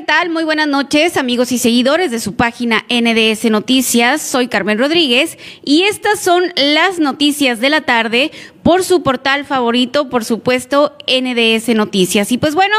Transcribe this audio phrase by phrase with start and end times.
[0.00, 0.30] ¿qué tal?
[0.30, 4.22] Muy buenas noches, amigos y seguidores de su página NDS Noticias.
[4.22, 8.30] Soy Carmen Rodríguez y estas son las noticias de la tarde
[8.62, 12.32] por su portal favorito, por supuesto, NDS Noticias.
[12.32, 12.74] Y pues bueno,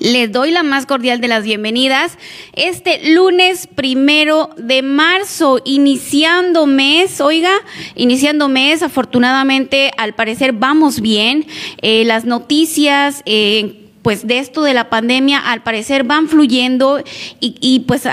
[0.00, 2.18] les doy la más cordial de las bienvenidas.
[2.52, 7.54] Este lunes primero de marzo, iniciando mes, oiga,
[7.94, 11.46] iniciando mes, afortunadamente, al parecer vamos bien.
[11.80, 17.02] Eh, las noticias, eh, pues de esto de la pandemia al parecer van fluyendo
[17.40, 18.06] y, y pues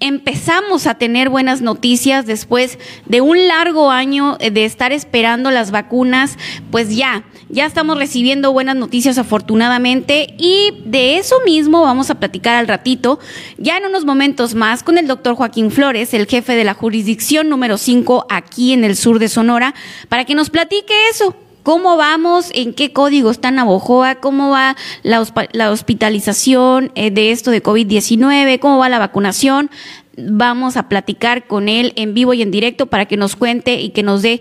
[0.00, 6.38] empezamos a tener buenas noticias después de un largo año de estar esperando las vacunas,
[6.70, 12.56] pues ya, ya estamos recibiendo buenas noticias afortunadamente y de eso mismo vamos a platicar
[12.56, 13.18] al ratito,
[13.58, 17.50] ya en unos momentos más con el doctor Joaquín Flores, el jefe de la jurisdicción
[17.50, 19.74] número 5 aquí en el sur de Sonora,
[20.08, 22.50] para que nos platique eso, ¿Cómo vamos?
[22.54, 24.16] ¿En qué código está Navojoa?
[24.16, 28.58] ¿Cómo va la, la hospitalización eh, de esto de COVID-19?
[28.58, 29.70] ¿Cómo va la vacunación?
[30.16, 33.90] Vamos a platicar con él en vivo y en directo para que nos cuente y
[33.90, 34.40] que nos dé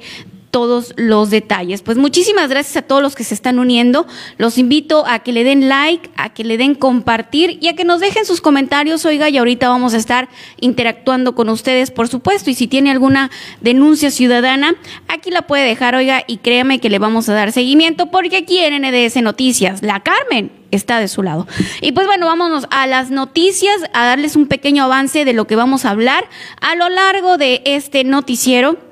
[0.52, 1.82] todos los detalles.
[1.82, 4.08] Pues muchísimas gracias a todos los que se están uniendo.
[4.38, 7.84] Los invito a que le den like, a que le den compartir y a que
[7.84, 9.06] nos dejen sus comentarios.
[9.06, 12.50] Oiga, y ahorita vamos a estar interactuando con ustedes, por supuesto.
[12.50, 13.30] Y si tiene alguna
[13.62, 14.76] denuncia ciudadana,
[15.08, 18.60] aquí la puede dejar, oiga, y créame que le vamos a dar seguimiento porque aquí
[18.60, 21.48] en NDS Noticias, la Carmen está de su lado.
[21.82, 25.56] Y pues bueno, vámonos a las noticias, a darles un pequeño avance de lo que
[25.56, 26.28] vamos a hablar
[26.62, 28.87] a lo largo de este noticiero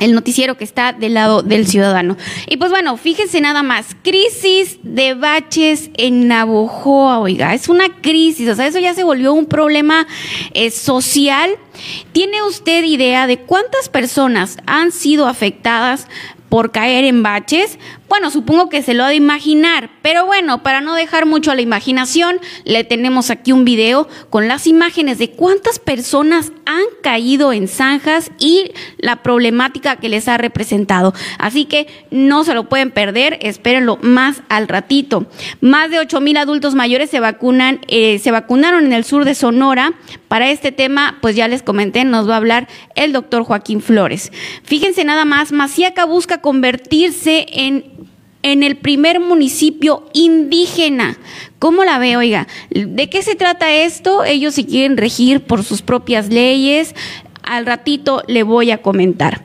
[0.00, 2.16] el noticiero que está del lado del ciudadano.
[2.48, 8.48] Y pues bueno, fíjense nada más, crisis de baches en Navojoa, oiga, es una crisis,
[8.48, 10.06] o sea, eso ya se volvió un problema
[10.54, 11.50] eh, social.
[12.12, 16.08] ¿Tiene usted idea de cuántas personas han sido afectadas
[16.48, 17.78] por caer en baches?
[18.10, 21.54] Bueno, supongo que se lo ha de imaginar, pero bueno, para no dejar mucho a
[21.54, 27.52] la imaginación, le tenemos aquí un video con las imágenes de cuántas personas han caído
[27.52, 31.14] en zanjas y la problemática que les ha representado.
[31.38, 35.26] Así que no se lo pueden perder, espérenlo más al ratito.
[35.60, 39.36] Más de 8 mil adultos mayores se vacunan, eh, se vacunaron en el sur de
[39.36, 39.92] Sonora.
[40.26, 42.66] Para este tema, pues ya les comenté, nos va a hablar
[42.96, 44.32] el doctor Joaquín Flores.
[44.64, 47.99] Fíjense nada más, Maciaca busca convertirse en
[48.42, 51.18] en el primer municipio indígena.
[51.58, 52.16] ¿Cómo la ve?
[52.16, 54.24] Oiga, ¿de qué se trata esto?
[54.24, 56.94] Ellos se quieren regir por sus propias leyes.
[57.42, 59.44] Al ratito le voy a comentar.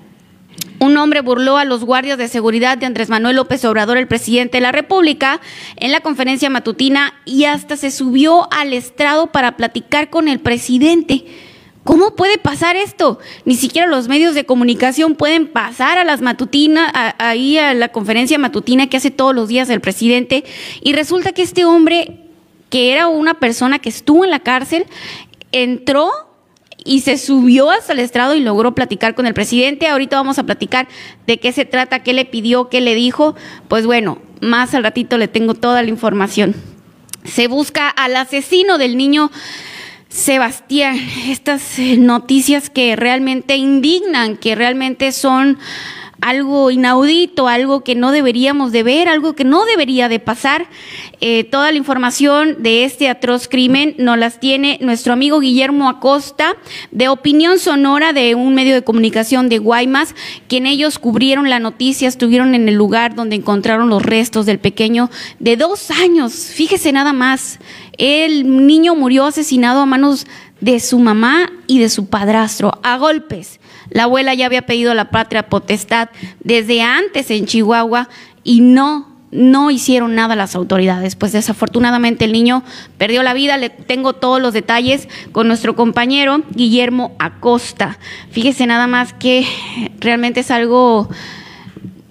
[0.80, 4.58] Un hombre burló a los guardias de seguridad de Andrés Manuel López Obrador, el presidente
[4.58, 5.40] de la República,
[5.78, 11.26] en la conferencia matutina y hasta se subió al estrado para platicar con el presidente.
[11.86, 13.20] ¿Cómo puede pasar esto?
[13.46, 18.40] Ni siquiera los medios de comunicación pueden pasar a las matutinas, ahí a la conferencia
[18.40, 20.46] matutina que hace todos los días el presidente.
[20.82, 22.22] Y resulta que este hombre,
[22.72, 24.88] que era una persona que estuvo en la cárcel,
[25.52, 26.10] entró
[26.84, 29.88] y se subió hasta el estrado y logró platicar con el presidente.
[29.88, 30.88] Ahorita vamos a platicar
[31.28, 33.36] de qué se trata, qué le pidió, qué le dijo.
[33.68, 36.56] Pues bueno, más al ratito le tengo toda la información.
[37.26, 39.30] Se busca al asesino del niño
[40.16, 40.98] Sebastián,
[41.28, 45.60] estas eh, noticias que realmente indignan, que realmente son
[46.22, 50.68] algo inaudito, algo que no deberíamos de ver, algo que no debería de pasar.
[51.22, 56.56] Eh, toda la información de este atroz crimen nos las tiene nuestro amigo Guillermo Acosta,
[56.92, 60.16] de Opinión Sonora, de un medio de comunicación de Guaymas,
[60.48, 65.10] quien ellos cubrieron la noticia, estuvieron en el lugar donde encontraron los restos del pequeño
[65.40, 66.34] de dos años.
[66.34, 67.60] Fíjese nada más.
[67.98, 70.28] El niño murió asesinado a manos
[70.60, 73.60] de su mamá y de su padrastro, a golpes.
[73.90, 76.10] La abuela ya había pedido la patria potestad
[76.44, 78.10] desde antes en Chihuahua
[78.44, 81.16] y no, no hicieron nada las autoridades.
[81.16, 82.64] Pues desafortunadamente el niño
[82.98, 83.58] perdió la vida.
[83.58, 87.98] Le tengo todos los detalles con nuestro compañero Guillermo Acosta.
[88.32, 89.46] Fíjese nada más que
[90.00, 91.10] realmente es algo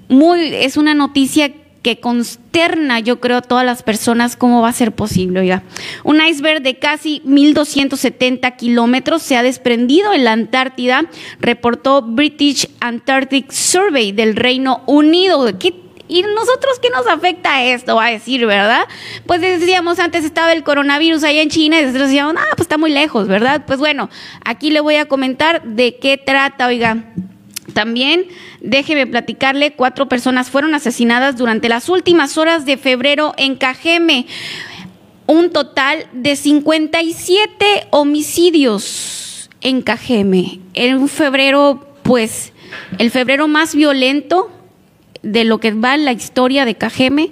[0.08, 1.52] muy, es una noticia
[1.84, 5.40] que consterna, yo creo, a todas las personas cómo va a ser posible.
[5.40, 5.62] Oiga,
[6.02, 11.04] un iceberg de casi 1.270 kilómetros se ha desprendido en la Antártida,
[11.40, 15.46] reportó British Antarctic Survey del Reino Unido.
[16.08, 17.96] ¿Y nosotros qué nos afecta esto?
[17.96, 18.88] Va a decir, ¿verdad?
[19.26, 22.92] Pues decíamos, antes estaba el coronavirus allá en China y decíamos, ah, pues está muy
[22.92, 23.64] lejos, ¿verdad?
[23.66, 24.08] Pues bueno,
[24.42, 27.12] aquí le voy a comentar de qué trata, oiga.
[27.72, 28.26] También,
[28.60, 34.26] déjeme platicarle, cuatro personas fueron asesinadas durante las últimas horas de febrero en Cajeme.
[35.26, 40.60] Un total de 57 homicidios en Cajeme.
[40.74, 42.52] En un febrero, pues,
[42.98, 44.50] el febrero más violento
[45.22, 47.30] de lo que va en la historia de Cajeme.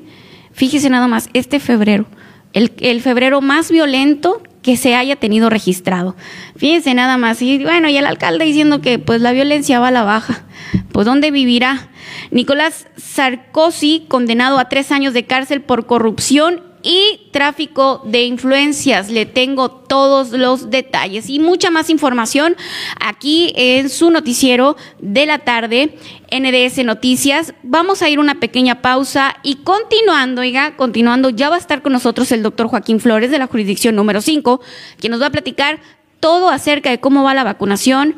[0.52, 2.06] Fíjese nada más, este febrero,
[2.54, 6.16] el, el febrero más violento que se haya tenido registrado.
[6.56, 9.92] Fíjense nada más, y bueno, y el alcalde diciendo que pues la violencia va a
[9.92, 10.44] la baja.
[10.92, 11.88] Pues ¿dónde vivirá?
[12.30, 19.10] Nicolás Sarkozy, condenado a tres años de cárcel por corrupción y tráfico de influencias.
[19.10, 22.56] Le tengo todos los detalles y mucha más información
[23.00, 25.96] aquí en su noticiero de la tarde,
[26.30, 27.54] NDS Noticias.
[27.62, 31.92] Vamos a ir una pequeña pausa y continuando, oiga, continuando, ya va a estar con
[31.92, 34.60] nosotros el doctor Joaquín Flores de la jurisdicción número 5,
[34.98, 35.80] quien nos va a platicar
[36.20, 38.14] todo acerca de cómo va la vacunación,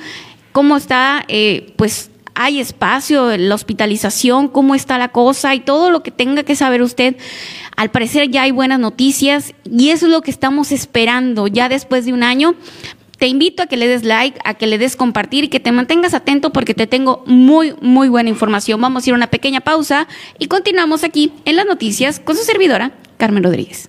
[0.52, 6.02] cómo está, eh, pues, hay espacio, la hospitalización, cómo está la cosa y todo lo
[6.02, 7.16] que tenga que saber usted.
[7.76, 12.04] Al parecer ya hay buenas noticias y eso es lo que estamos esperando ya después
[12.04, 12.54] de un año.
[13.18, 15.70] Te invito a que le des like, a que le des compartir y que te
[15.70, 18.80] mantengas atento porque te tengo muy, muy buena información.
[18.80, 20.08] Vamos a ir a una pequeña pausa
[20.38, 23.88] y continuamos aquí en las noticias con su servidora, Carmen Rodríguez.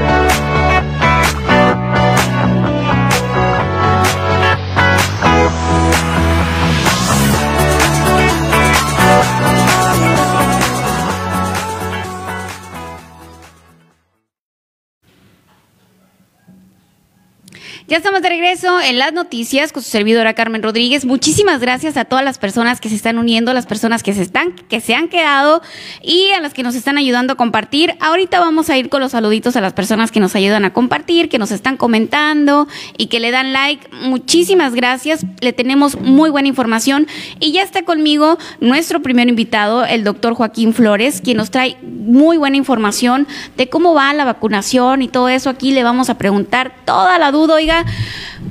[17.87, 21.03] Ya estamos de regreso en las noticias con su servidora Carmen Rodríguez.
[21.03, 24.53] Muchísimas gracias a todas las personas que se están uniendo, las personas que se están,
[24.69, 25.63] que se han quedado
[26.01, 27.95] y a las que nos están ayudando a compartir.
[27.99, 31.27] Ahorita vamos a ir con los saluditos a las personas que nos ayudan a compartir,
[31.27, 33.87] que nos están comentando y que le dan like.
[33.91, 35.25] Muchísimas gracias.
[35.41, 37.07] Le tenemos muy buena información
[37.39, 42.37] y ya está conmigo nuestro primer invitado, el doctor Joaquín Flores, quien nos trae muy
[42.37, 45.49] buena información de cómo va la vacunación y todo eso.
[45.49, 47.70] Aquí le vamos a preguntar toda la duda, oiga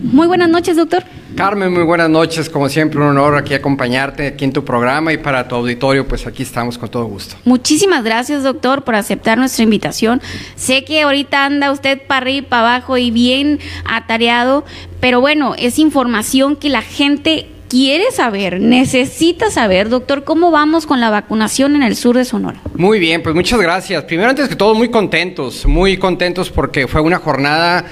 [0.02, 1.04] muy buenas noches, doctor.
[1.36, 2.50] Carmen, muy buenas noches.
[2.50, 6.26] Como siempre, un honor aquí acompañarte aquí en tu programa y para tu auditorio, pues
[6.26, 7.36] aquí estamos con todo gusto.
[7.44, 10.20] Muchísimas gracias, doctor, por aceptar nuestra invitación.
[10.56, 14.64] Sé que ahorita anda usted para arriba y para abajo y bien atareado,
[15.00, 21.00] pero bueno, es información que la gente quiere saber, necesita saber, doctor, cómo vamos con
[21.00, 22.60] la vacunación en el sur de Sonora.
[22.74, 24.02] Muy bien, pues muchas gracias.
[24.04, 27.86] Primero, antes que todo, muy contentos, muy contentos porque fue una jornada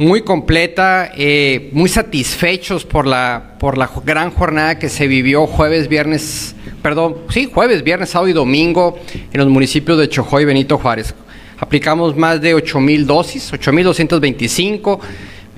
[0.00, 5.88] muy completa, eh, muy satisfechos por la, por la gran jornada que se vivió jueves,
[5.88, 8.98] viernes, perdón, sí, jueves, viernes, sábado y domingo
[9.30, 11.14] en los municipios de Chojoy y Benito Juárez.
[11.58, 15.00] Aplicamos más de 8 mil dosis, 8 mil 225,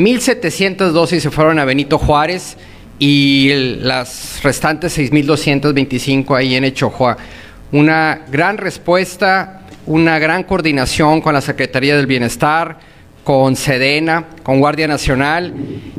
[0.00, 2.56] 1.700 dosis se fueron a Benito Juárez
[2.98, 7.16] y las restantes 6.225 ahí en Echojoa.
[7.70, 12.90] Una gran respuesta, una gran coordinación con la Secretaría del Bienestar,
[13.24, 15.54] con Sedena, con Guardia Nacional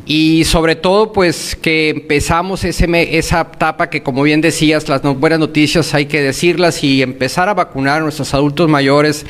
[0.05, 2.87] y sobre todo pues que empezamos ese
[3.17, 7.53] esa etapa que como bien decías, las buenas noticias hay que decirlas y empezar a
[7.53, 9.25] vacunar a nuestros adultos mayores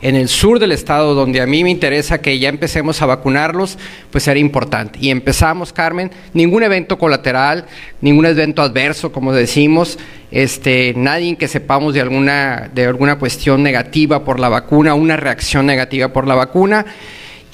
[0.00, 3.78] en el sur del estado, donde a mí me interesa que ya empecemos a vacunarlos,
[4.10, 4.98] pues sería importante.
[5.02, 7.66] Y empezamos, Carmen, ningún evento colateral,
[8.00, 9.98] ningún evento adverso, como decimos,
[10.30, 15.66] este, nadie que sepamos de alguna, de alguna cuestión negativa por la vacuna, una reacción
[15.66, 16.86] negativa por la vacuna.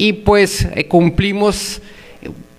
[0.05, 1.81] Y pues eh, cumplimos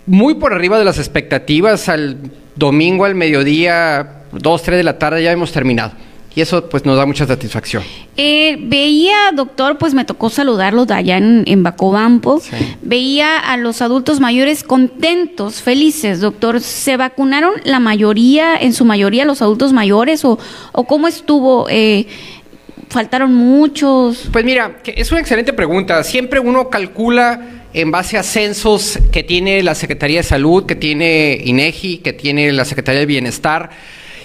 [0.08, 1.90] muy por arriba de las expectativas.
[1.90, 2.18] Al
[2.56, 5.92] domingo al mediodía, 2, 3 de la tarde ya hemos terminado.
[6.36, 7.84] Y eso pues nos da mucha satisfacción.
[8.18, 12.42] Eh, veía, doctor, pues me tocó saludarlos allá en, en Bacobampo.
[12.82, 16.62] Veía a los adultos mayores contentos, felices, doctor.
[16.62, 20.26] ¿Se vacunaron la mayoría, en su mayoría, los adultos mayores?
[20.26, 20.40] ¿O,
[20.72, 21.68] o cómo estuvo?
[21.70, 22.08] Eh,
[22.96, 24.30] ¿Faltaron muchos?
[24.32, 26.02] Pues mira, es una excelente pregunta.
[26.06, 31.38] Siempre uno calcula en base a censos que tiene la Secretaría de Salud, que tiene
[31.44, 33.70] INEGI, que tiene la Secretaría de Bienestar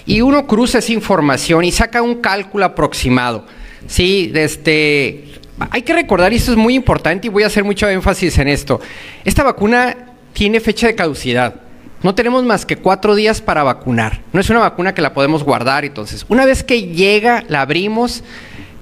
[0.05, 3.45] y uno cruza esa información y saca un cálculo aproximado.
[3.87, 5.25] Sí, este,
[5.69, 8.47] hay que recordar, y esto es muy importante y voy a hacer mucho énfasis en
[8.47, 8.79] esto,
[9.25, 9.97] esta vacuna
[10.31, 11.55] tiene fecha de caducidad.
[12.03, 14.21] No tenemos más que cuatro días para vacunar.
[14.33, 15.85] No es una vacuna que la podemos guardar.
[15.85, 18.23] Entonces, una vez que llega, la abrimos,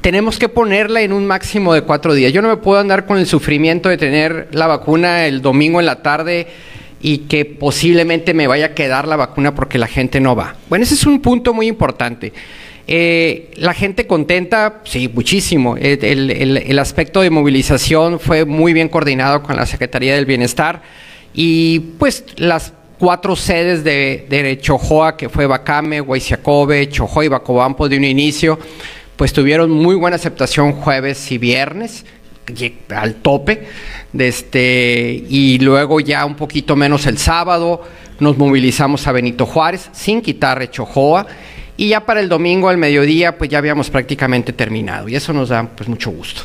[0.02, 2.32] tenemos que ponerla en un máximo de cuatro días.
[2.32, 5.86] Yo no me puedo andar con el sufrimiento de tener la vacuna el domingo en
[5.86, 6.48] la tarde
[7.02, 10.56] y que posiblemente me vaya a quedar la vacuna porque la gente no va.
[10.70, 12.34] Bueno, ese es un punto muy importante.
[12.88, 15.78] Eh, la gente contenta, sí, muchísimo.
[15.78, 20.82] El, aspecto de movilización fue muy bien coordinado con la Secretaría del Bienestar
[21.34, 27.89] y pues las cuatro sedes de, de Chojoa, que fue Bacame, Huayciacobe, Chojoa y Bacobampo
[27.89, 28.60] de un inicio,
[29.15, 32.06] pues tuvieron muy buena aceptación jueves y viernes
[32.89, 33.68] al tope,
[34.12, 37.84] de este, y luego ya un poquito menos el sábado
[38.20, 41.27] nos movilizamos a Benito Juárez sin quitar Rechojoa
[41.77, 45.50] y ya para el domingo al mediodía pues ya habíamos prácticamente terminado y eso nos
[45.50, 46.41] da pues mucho gusto.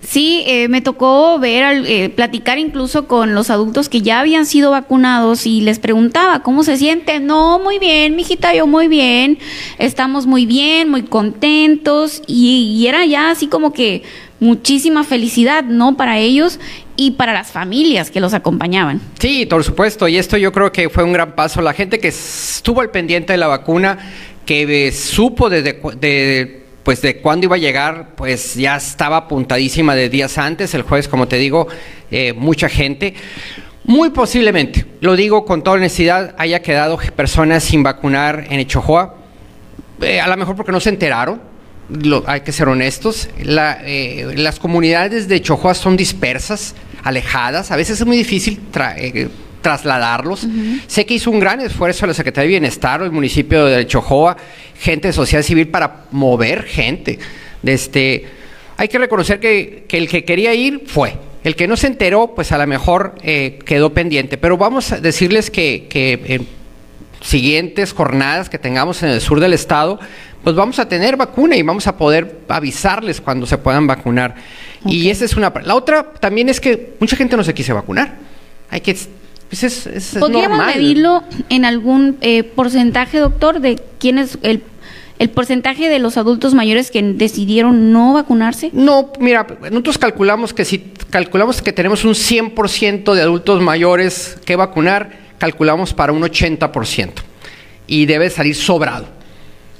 [0.00, 4.70] Sí, eh, me tocó ver, eh, platicar incluso con los adultos que ya habían sido
[4.70, 7.26] vacunados y les preguntaba cómo se sienten.
[7.26, 9.38] No, muy bien, mijita, yo muy bien.
[9.78, 14.04] Estamos muy bien, muy contentos y, era ya así como que
[14.38, 15.96] muchísima felicidad, ¿no?
[15.96, 16.60] Para ellos
[16.96, 19.00] y para las familias que los acompañaban.
[19.18, 21.60] Sí, por supuesto, y esto yo creo que fue un gran paso.
[21.62, 23.98] La gente que estuvo al pendiente de la vacuna,
[24.44, 30.08] que supo desde de, pues de cuándo iba a llegar, pues ya estaba apuntadísima de
[30.08, 31.66] días antes, el jueves, como te digo,
[32.12, 33.12] eh, mucha gente.
[33.82, 39.16] Muy posiblemente, lo digo con toda honestidad, haya quedado personas sin vacunar en Echojoa,
[40.00, 41.40] eh, a lo mejor porque no se enteraron,
[42.24, 48.06] hay que ser honestos, eh, las comunidades de Chojoa son dispersas, alejadas, a veces es
[48.06, 48.60] muy difícil
[49.66, 50.46] trasladarlos.
[50.86, 54.36] Sé que hizo un gran esfuerzo la Secretaría de Bienestar o el municipio de Chojoa,
[54.78, 57.18] gente de sociedad civil para mover gente.
[57.64, 58.26] Este,
[58.76, 61.14] hay que reconocer que, el que quería ir fue.
[61.42, 64.38] El que no se enteró, pues a lo mejor eh, quedó pendiente.
[64.38, 66.46] Pero vamos a decirles que, que en
[67.20, 69.98] siguientes jornadas que tengamos en el sur del estado,
[70.44, 74.36] pues vamos a tener vacuna y vamos a poder avisarles cuando se puedan vacunar.
[74.84, 75.52] Y esa es una.
[75.64, 78.14] La otra también es que mucha gente no se quise vacunar.
[78.70, 78.96] Hay que.
[79.48, 84.62] Pues es, es, ¿Podríamos medirlo en algún eh, porcentaje, doctor, de quién es el
[85.18, 88.70] el porcentaje de los adultos mayores que decidieron no vacunarse?
[88.72, 94.56] No, mira, nosotros calculamos que si calculamos que tenemos un 100% de adultos mayores que
[94.56, 97.12] vacunar, calculamos para un 80%
[97.86, 99.15] y debe salir sobrado.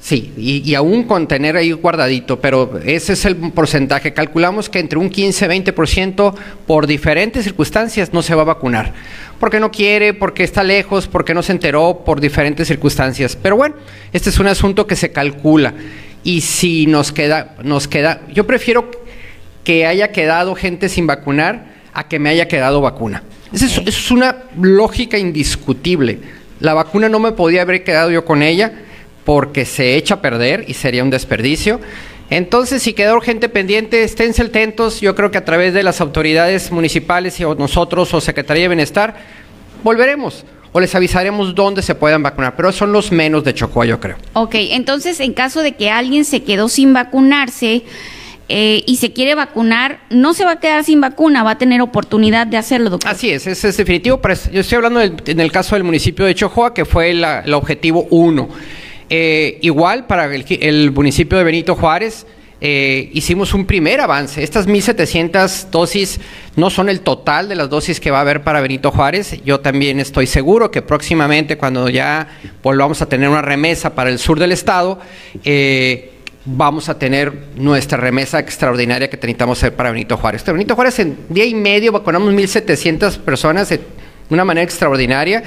[0.07, 4.13] Sí, y, aún con tener ahí guardadito, pero ese es el porcentaje.
[4.13, 6.33] Calculamos que entre un 15-20%
[6.65, 8.95] por diferentes circunstancias no se va a vacunar.
[9.41, 13.37] Porque no quiere, porque está lejos, porque no se enteró, por diferentes circunstancias.
[13.43, 13.75] Pero bueno,
[14.13, 15.75] este es un asunto que se calcula.
[16.23, 18.89] Y si nos queda, nos queda, yo prefiero
[19.65, 23.25] que haya quedado gente sin vacunar a que me haya quedado vacuna.
[23.53, 26.21] Esa es, es una lógica indiscutible.
[26.61, 28.86] La vacuna no me podía haber quedado yo con ella
[29.27, 31.81] porque se echa a perder y sería un desperdicio.
[32.31, 35.01] Entonces, si quedó gente pendiente, esténse atentos.
[35.01, 38.69] Yo creo que a través de las autoridades municipales y o nosotros o Secretaría de
[38.69, 39.17] Bienestar,
[39.83, 43.99] volveremos o les avisaremos dónde se puedan vacunar, pero son los menos de Chocoa, yo
[43.99, 44.17] creo.
[44.35, 47.83] Ok, entonces en caso de que alguien se quedó sin vacunarse
[48.49, 51.81] eh, y se quiere vacunar, no se va a quedar sin vacuna, va a tener
[51.81, 53.11] oportunidad de hacerlo, doctor.
[53.11, 54.21] Así es, es, es definitivo.
[54.21, 58.07] Pero yo estoy hablando en el caso del municipio de Chocoa, que fue el objetivo
[58.11, 58.49] uno.
[59.09, 62.27] Eh, igual para el, municipio de Benito Juárez,
[62.61, 64.43] eh, hicimos un primer avance.
[64.43, 66.21] Estas 1.700 dosis
[66.57, 69.43] no son el total de las dosis que va a haber para Benito Juárez.
[69.45, 72.29] Yo también estoy seguro que próximamente, cuando ya
[72.63, 74.99] volvamos a tener una remesa para el sur del estado,
[75.45, 76.13] eh,
[76.47, 80.45] vamos a tener nuestra remesa extraordinaria que necesitamos hacer para Benito Juárez.
[80.45, 83.71] Benito Juárez en día y medio vacunamos 1.700 personas
[84.31, 85.43] una manera extraordinaria.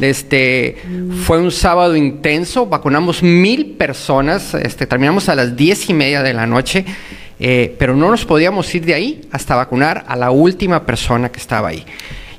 [0.00, 0.76] Este,
[1.24, 6.34] Fue un sábado intenso, vacunamos mil personas, este, terminamos a las diez y media de
[6.34, 6.84] la noche.
[7.38, 11.40] eh, pero no nos podíamos ir de ahí hasta vacunar a la última persona que
[11.40, 11.84] estaba ahí.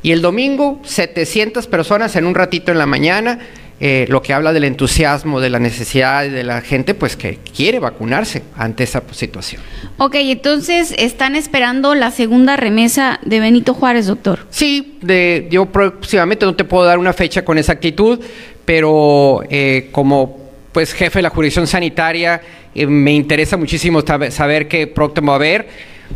[0.02, 3.40] Y el domingo, 700 personas en un ratito en la mañana,
[3.86, 7.80] eh, lo que habla del entusiasmo, de la necesidad de la gente, pues que quiere
[7.80, 9.62] vacunarse ante esa situación.
[9.98, 14.48] Ok, entonces están esperando la segunda remesa de Benito Juárez, doctor.
[14.52, 18.22] Sí, de, yo próximamente no te puedo dar una fecha con exactitud,
[18.64, 20.38] pero eh, como
[20.72, 22.42] pues jefe de la jurisdicción sanitaria
[22.74, 24.00] eh, me interesa muchísimo
[24.30, 25.68] saber qué próximo va a haber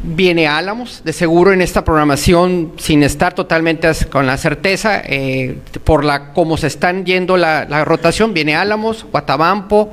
[0.04, 6.06] Viene Álamos, de seguro en esta programación, sin estar totalmente con la certeza, eh, por
[6.06, 9.92] la cómo se están yendo la, rotación, viene Álamos, Guatabampo,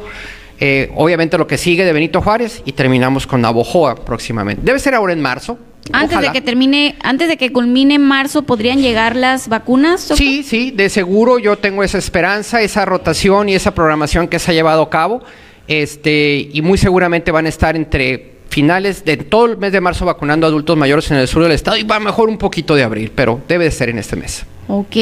[0.61, 4.63] eh, obviamente lo que sigue de Benito Juárez y terminamos con Navojoa próximamente.
[4.65, 5.59] Debe ser ahora en marzo.
[5.93, 10.01] Antes de que termine, antes de que culmine marzo, ¿podrían llegar las vacunas?
[10.01, 14.51] Sí, sí, de seguro yo tengo esa esperanza, esa rotación y esa programación que se
[14.51, 15.23] ha llevado a cabo.
[15.67, 20.05] Este, y muy seguramente van a estar entre finales de todo el mes de marzo
[20.05, 23.11] vacunando adultos mayores en el sur del estado y va mejor un poquito de abril,
[23.15, 24.47] pero debe de ser en este mes.
[24.69, 24.97] Ok,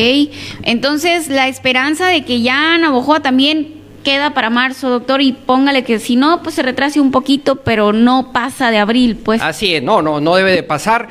[0.63, 5.99] entonces la esperanza de que ya Navojoa también queda para marzo, doctor, y póngale que
[5.99, 9.41] si no, pues se retrase un poquito, pero no pasa de abril, pues.
[9.41, 11.09] Así es, no, no, no debe de pasar.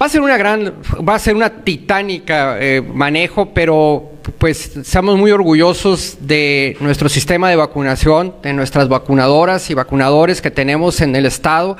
[0.00, 0.74] Va a ser una gran,
[1.08, 7.50] va a ser una titánica eh, manejo, pero pues estamos muy orgullosos de nuestro sistema
[7.50, 11.76] de vacunación, de nuestras vacunadoras y vacunadores que tenemos en el estado.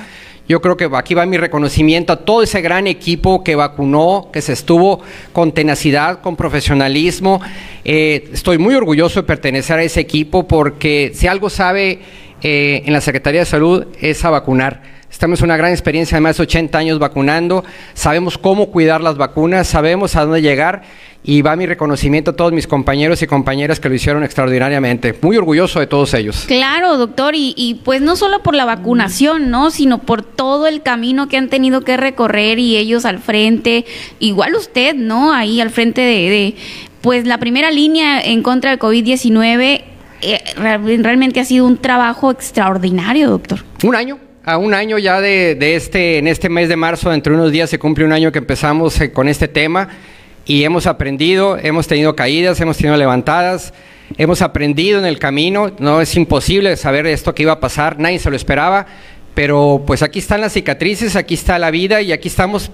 [0.46, 4.42] Yo creo que aquí va mi reconocimiento a todo ese gran equipo que vacunó, que
[4.42, 5.00] se estuvo
[5.32, 7.40] con tenacidad, con profesionalismo.
[7.84, 12.00] Eh, estoy muy orgulloso de pertenecer a ese equipo porque si algo sabe
[12.42, 16.20] eh, en la Secretaría de Salud es a vacunar Estamos en una gran experiencia de
[16.22, 20.82] más de 80 años vacunando, sabemos cómo cuidar las vacunas, sabemos a dónde llegar
[21.26, 25.14] y va mi reconocimiento a todos mis compañeros y compañeras que lo hicieron extraordinariamente.
[25.22, 26.44] Muy orgulloso de todos ellos.
[26.46, 29.70] Claro, doctor, y, pues no solo por la vacunación, ¿no?
[29.70, 33.86] Sino por todo el camino que han tenido que recorrer y ellos al frente,
[34.18, 35.32] igual usted, ¿no?
[35.32, 36.56] Ahí al frente de,
[37.00, 39.82] pues la primera línea en contra del COVID-19.
[40.26, 43.60] Eh, realmente ha sido un trabajo extraordinario, doctor.
[43.82, 47.40] Un año, a un año ya de, este, en este mes de marzo, dentro de
[47.40, 49.88] unos días se cumple un año que empezamos eh, con este tema
[50.46, 53.72] y hemos aprendido, hemos tenido caídas, hemos tenido levantadas,
[54.18, 58.18] hemos aprendido en el camino, no es imposible saber esto que iba a pasar, nadie
[58.18, 58.86] se lo esperaba,
[59.34, 62.70] pero pues aquí están las cicatrices, aquí está la vida y aquí estamos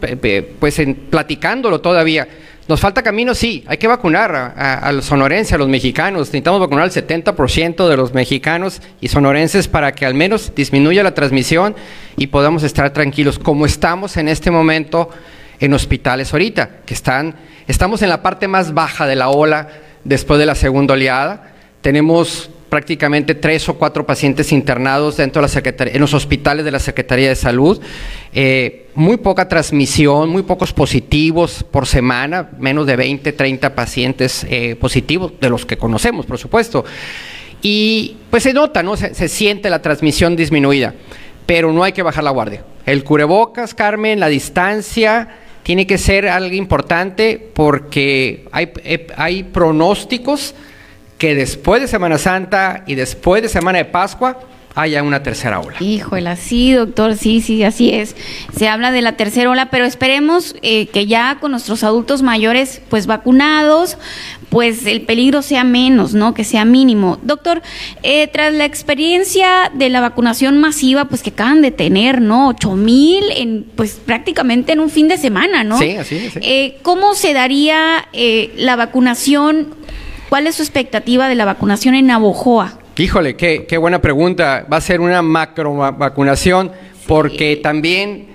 [0.59, 2.29] pues en, platicándolo todavía.
[2.69, 3.35] ¿Nos falta camino?
[3.35, 6.21] Sí, hay que vacunar a, los sonorenses, a los mexicanos.
[6.21, 11.13] Necesitamos vacunar al 70% de los mexicanos y sonorenses para que al menos disminuya la
[11.13, 11.75] transmisión
[12.17, 15.11] y podamos estar tranquilos, como estamos en este momento
[15.59, 17.35] en hospitales ahorita, que están,
[17.71, 19.69] estamos en la parte más baja de la ola
[20.03, 21.53] después de la segunda oleada.
[21.83, 26.73] Tenemos prácticamente tres o cuatro pacientes internados dentro de la Secretaría, en los hospitales de
[26.73, 27.81] la Secretaría de Salud.
[28.33, 34.77] Eh, muy poca transmisión, muy pocos positivos por semana, menos de 20, 30 pacientes eh,
[34.77, 36.85] positivos, de los que conocemos, por supuesto.
[37.63, 38.97] Y pues se nota, ¿no?
[38.97, 40.95] Se, se, siente la transmisión disminuida,
[41.47, 42.65] pero no hay que bajar la guardia.
[42.85, 45.29] El curebocas, Carmen, la distancia,
[45.71, 50.53] tiene que ser algo importante porque hay, eh, hay pronósticos
[51.17, 54.41] que después de Semana Santa y después de Semana de Pascua
[54.75, 55.77] haya una tercera ola.
[55.79, 58.17] Híjole, sí, doctor, sí, sí, así es.
[58.57, 62.83] Se habla de la tercera ola, pero esperemos eh, que ya con nuestros adultos mayores,
[62.89, 63.97] pues vacunados,
[64.51, 66.35] pues el peligro sea menos, ¿no?
[66.35, 67.19] Que sea mínimo.
[67.23, 67.63] Doctor,
[68.03, 72.49] eh, tras la experiencia de la vacunación masiva, pues que acaban de tener, ¿no?
[72.49, 75.79] Ocho mil, en, pues prácticamente en un fin de semana, ¿no?
[75.79, 76.37] Sí, así es.
[76.43, 78.09] Eh, ¿Cómo se daría
[78.57, 79.81] la vacunación
[80.31, 82.79] ¿Cuál es su expectativa de la vacunación en Navojoa?
[82.97, 84.65] Híjole, qué, buena pregunta.
[84.73, 86.71] Va a ser una macro vacunación
[87.09, 88.29] porque también,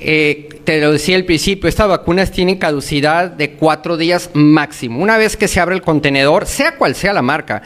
[0.00, 5.00] eh, te lo decía al principio, estas vacunas tienen caducidad de cuatro días máximo.
[5.00, 7.62] Una vez que se abre el contenedor, sea cual sea la marca,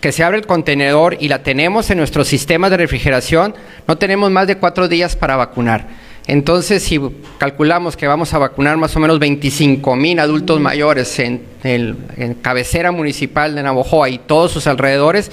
[0.00, 3.54] que se abre el contenedor y la tenemos en nuestro sistema de refrigeración,
[3.86, 6.03] no tenemos más de cuatro días para vacunar.
[6.26, 6.98] Entonces, si
[7.36, 11.96] calculamos que vamos a vacunar más o menos 25 mil adultos mayores en, el,
[12.40, 15.30] cabecera municipal de Navojoa y todos sus alrededores,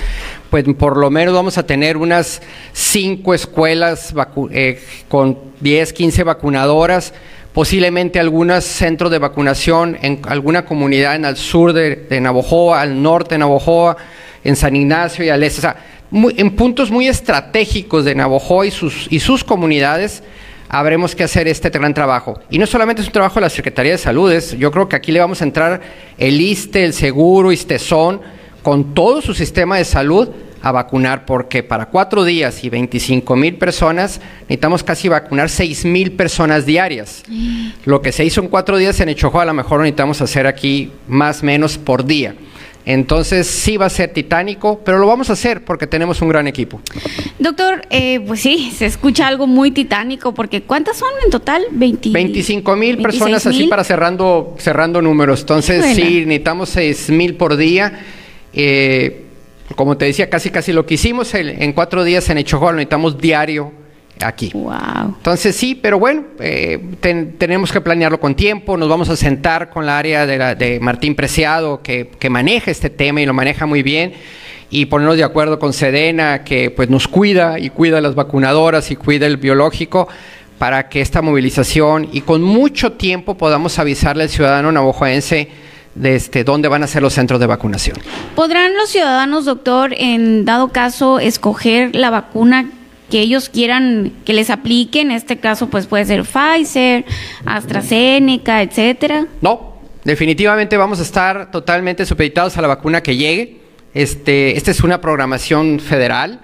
[0.49, 2.41] pues por lo menos vamos a tener unas
[2.73, 4.13] cinco escuelas
[4.51, 7.13] eh, con 10, 15 vacunadoras,
[7.53, 13.35] posiblemente algunos centros de vacunación en alguna comunidad en el sur de, Navojoa, al norte
[13.35, 13.95] de Navojoa,
[14.43, 15.77] en San Ignacio y al este, o sea,
[16.11, 20.21] en puntos muy estratégicos de Navojoa y sus, y sus comunidades
[20.71, 22.39] habremos que hacer este gran trabajo.
[22.49, 25.11] Y no solamente es un trabajo de la Secretaría de Salud, yo creo que aquí
[25.11, 25.81] le vamos a entrar
[26.17, 28.21] el ISTE, el Seguro, ISTESON,
[28.63, 30.29] con todo su sistema de salud
[30.61, 36.13] a vacunar porque para cuatro días y 25 mil personas necesitamos casi vacunar 6 mil
[36.13, 37.23] personas diarias.
[37.83, 40.91] Lo que se hizo en cuatro días en Echojo a lo mejor necesitamos hacer aquí
[41.07, 42.35] más o menos por día.
[42.85, 46.47] Entonces sí va a ser titánico, pero lo vamos a hacer porque tenemos un gran
[46.47, 46.81] equipo.
[47.37, 51.63] Doctor, eh, pues sí, se escucha algo muy titánico porque ¿cuántas son en total?
[51.71, 55.41] 25 mil personas así para cerrando, cerrando números.
[55.41, 57.99] Entonces sí, necesitamos 6 mil por día.
[58.53, 59.25] Eh,
[59.75, 63.17] como te decía, casi casi lo que hicimos en cuatro días en Echojoa lo necesitamos
[63.19, 63.71] diario
[64.23, 64.51] aquí.
[64.53, 65.15] Wow.
[65.17, 66.79] Entonces sí, pero bueno, eh,
[67.37, 71.15] tenemos que planearlo con tiempo, nos vamos a sentar con la área de, de Martín
[71.15, 74.13] Preciado que, que, maneja este tema y lo maneja muy bien
[74.69, 78.89] y ponernos de acuerdo con Sedena que pues nos cuida y cuida a las vacunadoras
[78.91, 80.07] y cuida el biológico
[80.57, 85.49] para que esta movilización y con mucho tiempo podamos avisarle al ciudadano navajoense
[85.95, 87.97] de este, dónde van a ser los centros de vacunación.
[88.35, 92.69] ¿Podrán los ciudadanos, doctor, en dado caso, escoger la vacuna
[93.11, 97.05] que ellos quieran que les aplique, en este caso pues puede ser Pfizer,
[97.45, 99.27] AstraZeneca, etcétera.
[99.41, 103.59] No, definitivamente vamos a estar totalmente supeditados a la vacuna que llegue.
[103.93, 106.39] Este, esta es una programación federal.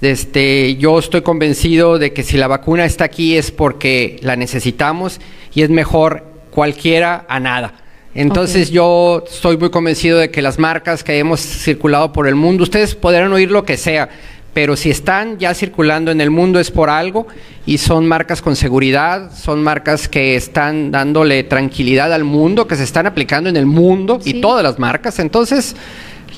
[0.00, 5.20] Este, yo estoy convencido de que si la vacuna está aquí es porque la necesitamos
[5.54, 7.74] y es mejor cualquiera a nada.
[8.14, 12.62] Entonces yo estoy muy convencido de que las marcas que hemos circulado por el mundo,
[12.62, 14.08] ustedes podrán oír lo que sea,
[14.56, 17.26] pero si están ya circulando en el mundo es por algo
[17.66, 22.84] y son marcas con seguridad, son marcas que están dándole tranquilidad al mundo, que se
[22.84, 25.18] están aplicando en el mundo y todas las marcas.
[25.18, 25.76] Entonces,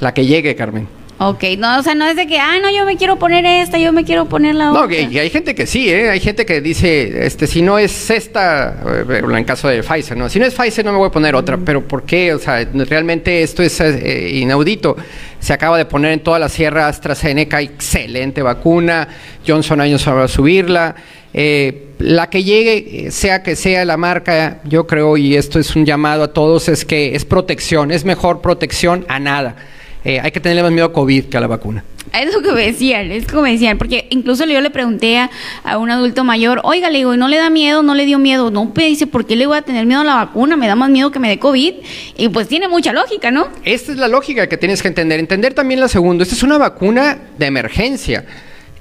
[0.01, 0.98] la que llegue, Carmen.
[1.21, 3.77] Ok, no, o sea, no es de que, ah, no, yo me quiero poner esta,
[3.77, 4.87] yo me quiero poner la otra.
[4.87, 6.11] No, y hay gente que sí, ¿eh?
[6.11, 8.77] Hay gente que dice, este, si no es esta,
[9.09, 10.29] eh, en caso de Pfizer, ¿no?
[10.29, 11.59] Si no es Pfizer, no me voy a poner otra.
[11.59, 12.33] Pero ¿por qué?
[12.33, 14.97] O sea, realmente esto es eh, inaudito.
[15.41, 19.09] Se acaba de poner en toda la sierra AstraZeneca, excelente vacuna.
[19.45, 20.95] Johnson años va a subirla.
[21.35, 25.85] Eh, la que llegue, sea que sea la marca, yo creo, y esto es un
[25.85, 29.57] llamado a todos, es que es protección, es mejor protección a nada.
[30.05, 31.85] Eh, hay que tenerle más miedo a COVID que a la vacuna.
[32.13, 35.91] Es lo que me decían, es como decían, porque incluso yo le pregunté a, un
[35.91, 37.83] adulto mayor, oiga, le digo, ¿no le da miedo?
[37.83, 38.51] ¿No le dio miedo?
[38.51, 40.57] No, me dice, ¿por qué le voy a tener miedo a la vacuna?
[40.57, 41.75] Me da más miedo que me dé COVID.
[42.17, 43.49] Y pues tiene mucha lógica, ¿no?
[43.65, 45.21] Esta es la lógica que tienes que entender.
[45.21, 46.23] Entender también la segunda.
[46.23, 48.25] Esta es una vacuna de emergencia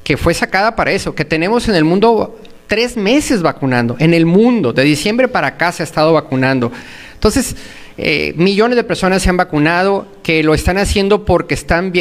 [0.04, 4.26] que fue sacada para eso, que tenemos en el mundo tres meses vacunando, en el
[4.26, 6.72] mundo, de diciembre para acá se ha estado vacunando.
[7.14, 7.56] Entonces,
[7.98, 11.92] eh, millones de personas se han vacunado, que lo están haciendo porque están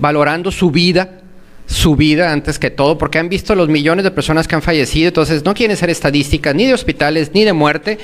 [0.00, 1.20] valorando su vida,
[1.66, 5.08] su vida antes que todo, porque han visto los millones de personas que han fallecido,
[5.08, 7.98] entonces no quieren ser estadísticas ni de hospitales ni de muerte,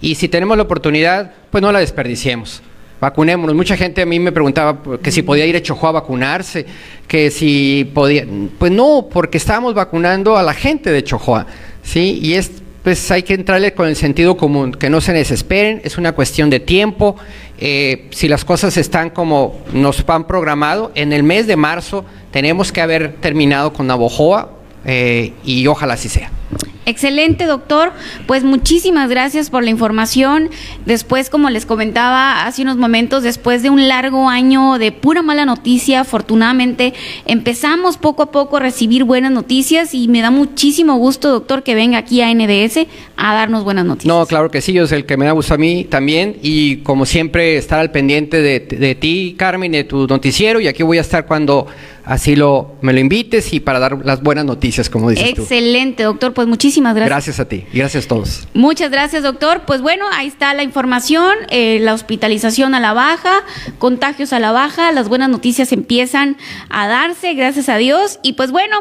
[0.00, 2.62] y si tenemos la oportunidad, pues no la desperdiciemos.
[3.00, 3.54] Vacunémonos.
[3.54, 6.66] Mucha gente a mí me preguntaba que si podía ir a Chojo a vacunarse,
[7.06, 8.26] que si podía.
[8.58, 11.46] Pues no, porque estábamos vacunando a la gente de Chojoa,
[11.82, 12.18] ¿sí?
[12.20, 12.50] Y es
[12.88, 16.48] pues hay que entrarle con el sentido común, que no se desesperen, es una cuestión
[16.48, 17.16] de tiempo.
[17.58, 22.72] Eh, si las cosas están como nos han programado, en el mes de marzo tenemos
[22.72, 24.52] que haber terminado con Navojoa
[24.86, 26.30] eh, y ojalá así sea.
[26.88, 27.92] Excelente, doctor.
[28.26, 30.48] Pues muchísimas gracias por la información.
[30.86, 35.44] Después, como les comentaba hace unos momentos, después de un largo año de pura mala
[35.44, 36.94] noticia, afortunadamente
[37.26, 41.74] empezamos poco a poco a recibir buenas noticias y me da muchísimo gusto, doctor, que
[41.74, 42.86] venga aquí a NDS
[43.18, 44.08] a darnos buenas noticias.
[44.08, 46.78] No, claro que sí, yo es el que me da gusto a mí también y
[46.78, 50.96] como siempre estar al pendiente de, de ti, Carmen, de tu noticiero y aquí voy
[50.96, 51.66] a estar cuando
[52.08, 56.32] así lo, me lo invites y para dar las buenas noticias, como dices Excelente, doctor.
[56.32, 57.10] Pues muchísimas gracias.
[57.10, 58.48] Gracias a ti y gracias a todos.
[58.54, 59.62] Muchas gracias, doctor.
[59.66, 63.44] Pues bueno, ahí está la información, eh, la hospitalización a la baja,
[63.78, 66.38] contagios a la baja, las buenas noticias empiezan
[66.70, 68.18] a darse, gracias a Dios.
[68.22, 68.78] Y pues bueno,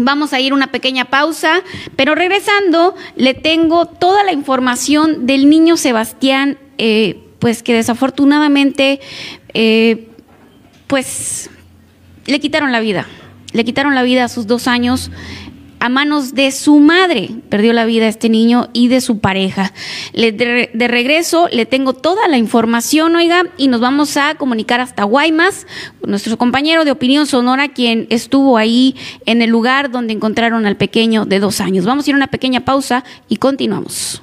[0.00, 1.64] Vamos a ir una pequeña pausa,
[1.96, 9.00] pero regresando le tengo toda la información del niño Sebastián, eh, pues que desafortunadamente,
[9.54, 10.06] eh,
[10.86, 11.50] pues
[12.28, 13.06] le quitaron la vida.
[13.52, 15.10] Le quitaron la vida a sus dos años
[15.80, 17.30] a manos de su madre.
[17.48, 19.72] Perdió la vida este niño y de su pareja.
[20.12, 25.66] de, regreso le tengo toda la información, oiga, y nos vamos a comunicar hasta Guaymas,
[26.06, 31.24] nuestro compañero de Opinión Sonora, quien estuvo ahí en el lugar donde encontraron al pequeño
[31.24, 31.84] de dos años.
[31.84, 34.22] Vamos a ir a una pequeña pausa y continuamos.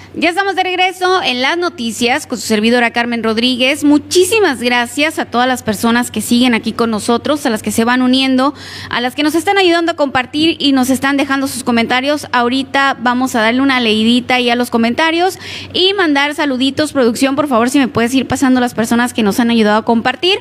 [0.13, 3.85] Ya estamos de regreso en las noticias con su servidora Carmen Rodríguez.
[3.85, 7.85] Muchísimas gracias a todas las personas que siguen aquí con nosotros, a las que se
[7.85, 8.53] van uniendo,
[8.89, 12.27] a las que nos están ayudando a compartir y nos están dejando sus comentarios.
[12.33, 15.39] Ahorita vamos a darle una leidita ahí a los comentarios
[15.71, 16.91] y mandar saluditos.
[16.91, 19.85] Producción, por favor, si me puedes ir pasando las personas que nos han ayudado a
[19.85, 20.39] compartir.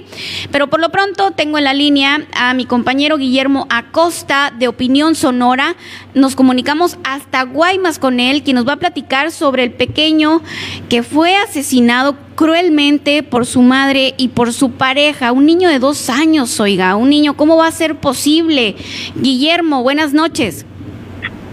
[0.51, 5.15] Pero por lo pronto tengo en la línea a mi compañero Guillermo Acosta de Opinión
[5.15, 5.77] Sonora.
[6.13, 10.43] Nos comunicamos hasta Guaymas con él, quien nos va a platicar sobre el pequeño
[10.89, 16.09] que fue asesinado cruelmente por su madre y por su pareja, un niño de dos
[16.11, 18.77] años, oiga, un niño, ¿cómo va a ser posible?
[19.15, 20.65] Guillermo, buenas noches.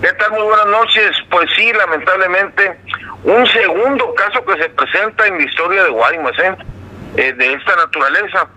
[0.01, 0.31] ¿Qué tal?
[0.31, 1.11] Muy buenas noches.
[1.29, 2.77] Pues sí, lamentablemente,
[3.23, 6.55] un segundo caso que se presenta en la historia de Guaymas, ¿eh?
[7.17, 7.33] ¿eh?
[7.33, 8.47] de esta naturaleza.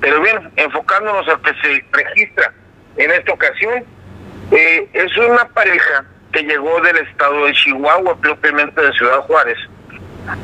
[0.00, 2.52] Pero bien, enfocándonos a que se registra
[2.96, 3.84] en esta ocasión,
[4.50, 9.58] eh, es una pareja que llegó del estado de Chihuahua, propiamente de Ciudad Juárez,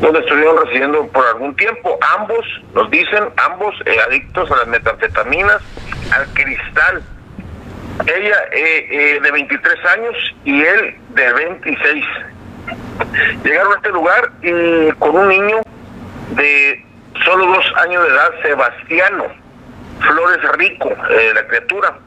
[0.01, 1.99] donde estuvieron residiendo por algún tiempo.
[2.19, 2.45] Ambos,
[2.75, 5.63] nos dicen, ambos eh, adictos a las metanfetaminas,
[6.13, 7.03] al cristal.
[8.07, 12.05] Ella eh, eh, de 23 años y él de 26.
[13.45, 15.61] Llegaron a este lugar y con un niño
[16.31, 16.85] de
[17.25, 19.25] solo dos años de edad, Sebastiano
[20.01, 20.91] Flores Rico,
[21.35, 21.99] la criatura.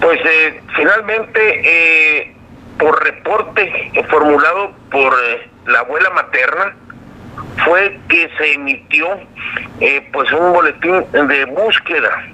[0.00, 2.34] Pues eh, finalmente, eh,
[2.78, 6.76] por reporte formulado por eh, la abuela materna,
[7.64, 9.08] fue que se emitió
[10.12, 12.24] pues un boletín de búsqueda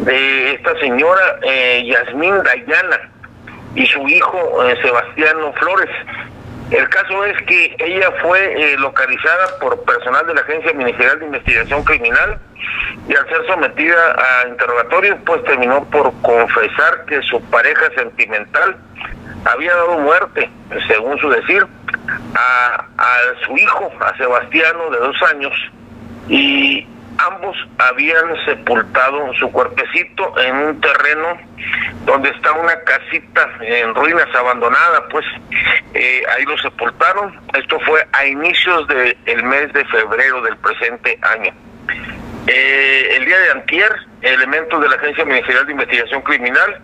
[0.00, 1.40] de esta señora
[1.82, 3.10] Yasmín Dayana
[3.74, 5.90] y su hijo Sebastiano Flores.
[6.70, 11.84] El caso es que ella fue localizada por personal de la Agencia Ministerial de Investigación
[11.84, 12.38] Criminal
[13.08, 18.76] y al ser sometida a interrogatorio, pues terminó por confesar que su pareja sentimental
[19.44, 20.50] había dado muerte,
[20.88, 21.66] según su decir,
[22.34, 25.52] a, a su hijo, a Sebastiano, de dos años,
[26.28, 26.86] y
[27.18, 31.38] ambos habían sepultado su cuerpecito en un terreno
[32.04, 35.24] donde está una casita en ruinas abandonada, pues
[35.94, 37.40] eh, ahí lo sepultaron.
[37.54, 41.52] Esto fue a inicios del mes de febrero del presente año.
[42.46, 46.80] Eh, el día de antier, elementos de la Agencia Ministerial de Investigación Criminal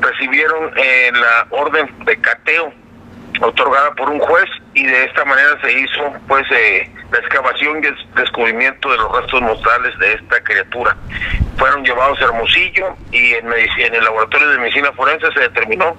[0.00, 2.72] recibieron eh, la orden de cateo
[3.40, 7.86] otorgada por un juez y de esta manera se hizo pues eh, la excavación y
[7.86, 10.96] el descubrimiento de los restos mortales de esta criatura.
[11.58, 15.96] Fueron llevados a Hermosillo y en, en el laboratorio de medicina forense se determinó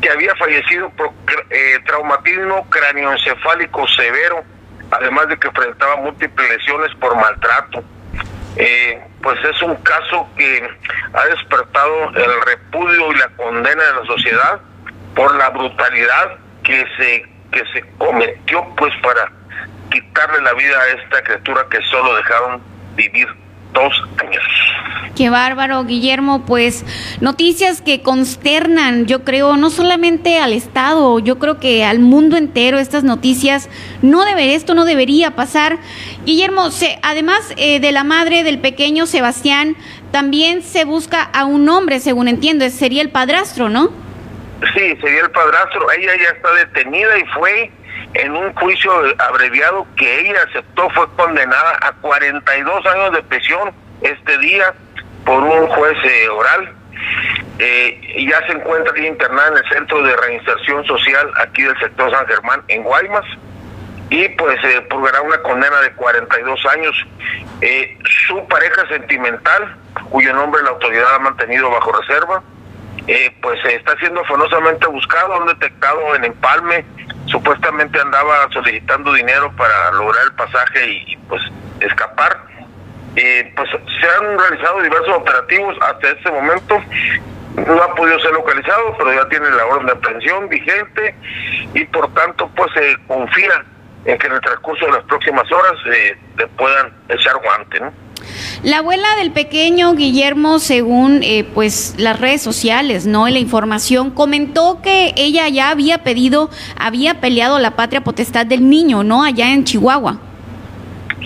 [0.00, 1.10] que había fallecido por
[1.50, 4.42] eh, traumatismo cráneoencefálico severo,
[4.90, 7.84] además de que enfrentaba múltiples lesiones por maltrato.
[8.56, 10.68] Eh, pues es un caso que
[11.12, 14.60] ha despertado el repudio y la condena de la sociedad
[15.14, 19.30] por la brutalidad que se que se cometió pues para
[19.94, 22.60] quitarle la vida a esta criatura que solo dejaron
[22.96, 23.28] vivir
[23.72, 24.42] dos años.
[25.16, 26.44] Qué bárbaro, Guillermo.
[26.44, 26.84] Pues
[27.20, 32.78] noticias que consternan, yo creo, no solamente al Estado, yo creo que al mundo entero
[32.78, 33.68] estas noticias.
[34.02, 35.78] No debe, esto no debería pasar.
[36.24, 39.76] Guillermo, se, además eh, de la madre del pequeño Sebastián,
[40.10, 43.92] también se busca a un hombre, según entiendo, sería el padrastro, ¿no?
[44.74, 45.90] Sí, sería el padrastro.
[45.92, 47.70] Ella ya está detenida y fue
[48.14, 53.72] en un juicio abreviado que ella aceptó, fue condenada a 42 años de prisión
[54.02, 54.74] este día
[55.24, 56.74] por un juez eh, oral.
[57.58, 62.26] Eh, ya se encuentra internada en el Centro de Reinserción Social aquí del sector San
[62.26, 63.24] Germán, en Guaymas,
[64.10, 67.06] y pues eh, purgará una condena de 42 años.
[67.60, 69.76] Eh, su pareja sentimental,
[70.10, 72.42] cuyo nombre la autoridad ha mantenido bajo reserva,
[73.06, 76.84] eh, pues está siendo afanosamente buscado, han detectado en Empalme,
[77.26, 81.42] supuestamente andaba solicitando dinero para lograr el pasaje y, pues
[81.80, 82.44] escapar.
[83.16, 86.82] Eh, pues se han realizado diversos operativos hasta este momento,
[87.54, 91.14] no ha podido ser localizado, pero ya tiene la orden de aprehensión vigente
[91.74, 93.64] y por tanto pues se confía
[94.04, 97.92] en que en el transcurso de las próximas horas eh, le puedan echar guante, ¿no?
[98.62, 104.80] La abuela del pequeño Guillermo, según eh, pues las redes sociales, no, la información comentó
[104.82, 109.64] que ella ya había pedido, había peleado la patria potestad del niño, no, allá en
[109.64, 110.18] Chihuahua.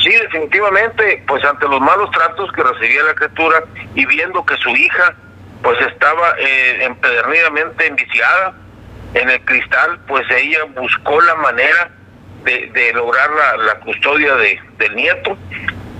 [0.03, 4.71] Sí, definitivamente, pues ante los malos tratos que recibía la criatura y viendo que su
[4.71, 5.15] hija
[5.63, 8.55] pues estaba eh, empedernidamente enviciada
[9.15, 11.91] en el cristal, pues ella buscó la manera
[12.45, 13.29] de, lograr
[13.59, 15.37] la, custodia de, del nieto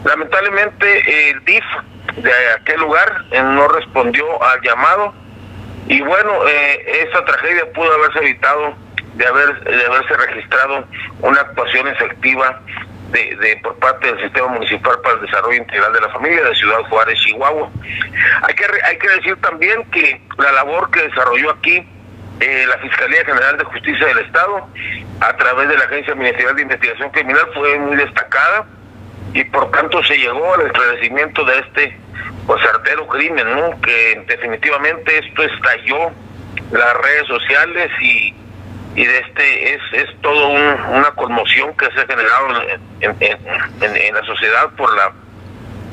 [0.05, 1.65] Lamentablemente el DIF
[2.17, 5.15] de aquel lugar no respondió al llamado
[5.89, 8.75] y bueno, eh, esa tragedia pudo haberse evitado
[9.15, 10.85] de, haber, de haberse registrado
[11.21, 12.61] una actuación efectiva
[13.11, 16.83] de, por parte del Sistema Municipal para el Desarrollo Integral de la Familia de Ciudad
[16.91, 17.71] Juárez, Chihuahua.
[18.43, 21.89] Hay que, hay que decir también que la labor que desarrolló aquí
[22.41, 24.69] eh, la Fiscalía General de Justicia del Estado,
[25.21, 28.67] a través de la Agencia Ministerial de Investigación Criminal, fue muy destacada
[29.39, 31.97] y por tanto se llegó al esclarecimiento de este
[32.47, 33.81] pues artero crimen, ¿no?
[33.81, 36.11] Que definitivamente esto estalló
[36.73, 38.35] las redes sociales y,
[38.97, 42.49] y de este es, es todo una conmoción que se ha generado
[43.01, 45.13] en, en, la sociedad por la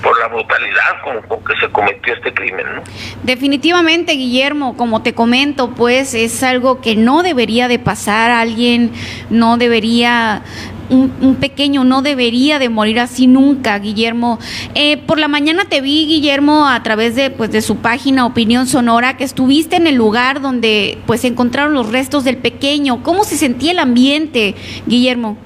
[0.01, 2.65] por la brutalidad con, con, que se cometió este crimen.
[2.75, 2.83] ¿no?
[3.23, 8.91] Definitivamente, Guillermo, como te comento, pues es algo que no debería de pasar, alguien
[9.29, 10.43] no debería
[10.89, 14.39] un, pequeño no debería de morir así nunca, Guillermo.
[14.73, 18.67] Eh, por la mañana te vi, Guillermo, a través de, pues, de su página Opinión
[18.67, 23.03] Sonora, que estuviste en el lugar donde pues se encontraron los restos del pequeño.
[23.03, 24.55] ¿Cómo se sentía el ambiente,
[24.85, 25.37] Guillermo?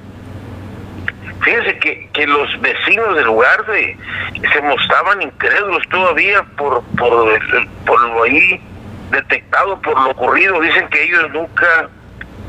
[1.41, 3.97] Fíjense que, que los vecinos del lugar de,
[4.53, 7.39] se mostraban incrédulos todavía por, por,
[7.85, 8.61] por lo ahí
[9.11, 10.59] detectado, por lo ocurrido.
[10.59, 11.89] Dicen que ellos nunca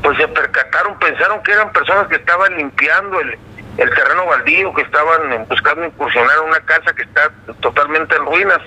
[0.01, 3.37] pues se percataron, pensaron que eran personas que estaban limpiando el,
[3.77, 7.31] terreno baldío, que estaban buscando incursionar una casa que está
[7.61, 8.59] totalmente en ruinas.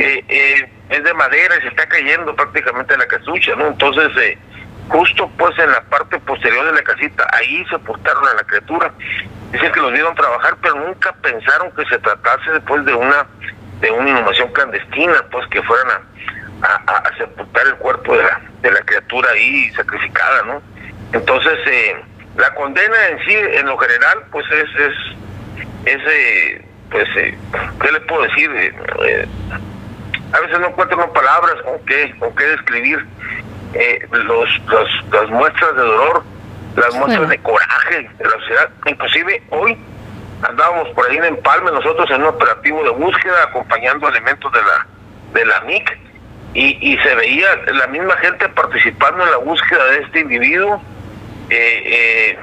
[0.00, 3.68] Eh, eh, es de madera y se está cayendo prácticamente la casucha, ¿no?
[3.68, 4.38] Entonces, eh,
[4.88, 8.92] justo pues en la parte posterior de la casita, ahí se portaron a la criatura.
[9.52, 13.26] Dicen que los vieron trabajar, pero nunca pensaron que se tratase después de una
[13.80, 16.00] de una inhumación clandestina, pues que fueran a,
[16.62, 20.62] a, sepultar el cuerpo de la, de la criatura ahí sacrificada, ¿no?
[21.12, 21.96] Entonces, eh,
[22.36, 24.94] la condena en sí, en lo general, pues es, es,
[25.84, 27.36] es eh, pues, eh,
[27.80, 28.50] ¿qué le puedo decir?
[30.32, 33.04] a veces no encuentro palabras con qué, con qué describir
[34.12, 36.22] los, los, las muestras de dolor,
[36.76, 38.70] las muestras de coraje de la sociedad.
[38.86, 39.78] Inclusive hoy
[40.42, 44.86] andábamos por ahí en Empalme, nosotros en un operativo de búsqueda, acompañando elementos de la,
[45.34, 45.98] de la MIC,
[46.54, 50.82] y, y se veía la misma gente participando en la búsqueda de este individuo.
[51.50, 52.36] Eh,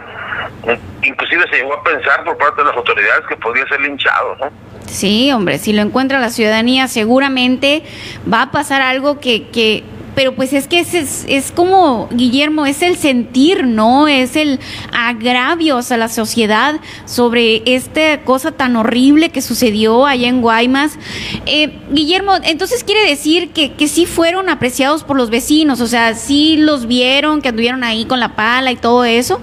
[0.68, 4.36] eh, inclusive se llegó a pensar por parte de las autoridades que podía ser linchado,
[4.36, 4.52] ¿no?
[4.86, 7.84] Sí, hombre, si lo encuentra la ciudadanía, seguramente
[8.32, 9.84] va a pasar algo que, que
[10.20, 14.10] pero pues es que es, es, como, Guillermo, es el sentir, ¿no?
[14.10, 14.60] Es el
[14.92, 21.00] agravios a la sociedad sobre esta cosa tan horrible que sucedió allá en Guaymas.
[21.46, 26.14] Eh, Guillermo, entonces quiere decir que, que sí fueron apreciados por los vecinos, o sea,
[26.16, 29.40] sí los vieron, que anduvieron ahí con la pala y todo eso.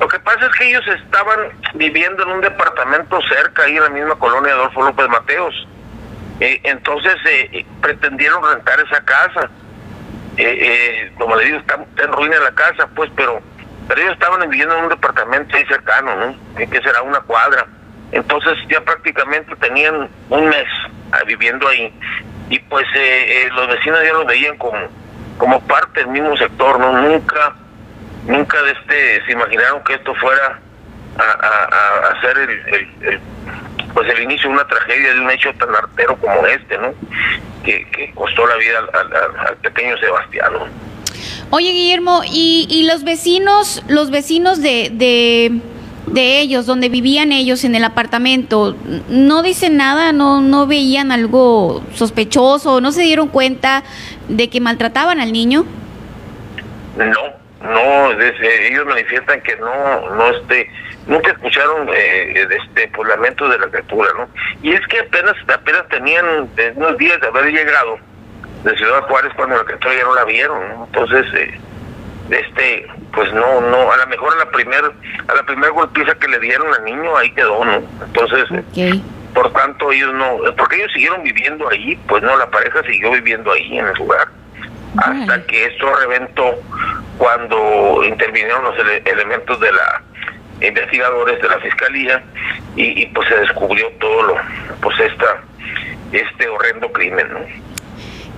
[0.00, 1.40] Lo que pasa es que ellos estaban
[1.74, 5.54] viviendo en un departamento cerca, ahí en la misma colonia Adolfo López Mateos.
[6.40, 9.50] Eh, entonces eh, pretendieron rentar esa casa.
[10.36, 13.40] Eh, como le digo, está, en ruina la casa, pues, pero,
[13.86, 16.36] pero ellos estaban viviendo en un departamento ahí cercano, ¿no?
[16.56, 17.66] Que será una cuadra.
[18.10, 20.66] Entonces ya prácticamente tenían un mes
[21.12, 21.92] ah, viviendo ahí.
[22.50, 22.86] Y pues
[23.54, 24.78] los vecinos ya lo veían como,
[25.38, 26.92] como parte del mismo sector, ¿no?
[27.00, 27.54] Nunca,
[28.26, 30.60] nunca de este, se imaginaron que esto fuera
[31.16, 33.20] a, a, ser el
[33.94, 36.92] pues el inicio de una tragedia, de un hecho tan artero como este, ¿no?
[37.64, 40.52] Que, costó la vida al, pequeño Sebastián.
[41.50, 45.60] Oye, Guillermo, ¿y, y los vecinos, los vecinos de, de,
[46.08, 48.76] de, ellos, donde vivían ellos en el apartamento,
[49.08, 53.84] no dicen nada, no, no veían algo sospechoso, no se dieron cuenta
[54.28, 55.64] de que maltrataban al niño?
[56.98, 60.70] No, no, ellos manifiestan que no, no este
[61.06, 64.28] nunca escucharon eh, este pues lamentos de la criatura no
[64.62, 67.98] y es que apenas apenas tenían eh, unos días de haber llegado
[68.64, 71.60] de Ciudad Juárez cuando la criatura ya no la vieron entonces eh,
[72.30, 74.82] este pues no no a lo mejor a la primer
[75.28, 78.46] a la primera golpiza que le dieron al niño ahí quedó no entonces
[78.76, 79.00] eh,
[79.34, 83.52] por tanto ellos no porque ellos siguieron viviendo ahí pues no la pareja siguió viviendo
[83.52, 84.28] ahí en el lugar
[84.96, 86.54] hasta que esto reventó
[87.18, 88.74] cuando intervinieron los
[89.04, 90.02] elementos de la
[90.60, 92.22] investigadores de la fiscalía
[92.76, 94.36] y, pues se descubrió todo lo
[94.80, 95.42] pues esta
[96.12, 97.40] este horrendo crimen ¿no?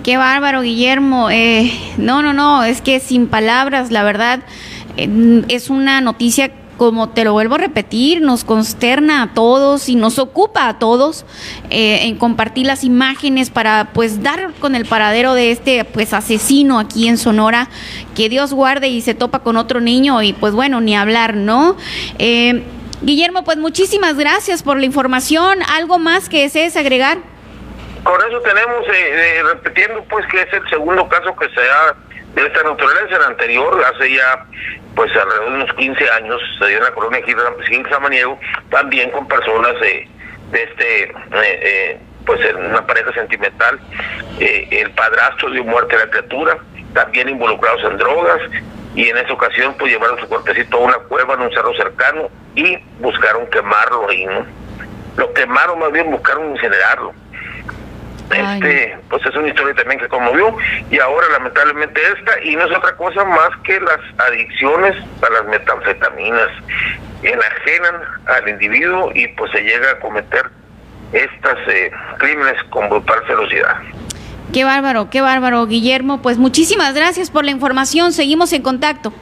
[0.03, 4.41] qué bárbaro Guillermo eh, no no no es que sin palabras la verdad
[4.97, 9.97] eh, es una noticia como te lo vuelvo a repetir, nos consterna a todos y
[9.97, 11.25] nos ocupa a todos
[11.71, 16.79] eh, en compartir las imágenes para pues dar con el paradero de este pues asesino
[16.79, 17.69] aquí en Sonora,
[18.15, 21.77] que Dios guarde y se topa con otro niño y pues bueno, ni hablar, ¿no?
[22.19, 22.63] Eh,
[23.03, 25.59] Guillermo, pues muchísimas gracias por la información.
[25.77, 27.19] ¿Algo más que desees agregar?
[28.03, 32.06] Con eso tenemos, eh, repitiendo pues que es el segundo caso que se ha
[32.37, 33.17] de esta naturaleza.
[33.17, 34.47] El anterior, hace ya
[34.95, 38.39] pues alrededor de unos 15 años, se dio en la colonia Gil Samaniego,
[38.71, 40.09] también con personas de,
[40.53, 43.79] de este, eh, eh, pues en una pareja sentimental.
[44.39, 46.59] Eh, el padrastro dio muerte a la criatura,
[46.95, 48.41] también involucrados en drogas,
[48.95, 52.31] y en esa ocasión pues llevaron su cuerpecito a una cueva en un cerro cercano
[52.55, 54.47] y buscaron quemarlo ahí, ¿no?
[55.17, 57.13] Lo quemaron, más bien buscaron incinerarlo
[58.31, 60.57] este pues es una historia también que conmovió
[60.91, 65.45] y ahora lamentablemente esta y no es otra cosa más que las adicciones a las
[65.47, 66.49] metanfetaminas
[67.23, 70.47] enajenan al individuo y pues se llega a cometer
[71.13, 73.77] estas eh, crímenes con brutal velocidad.
[74.53, 76.23] Qué bárbaro, qué bárbaro, Guillermo.
[76.23, 78.13] Pues muchísimas gracias por la información.
[78.13, 79.13] Seguimos en contacto.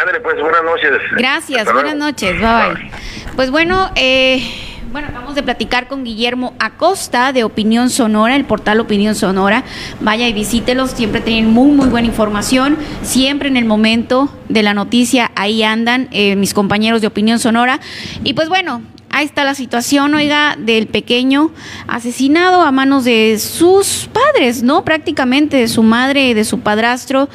[0.00, 0.90] Ándale, pues buenas noches.
[1.12, 2.38] Gracias, buenas noches.
[2.38, 2.90] Bye, bye.
[3.36, 4.42] Pues bueno, eh
[4.90, 9.64] bueno, acabamos de platicar con Guillermo Acosta de Opinión Sonora, el portal Opinión Sonora.
[10.00, 12.76] Vaya y visítelos, siempre tienen muy, muy buena información.
[13.02, 17.80] Siempre en el momento de la noticia, ahí andan eh, mis compañeros de Opinión Sonora.
[18.24, 21.50] Y pues bueno, ahí está la situación, oiga, del pequeño
[21.86, 24.84] asesinado a manos de sus padres, ¿no?
[24.84, 27.28] Prácticamente de su madre, de su padrastro.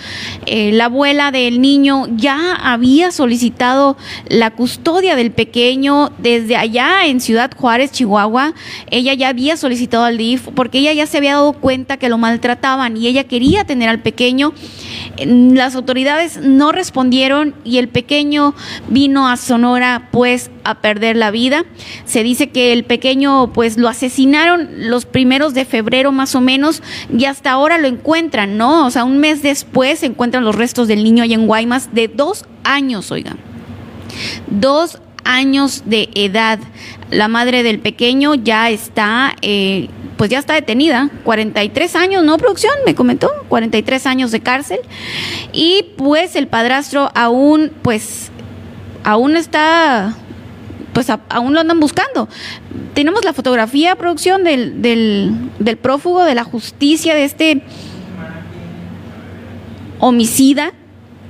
[0.46, 3.98] Eh, la abuela del niño ya había solicitado
[4.28, 8.54] la custodia del pequeño desde allá en Ciudad Juárez, Chihuahua.
[8.90, 12.18] Ella ya había solicitado al DIF porque ella ya se había dado cuenta que lo
[12.18, 14.54] maltrataban y ella quería tener al pequeño.
[15.26, 18.56] Las autoridades no respondieron y el pequeño
[18.88, 21.63] vino a Sonora pues a perder la vida.
[22.06, 26.82] Se dice que el pequeño pues lo asesinaron los primeros de febrero más o menos
[27.16, 28.86] y hasta ahora lo encuentran, ¿no?
[28.86, 32.08] O sea, un mes después se encuentran los restos del niño allá en Guaymas de
[32.08, 33.38] dos años, oigan.
[34.48, 36.60] Dos años de edad.
[37.10, 42.74] La madre del pequeño ya está, eh, pues ya está detenida, 43 años, ¿no, producción?
[42.86, 44.80] Me comentó, 43 años de cárcel.
[45.52, 48.32] Y pues el padrastro aún, pues,
[49.04, 50.16] aún está
[50.94, 52.30] pues aún lo andan buscando.
[52.94, 57.64] Tenemos la fotografía, producción, del, del, prófugo de la justicia, de este
[60.00, 60.74] homicida,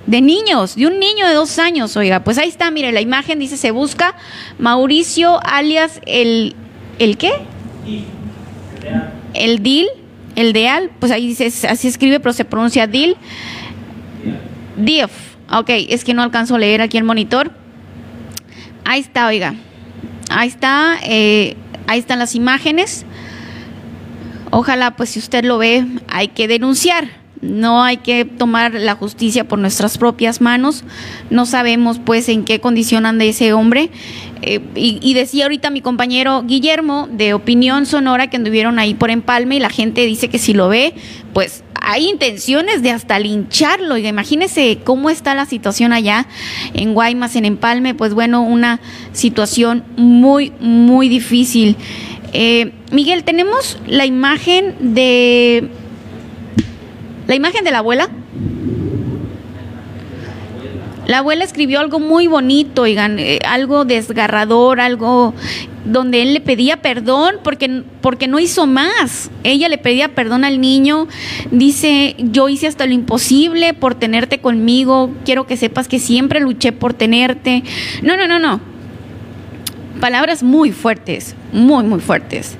[0.05, 3.39] de niños, de un niño de dos años, oiga, pues ahí está, mire, la imagen
[3.39, 4.15] dice, se busca
[4.59, 6.55] Mauricio alias el,
[6.99, 7.31] ¿el qué?
[9.33, 9.87] El DIL,
[10.35, 13.15] el DEAL, pues ahí dice, así escribe, pero se pronuncia DIL.
[14.75, 15.11] DIF,
[15.51, 17.62] ok, es que no alcanzo a leer aquí el monitor.
[18.85, 19.55] Ahí está, oiga,
[20.29, 21.55] ahí está, eh,
[21.87, 23.05] ahí están las imágenes.
[24.51, 29.47] Ojalá, pues si usted lo ve, hay que denunciar no hay que tomar la justicia
[29.47, 30.83] por nuestras propias manos.
[31.29, 33.89] No sabemos pues en qué condición anda ese hombre.
[34.41, 39.55] Eh, y, decía ahorita mi compañero Guillermo de Opinión Sonora que anduvieron ahí por Empalme
[39.55, 40.93] y la gente dice que si lo ve,
[41.33, 43.97] pues hay intenciones de hasta lincharlo.
[43.97, 46.27] Y imagínese cómo está la situación allá
[46.73, 47.93] en Guaymas, en Empalme.
[47.93, 48.79] Pues bueno, una
[49.11, 51.75] situación muy, muy difícil.
[52.31, 55.69] Eh, Miguel, tenemos la imagen de
[57.27, 58.09] la imagen de la abuela.
[61.05, 65.33] La abuela escribió algo muy bonito, oigan, eh, algo desgarrador, algo
[65.83, 69.29] donde él le pedía perdón porque, porque no hizo más.
[69.43, 71.07] Ella le pedía perdón al niño.
[71.51, 75.11] Dice, yo hice hasta lo imposible por tenerte conmigo.
[75.25, 77.63] Quiero que sepas que siempre luché por tenerte.
[78.01, 78.61] No, no, no, no.
[79.99, 82.57] Palabras muy fuertes, muy, muy fuertes.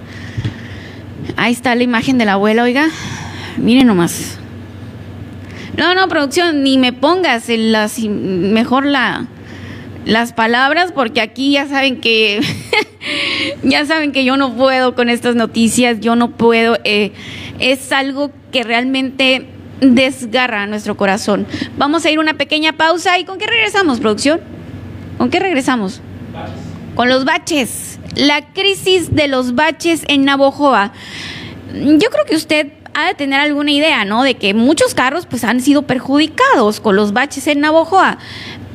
[1.38, 2.89] Ahí está la imagen de la abuela, oiga.
[3.57, 4.38] Miren nomás.
[5.78, 9.26] No, no, producción, ni me pongas las, mejor la,
[10.05, 12.41] las palabras porque aquí ya saben que
[13.63, 17.11] ya saben que yo no puedo con estas noticias, yo no puedo, eh,
[17.59, 19.47] es algo que realmente
[19.82, 21.47] desgarra nuestro corazón.
[21.78, 24.41] Vamos a ir una pequeña pausa y ¿con qué regresamos, producción?
[25.17, 26.01] ¿Con qué regresamos?
[26.95, 27.99] Con los baches.
[28.15, 30.93] La crisis de los baches en Navojoa.
[31.74, 34.24] Yo creo que usted ha de tener alguna idea, ¿no?
[34.24, 38.18] De que muchos carros pues han sido perjudicados con los baches en Navojoa,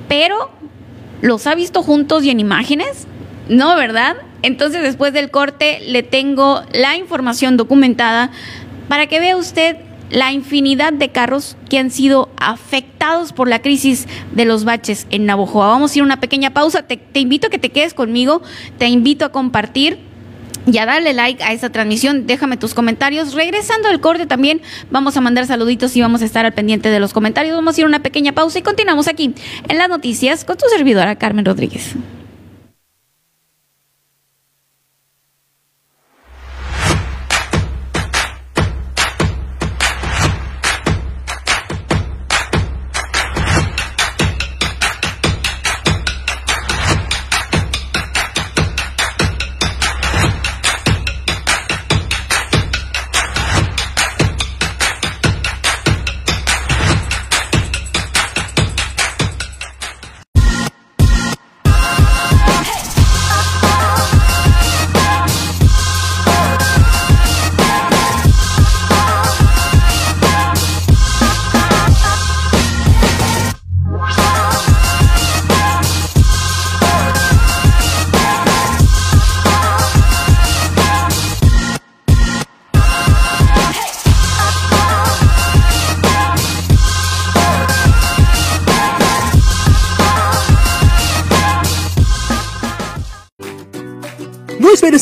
[0.08, 0.50] pero
[1.20, 3.06] ¿los ha visto juntos y en imágenes?
[3.48, 4.16] No, ¿verdad?
[4.42, 8.30] Entonces después del corte le tengo la información documentada
[8.88, 9.76] para que vea usted
[10.10, 15.26] la infinidad de carros que han sido afectados por la crisis de los baches en
[15.26, 15.68] Navojoa.
[15.68, 16.82] Vamos a ir a una pequeña pausa.
[16.82, 18.42] Te, te invito a que te quedes conmigo,
[18.78, 20.07] te invito a compartir
[20.72, 23.34] ya dale like a esta transmisión, déjame tus comentarios.
[23.34, 24.60] Regresando al corte también
[24.90, 27.54] vamos a mandar saluditos y vamos a estar al pendiente de los comentarios.
[27.54, 29.34] Vamos a ir a una pequeña pausa y continuamos aquí
[29.68, 31.94] en las noticias con tu servidora Carmen Rodríguez.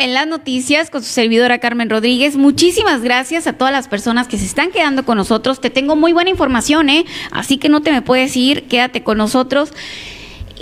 [0.00, 2.36] En las noticias con su servidora Carmen Rodríguez.
[2.36, 5.60] Muchísimas gracias a todas las personas que se están quedando con nosotros.
[5.60, 7.04] Te tengo muy buena información, ¿eh?
[7.30, 9.72] Así que no te me puedes ir, quédate con nosotros.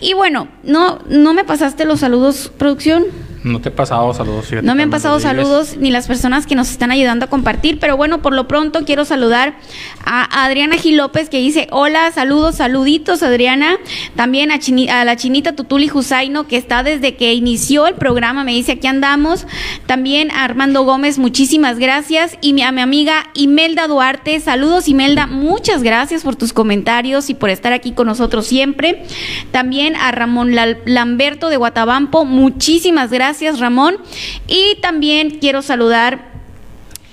[0.03, 3.05] Y bueno, no, no me pasaste los saludos, producción.
[3.45, 4.47] No te he pasado saludos.
[4.63, 7.97] no me han pasado saludos ni las personas que nos están ayudando a compartir, pero
[7.97, 9.57] bueno, por lo pronto quiero saludar
[10.05, 13.77] a Adriana Gil López que dice, hola, saludos, saluditos Adriana.
[14.17, 14.59] También a,
[14.91, 18.89] a la chinita Tutuli Jusaino que está desde que inició el programa, me dice, aquí
[18.89, 19.47] andamos.
[19.87, 22.37] También a Armando Gómez, muchísimas gracias.
[22.41, 27.51] Y a mi amiga Imelda Duarte, saludos Imelda, muchas gracias por tus comentarios y por
[27.51, 29.05] estar aquí con nosotros siempre.
[29.53, 33.99] También a Ramón Lamberto de Guatabampo, muchísimas gracias Gracias, Ramón.
[34.47, 36.31] Y también quiero saludar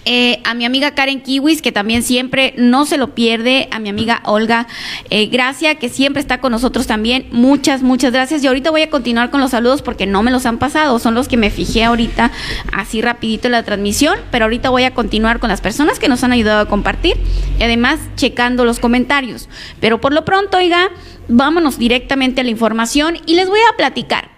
[0.05, 3.89] eh, a mi amiga Karen Kiwis, que también siempre no se lo pierde, a mi
[3.89, 4.65] amiga Olga
[5.09, 7.27] eh, Gracia, que siempre está con nosotros también.
[7.31, 8.41] Muchas, muchas gracias.
[8.41, 11.15] Y ahorita voy a continuar con los saludos porque no me los han pasado, son
[11.15, 12.31] los que me fijé ahorita
[12.71, 16.23] así rapidito en la transmisión, pero ahorita voy a continuar con las personas que nos
[16.23, 17.17] han ayudado a compartir
[17.59, 19.49] y además checando los comentarios.
[19.81, 20.91] Pero por lo pronto, oiga,
[21.27, 24.34] vámonos directamente a la información y les voy a platicar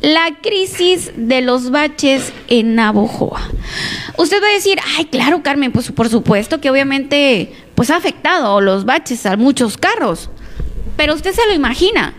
[0.00, 3.40] la crisis de los baches en Navojoa.
[4.16, 8.60] Usted va a decir, ay, claro, Carmen, pues por supuesto que obviamente pues ha afectado
[8.60, 10.30] los baches a muchos carros.
[10.96, 12.14] Pero usted se lo imagina.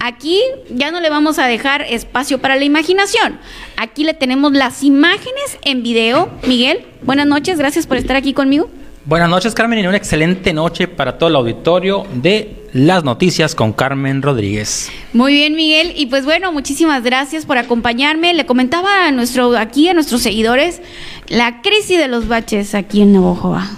[0.00, 0.40] Aquí
[0.70, 3.38] ya no le vamos a dejar espacio para la imaginación.
[3.76, 6.30] Aquí le tenemos las imágenes en video.
[6.46, 8.70] Miguel, buenas noches, gracias por estar aquí conmigo.
[9.08, 13.72] Buenas noches, Carmen, y una excelente noche para todo el auditorio de las noticias con
[13.72, 14.90] Carmen Rodríguez.
[15.14, 18.34] Muy bien, Miguel, y pues bueno, muchísimas gracias por acompañarme.
[18.34, 20.82] Le comentaba a nuestro aquí a nuestros seguidores
[21.28, 23.70] la crisis de los baches aquí en Navojoa.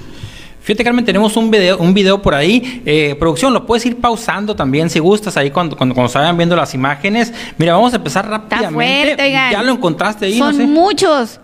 [0.62, 2.82] Fíjate, Carmen, tenemos un video, un video por ahí.
[2.84, 6.36] Eh, producción, lo puedes ir pausando también si gustas ahí cuando, cuando, cuando se vayan
[6.36, 7.32] viendo las imágenes.
[7.56, 9.30] Mira, vamos a empezar rápidamente.
[9.30, 10.38] ya lo encontraste ahí.
[10.38, 11.38] Son muchos.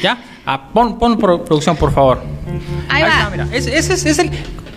[0.00, 0.16] ¿Ya?
[0.46, 2.22] Ah, pon, pon producción, por favor.
[2.88, 3.30] Ahí, va.
[3.30, 3.48] mira.
[3.52, 4.30] Ese, es, el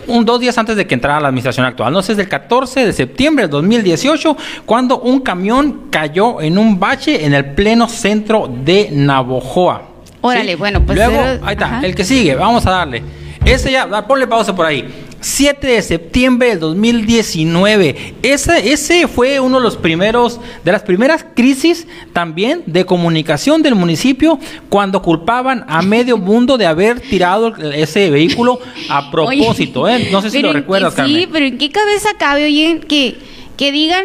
[0.07, 1.93] un, dos días antes de que entrara la administración actual.
[1.93, 6.79] No sé, es del 14 de septiembre del 2018, cuando un camión cayó en un
[6.79, 9.83] bache en el pleno centro de Navojoa.
[10.21, 10.97] Órale, bueno, pues.
[10.97, 13.03] Luego, ahí está, el que sigue, vamos a darle.
[13.43, 15.05] Ese ya, ponle pausa por ahí.
[15.23, 18.15] 7 de septiembre del 2019.
[18.21, 23.75] Ese, ese fue uno de los primeros, de las primeras crisis también de comunicación del
[23.75, 24.37] municipio
[24.69, 28.59] cuando culpaban a medio mundo de haber tirado ese vehículo
[28.89, 29.87] a propósito.
[29.87, 30.09] ¿eh?
[30.11, 31.21] No sé si lo recuerdas, Carmen.
[31.21, 33.15] Sí, pero ¿en qué cabeza cabe, oye, que,
[33.55, 34.03] que digan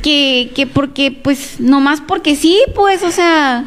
[0.00, 3.64] que, que porque, pues, nomás porque sí, pues, o sea...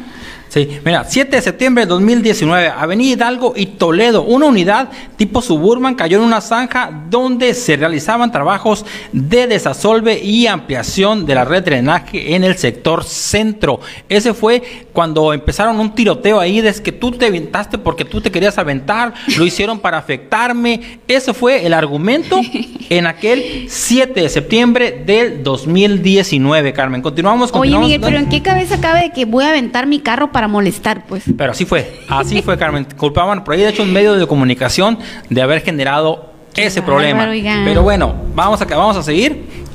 [0.56, 4.88] Sí, mira, 7 de septiembre de 2019, Avenida Hidalgo y Toledo, una unidad
[5.18, 11.34] tipo suburban cayó en una zanja donde se realizaban trabajos de desasolve y ampliación de
[11.34, 13.80] la red de drenaje en el sector centro.
[14.08, 18.30] Ese fue cuando empezaron un tiroteo ahí, desde que tú te aventaste porque tú te
[18.30, 21.00] querías aventar, lo hicieron para afectarme.
[21.06, 22.40] Ese fue el argumento
[22.88, 27.02] en aquel 7 de septiembre del 2019, Carmen.
[27.02, 30.00] Continuamos, con Oye, Miguel, pero ¿en qué cabeza cabe de que voy a aventar mi
[30.00, 31.24] carro para molestar, pues.
[31.36, 32.86] Pero así fue, así fue, Carmen.
[32.96, 37.28] Culpaban por ahí, de hecho, un medio de comunicación de haber generado ese problema.
[37.64, 39.66] Pero bueno, vamos a, vamos a seguir.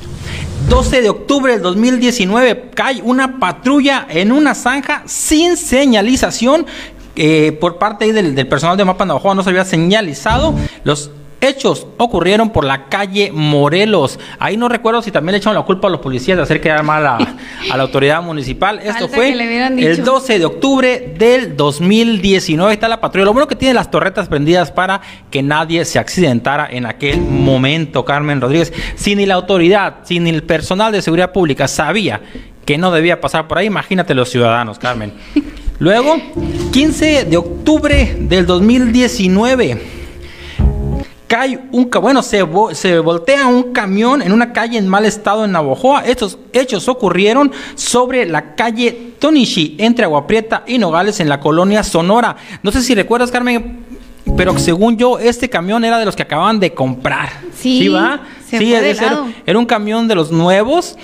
[0.68, 6.66] 12 de octubre del 2019 cae una patrulla en una zanja sin señalización.
[7.14, 10.54] Eh, por parte del, del, personal de Mapa Navajo no se había señalizado.
[10.84, 11.10] Los
[11.42, 14.18] hechos ocurrieron por la calle Morelos.
[14.38, 16.82] Ahí no recuerdo si también le echaron la culpa a los policías de hacer quedar
[16.82, 17.18] mal a,
[17.76, 18.78] la autoridad municipal.
[18.82, 22.72] Esto fue el 12 de octubre del 2019.
[22.72, 23.26] Está la patrulla.
[23.26, 28.04] Lo bueno que tiene las torretas prendidas para que nadie se accidentara en aquel momento,
[28.04, 28.72] Carmen Rodríguez.
[28.94, 32.20] Si ni la autoridad, si ni el personal de seguridad pública sabía
[32.64, 35.12] que no debía pasar por ahí, imagínate los ciudadanos, Carmen.
[35.80, 36.16] Luego,
[36.72, 40.01] 15 de octubre del 2019
[41.32, 45.52] cae un bueno, se, se voltea un camión en una calle en mal estado en
[45.52, 46.04] Navojoa.
[46.04, 52.36] Estos hechos ocurrieron sobre la calle Tonishi, entre Aguaprieta y Nogales, en la colonia Sonora.
[52.62, 53.78] No sé si recuerdas, Carmen,
[54.36, 57.30] pero según yo, este camión era de los que acababan de comprar.
[57.54, 58.20] Sí, va?
[58.46, 60.98] sí, era un camión de los nuevos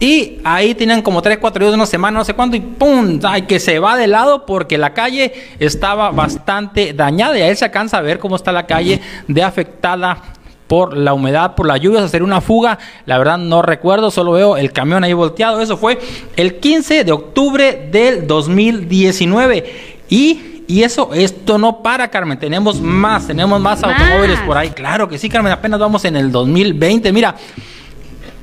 [0.00, 3.20] y ahí tenían como 3, 4 días, una semana, no sé cuánto, y ¡pum!
[3.22, 7.38] Ay, que se va de lado porque la calle estaba bastante dañada.
[7.38, 8.98] Y ahí se alcanza a ver cómo está la calle
[9.28, 10.22] de afectada
[10.66, 12.78] por la humedad, por las lluvias, hacer una fuga.
[13.04, 15.60] La verdad no recuerdo, solo veo el camión ahí volteado.
[15.60, 15.98] Eso fue
[16.34, 19.98] el 15 de octubre del 2019.
[20.08, 22.38] Y, y eso, esto no para, Carmen.
[22.38, 24.70] Tenemos más, tenemos más, más, automóviles por ahí.
[24.70, 25.52] Claro que sí, Carmen.
[25.52, 27.12] Apenas vamos en el 2020.
[27.12, 27.36] Mira,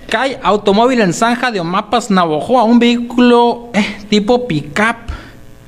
[0.09, 4.95] Cae automóvil en zanja de Omapas, Navojoa, un vehículo eh, tipo pickup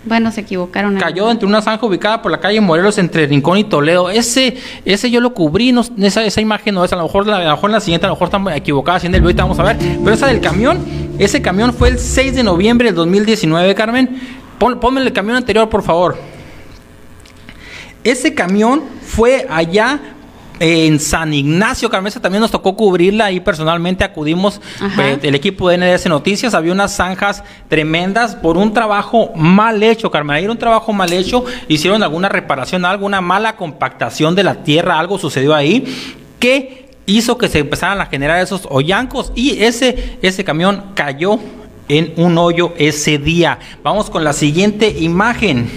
[0.05, 0.95] Bueno, se equivocaron.
[0.97, 4.09] Cayó entre una zanja ubicada por la calle Morelos entre Rincón y Toledo.
[4.09, 7.43] Ese, ese yo lo cubrí, no, esa, esa imagen no es, a lo mejor, a
[7.43, 9.77] lo mejor la siguiente, a lo mejor estamos equivocadas haciendo el video, vamos a ver.
[9.77, 10.85] Pero esa del camión,
[11.19, 14.21] ese camión fue el 6 de noviembre del 2019, Carmen.
[14.57, 16.17] Pon, ponme el camión anterior, por favor.
[18.05, 19.99] Ese camión fue allá
[20.59, 24.61] en San Ignacio, Carmesa también nos tocó cubrirla ahí personalmente acudimos
[24.99, 30.11] eh, el equipo de NDS Noticias, había unas zanjas tremendas por un trabajo mal hecho,
[30.11, 34.99] Carmen, era un trabajo mal hecho, hicieron alguna reparación, alguna mala compactación de la tierra,
[34.99, 35.85] algo sucedió ahí
[36.39, 41.39] que hizo que se empezaran a generar esos hoyancos y ese, ese camión cayó
[41.87, 43.59] en un hoyo ese día.
[43.83, 45.69] Vamos con la siguiente imagen.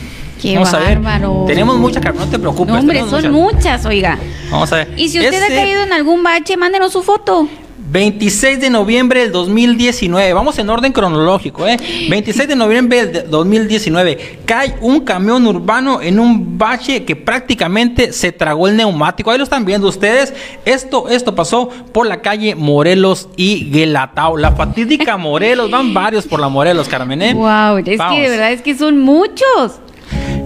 [0.43, 1.45] Qué bárbaro.
[1.47, 2.74] Tenemos muchas, no te preocupes.
[2.74, 3.86] No, hombre, son muchas.
[3.86, 4.18] oiga.
[4.51, 4.93] Vamos a ver.
[4.97, 7.49] Y si usted ha caído en algún bache, mándenos su foto.
[7.93, 11.76] 26 de noviembre del 2019, vamos en orden cronológico, ¿eh?
[12.09, 18.32] 26 de noviembre del 2019, cae un camión urbano en un bache que prácticamente se
[18.32, 19.30] tragó el neumático.
[19.30, 20.32] Ahí lo están viendo ustedes.
[20.64, 24.38] Esto, esto pasó por la calle Morelos y Guelatao.
[24.38, 27.34] La fatídica Morelos, van varios por la Morelos, Carmen, ¿eh?
[27.34, 29.80] Wow, es que de verdad es que son muchos.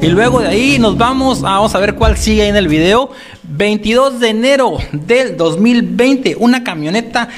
[0.03, 3.11] Y luego de ahí nos vamos, vamos a ver cuál sigue en el video.
[3.43, 7.29] 22 de enero del 2020, una camioneta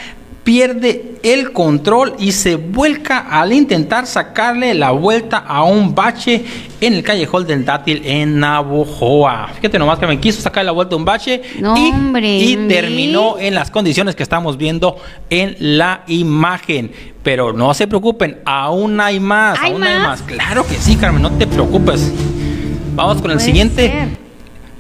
[0.49, 6.43] pierde el control y se vuelca al intentar sacarle la vuelta a un bache
[6.81, 9.51] en el callejón del dátil en Navojoa.
[9.57, 11.43] Fíjate nomás que me quiso sacar la vuelta a un bache
[11.77, 14.97] y, terminó en las condiciones que estamos viendo
[15.29, 16.93] en la imagen.
[17.23, 20.23] Pero no se preocupen, aún hay más, aún hay más.
[20.23, 22.11] Claro que sí, Carmen, no te preocupes.
[22.95, 24.17] Vamos con el siguiente.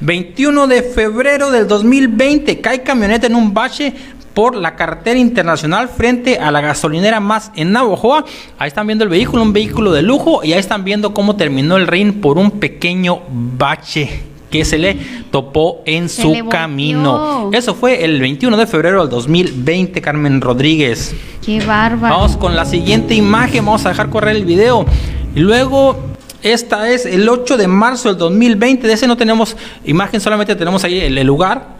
[0.00, 3.92] 21 de febrero del 2020 cae camioneta en un bache
[4.38, 8.24] por la carretera internacional frente a la gasolinera más en Navojoa.
[8.56, 11.76] Ahí están viendo el vehículo, un vehículo de lujo y ahí están viendo cómo terminó
[11.76, 14.94] el ring por un pequeño bache que se le
[15.32, 17.50] topó en su camino.
[17.52, 21.16] Eso fue el 21 de febrero del 2020, Carmen Rodríguez.
[21.44, 22.14] Qué bárbaro.
[22.14, 24.86] Vamos con la siguiente imagen, vamos a dejar correr el video.
[25.34, 25.96] Y luego
[26.44, 28.86] esta es el 8 de marzo del 2020.
[28.86, 31.77] De ese no tenemos imagen, solamente tenemos ahí el, lugar.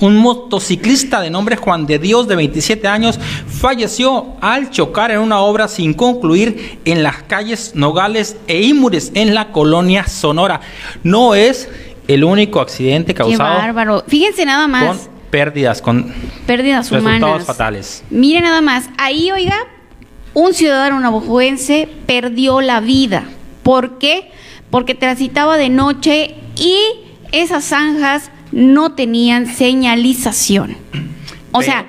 [0.00, 5.40] Un motociclista de nombre Juan de Dios, de 27 años, falleció al chocar en una
[5.40, 10.60] obra sin concluir en las calles Nogales e Imures, en la colonia Sonora.
[11.02, 11.68] No es
[12.08, 13.54] el único accidente causado.
[13.54, 14.04] Qué bárbaro.
[14.06, 14.84] Fíjense nada más.
[14.84, 16.12] Con pérdidas, con
[16.46, 18.04] pérdidas resultados fatales.
[18.10, 18.90] Mire nada más.
[18.98, 19.56] Ahí, oiga,
[20.34, 23.24] un ciudadano navajoense perdió la vida
[23.64, 24.30] ¿Por qué?
[24.70, 26.78] Porque transitaba de noche y
[27.32, 30.76] esas zanjas no tenían señalización.
[31.50, 31.86] O sea,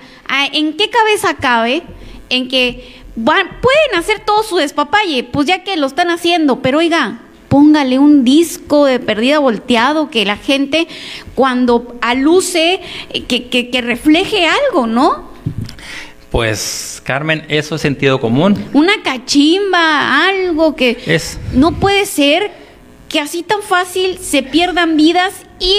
[0.51, 1.83] ¿en qué cabeza cabe
[2.29, 5.23] en que pueden hacer todo su despapalle?
[5.23, 10.25] Pues ya que lo están haciendo, pero oiga, póngale un disco de perdida volteado que
[10.25, 10.87] la gente
[11.35, 12.81] cuando aluce,
[13.27, 15.29] que, que, que refleje algo, ¿no?
[16.31, 18.57] Pues, Carmen, eso es sentido común.
[18.73, 21.37] Una cachimba, algo que es.
[21.53, 22.64] no puede ser
[23.09, 25.73] que así tan fácil se pierdan vidas y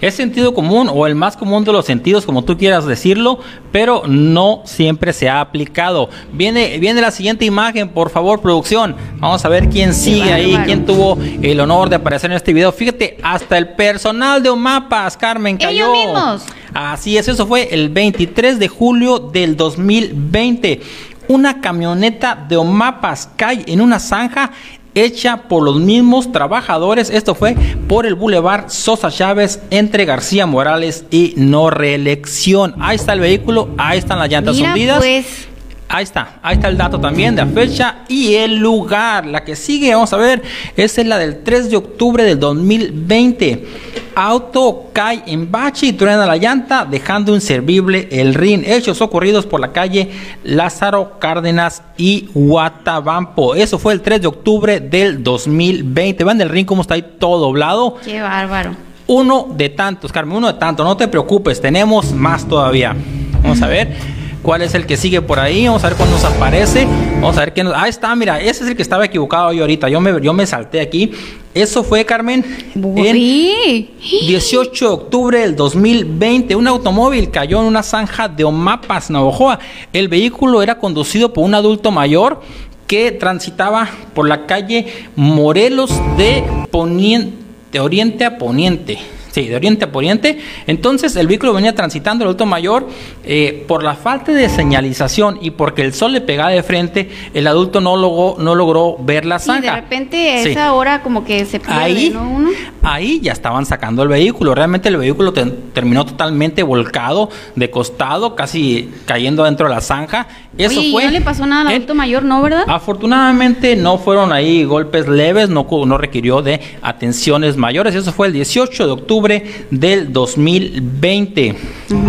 [0.00, 3.40] es sentido común o el más común de los sentidos, como tú quieras decirlo,
[3.72, 6.10] pero no siempre se ha aplicado.
[6.32, 8.94] Viene, viene la siguiente imagen, por favor, producción.
[9.16, 12.72] Vamos a ver quién sigue ahí, quién tuvo el honor de aparecer en este video.
[12.72, 15.94] Fíjate, hasta el personal de Omapas, Carmen, cayó.
[15.94, 16.42] Ellos mismos.
[16.74, 20.82] Así es, eso fue el 23 de julio del 2020.
[21.28, 24.52] Una camioneta de Omapas cae en una zanja
[24.96, 27.10] hecha por los mismos trabajadores.
[27.10, 27.54] Esto fue
[27.86, 32.74] por el Boulevard Sosa Chávez entre García Morales y no reelección.
[32.80, 34.98] Ahí está el vehículo, ahí están las llantas hundidas.
[34.98, 35.48] Pues.
[35.96, 39.24] Ahí está, ahí está el dato también de la fecha y el lugar.
[39.24, 40.42] La que sigue, vamos a ver,
[40.76, 43.66] esa es la del 3 de octubre del 2020.
[44.14, 48.62] Auto cae en bache y truena la llanta, dejando inservible el rin.
[48.66, 50.10] Hechos ocurridos por la calle
[50.44, 53.54] Lázaro Cárdenas y Guatabampo.
[53.54, 56.24] Eso fue el 3 de octubre del 2020.
[56.24, 57.96] Van del rin como está ahí todo doblado.
[58.04, 58.76] Qué bárbaro.
[59.06, 60.84] Uno de tantos, Carmen, uno de tantos.
[60.84, 62.94] No te preocupes, tenemos más todavía.
[63.42, 65.66] Vamos a ver cuál es el que sigue por ahí.
[65.66, 66.86] Vamos a ver cuándo nos aparece.
[67.14, 67.74] Vamos a ver qué nos.
[67.74, 69.88] Ahí está, mira, ese es el que estaba equivocado yo ahorita.
[69.88, 71.10] Yo me, yo me salté aquí.
[71.52, 72.44] Eso fue, Carmen,
[72.74, 73.90] en
[74.26, 76.54] 18 de octubre del 2020.
[76.54, 79.58] Un automóvil cayó en una zanja de Omapas, Navajoa.
[79.92, 82.40] El vehículo era conducido por un adulto mayor
[82.86, 84.86] que transitaba por la calle
[85.16, 87.36] Morelos de, poniente,
[87.72, 88.98] de oriente a poniente
[89.36, 90.38] Sí, de oriente a poniente.
[90.66, 92.88] Entonces el vehículo venía transitando el adulto mayor
[93.22, 97.46] eh, por la falta de señalización y porque el sol le pegaba de frente, el
[97.46, 99.58] adulto no logró, no logró ver la zanja.
[99.58, 102.48] Y de repente a esa hora como que se pierde, ahí, ¿no?
[102.82, 104.54] Ahí ya estaban sacando el vehículo.
[104.54, 110.28] Realmente el vehículo terminó totalmente volcado, de costado, casi cayendo dentro de la zanja.
[110.58, 111.04] Eso fue.
[111.04, 112.64] no le pasó nada al adulto mayor, ¿no, verdad?
[112.66, 117.94] Afortunadamente no fueron ahí golpes leves, no, no requirió de atenciones mayores.
[117.94, 121.54] Eso fue el 18 de octubre del 2020.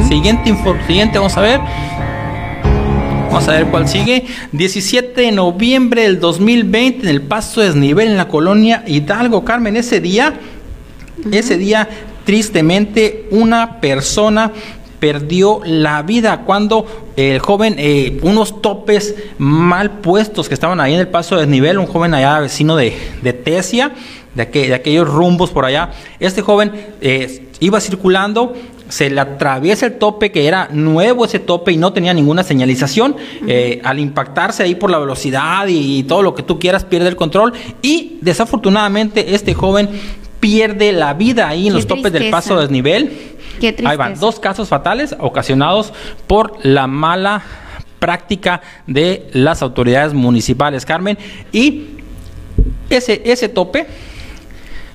[0.07, 0.55] Siguiente,
[0.87, 1.59] siguiente, vamos a ver.
[3.27, 4.25] Vamos a ver cuál sigue.
[4.53, 9.43] 17 de noviembre del 2020 en el paso de desnivel en la colonia Hidalgo.
[9.43, 10.39] Carmen, ese día,
[11.31, 11.89] ese día,
[12.23, 14.53] tristemente, una persona
[14.99, 16.85] perdió la vida cuando
[17.15, 21.79] el joven, eh, unos topes mal puestos que estaban ahí en el paso de desnivel,
[21.79, 23.93] un joven allá vecino de, de Tesia,
[24.33, 25.91] de, aquellos rumbos por allá.
[26.19, 26.71] Este joven
[27.01, 28.53] eh, iba circulando,
[28.89, 33.15] se le atraviesa el tope, que era nuevo ese tope y no tenía ninguna señalización.
[33.47, 37.15] Eh, al impactarse ahí por la velocidad y, todo lo que tú quieras, pierde el
[37.15, 37.53] control.
[37.81, 39.89] Y desafortunadamente este joven
[40.39, 42.57] pierde la vida ahí en los topes del paso
[43.85, 45.93] Ahí van, dos casos fatales ocasionados
[46.27, 47.43] por la mala
[47.99, 51.17] práctica de las autoridades municipales, Carmen.
[51.51, 51.87] Y
[52.89, 53.87] ese, ese tope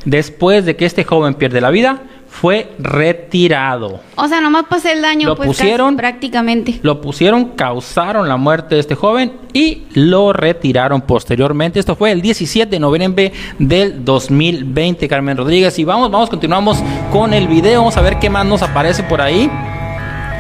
[0.05, 2.03] después de que este joven pierde la vida,
[2.33, 4.01] fue retirado.
[4.17, 6.81] O sea, nomás pasé el daño, lo pues pusieron, prácticamente.
[6.83, 11.79] Lo pusieron, causaron la muerte de este joven y lo retiraron posteriormente.
[11.79, 15.79] Esto fue el 17 de noviembre del 2020, Carmen Rodríguez.
[15.79, 17.81] Y vamos, vamos, continuamos con el video.
[17.81, 19.51] Vamos a ver qué más nos aparece por ahí.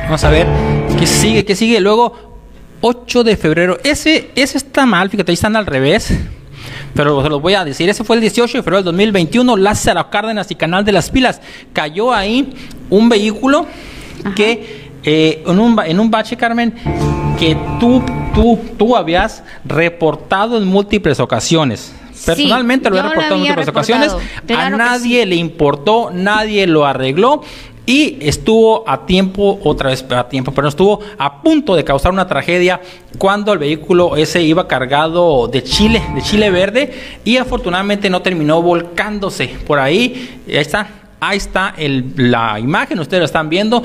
[0.05, 0.47] Vamos a ver
[0.99, 1.79] qué sigue, qué sigue.
[1.79, 2.15] Luego,
[2.81, 3.79] 8 de febrero.
[3.85, 6.11] Ese, ese está mal, fíjate, ahí están al revés
[6.95, 7.89] pero se los voy a decir.
[7.89, 11.41] Ese fue el 18 de febrero del 2021, Lázaro Cárdenas y Canal de las Pilas.
[11.73, 12.53] Cayó ahí
[12.91, 13.67] un vehículo
[14.37, 16.75] que eh, en, un, en un bache, Carmen,
[17.39, 18.03] que tú,
[18.35, 21.95] tú, tú habías reportado en múltiples ocasiones.
[22.25, 24.13] Personalmente lo he reportado en múltiples ocasiones.
[24.57, 27.43] a nadie le importó, nadie lo arregló
[27.85, 32.29] y estuvo a tiempo, otra vez a tiempo, pero estuvo a punto de causar una
[32.29, 32.81] tragedia
[33.19, 36.93] cuando el vehículo ese iba cargado de chile, de chile verde
[37.25, 40.43] y afortunadamente no terminó volcándose por ahí.
[40.47, 41.75] Ahí está, ahí está
[42.17, 43.83] la imagen, ustedes lo están viendo.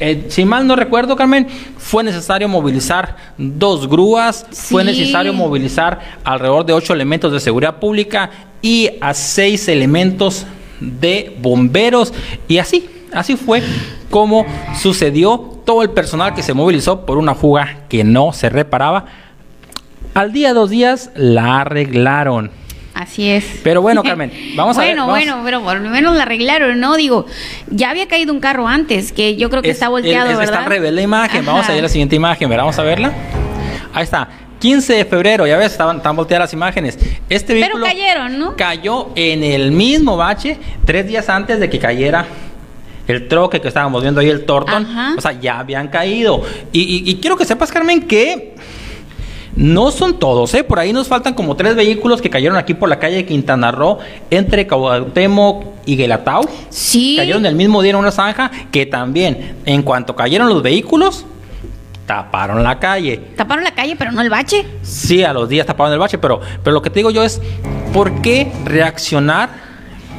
[0.00, 6.64] Eh, si mal no recuerdo, Carmen, fue necesario movilizar dos grúas, fue necesario movilizar alrededor
[6.66, 8.30] de ocho elementos de seguridad pública
[8.62, 10.46] y a seis elementos
[10.80, 12.12] de bomberos
[12.46, 13.62] y así Así fue
[14.10, 14.46] como
[14.78, 19.06] sucedió todo el personal que se movilizó por una fuga que no se reparaba.
[20.14, 22.50] Al día, dos días, la arreglaron.
[22.94, 23.44] Así es.
[23.62, 24.96] Pero bueno, Carmen, vamos a ver.
[24.96, 26.96] Bueno, bueno, pero por lo menos la arreglaron, ¿no?
[26.96, 27.26] Digo,
[27.68, 30.44] ya había caído un carro antes, que yo creo que está volteado, ¿verdad?
[30.44, 31.44] Está revés la imagen.
[31.44, 33.12] Vamos a ver la siguiente imagen, Vamos a verla.
[33.94, 34.28] Ahí está.
[34.58, 36.98] 15 de febrero, ya ves, estaban, están volteadas las imágenes.
[37.28, 38.56] Este vehículo Pero cayeron, ¿no?
[38.56, 42.26] Cayó en el mismo bache tres días antes de que cayera
[43.08, 44.86] el troque que estábamos viendo ahí, el Torton,
[45.16, 46.42] o sea, ya habían caído.
[46.72, 48.54] Y, quiero que sepas, Carmen, que
[49.56, 50.62] no son todos, ¿eh?
[50.62, 53.72] Por ahí nos faltan como tres vehículos que cayeron aquí por la calle de Quintana
[53.72, 53.98] Roo,
[54.30, 56.42] entre Cuauhtémoc y Guelatao.
[56.68, 57.16] Sí.
[57.16, 61.24] Cayeron el mismo día en una zanja que también, en cuanto cayeron los vehículos,
[62.06, 63.16] taparon la calle.
[63.36, 64.66] ¿Taparon la calle, pero no el bache?
[64.82, 67.40] Sí, a los días taparon el bache, pero, pero lo que te digo yo es,
[67.92, 69.67] ¿por qué reaccionar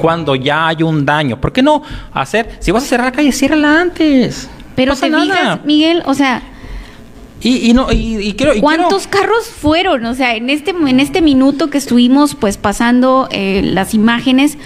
[0.00, 1.40] cuando ya hay un daño.
[1.40, 1.82] ¿Por qué no
[2.12, 2.56] hacer?
[2.60, 4.48] Si vas a cerrar la calle, ciérrala antes.
[4.74, 6.42] Pero te fijas, Miguel, o sea,
[7.42, 10.04] y, no y, quiero, ¿Cuántos carros fueron?
[10.06, 14.58] O sea, en este en este minuto que estuvimos pues pasando eh, las imágenes,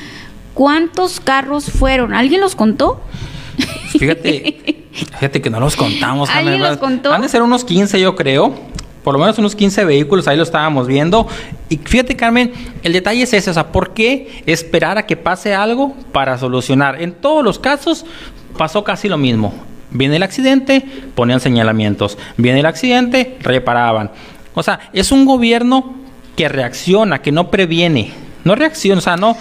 [0.55, 2.15] ¿cuántos carros fueron?
[2.15, 3.01] ¿Alguien los contó?
[3.91, 6.31] Fíjate, fíjate que no los contamos.
[6.35, 7.13] ¿Alguien los contó?
[7.13, 8.55] Han de ser unos 15, yo creo
[9.05, 11.29] por lo menos unos 15 vehículos, ahí lo estábamos viendo.
[11.69, 12.53] Y fíjate, Carmen,
[12.83, 17.01] el detalle es ese, o sea, ¿por qué esperar a que pase algo para solucionar?
[17.01, 18.07] En todos los casos
[18.57, 19.53] pasó casi lo mismo.
[19.91, 20.85] Viene el accidente,
[21.15, 22.19] ponían señalamientos.
[22.39, 24.11] Viene el accidente, reparaban.
[24.55, 25.95] O sea, es un gobierno
[26.35, 28.13] que reacciona, que no previene.
[28.43, 29.37] No reacciona, o sea, no,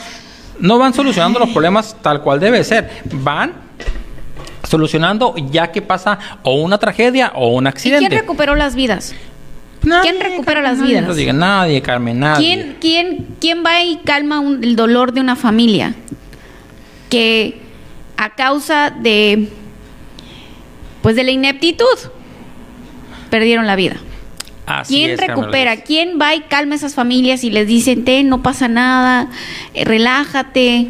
[0.59, 2.89] no van solucionando los problemas tal cual debe ser.
[3.05, 3.53] Van
[4.63, 8.05] solucionando ya que pasa o una tragedia o un accidente.
[8.05, 9.15] ¿Y quién recuperó las vidas?
[9.83, 11.05] ¿Quién recupera las vidas?
[11.05, 12.45] No diga nadie, Carmen, nadie.
[12.45, 15.95] ¿Quién, quién, quién va y calma el dolor de una familia
[17.09, 17.59] que
[18.17, 19.49] a causa de
[21.01, 21.85] pues de la ineptitud
[23.29, 23.97] perdieron la vida?
[24.87, 25.77] ¿Quién recupera?
[25.77, 29.29] ¿Quién va y calma a esas familias y les dicen, te, no pasa nada,
[29.73, 30.87] eh, relájate?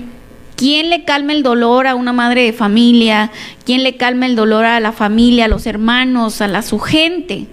[0.56, 3.32] ¿Quién le calma el dolor a una madre de familia?
[3.66, 7.48] ¿Quién le calma el dolor a la familia, a los hermanos, a la su gente?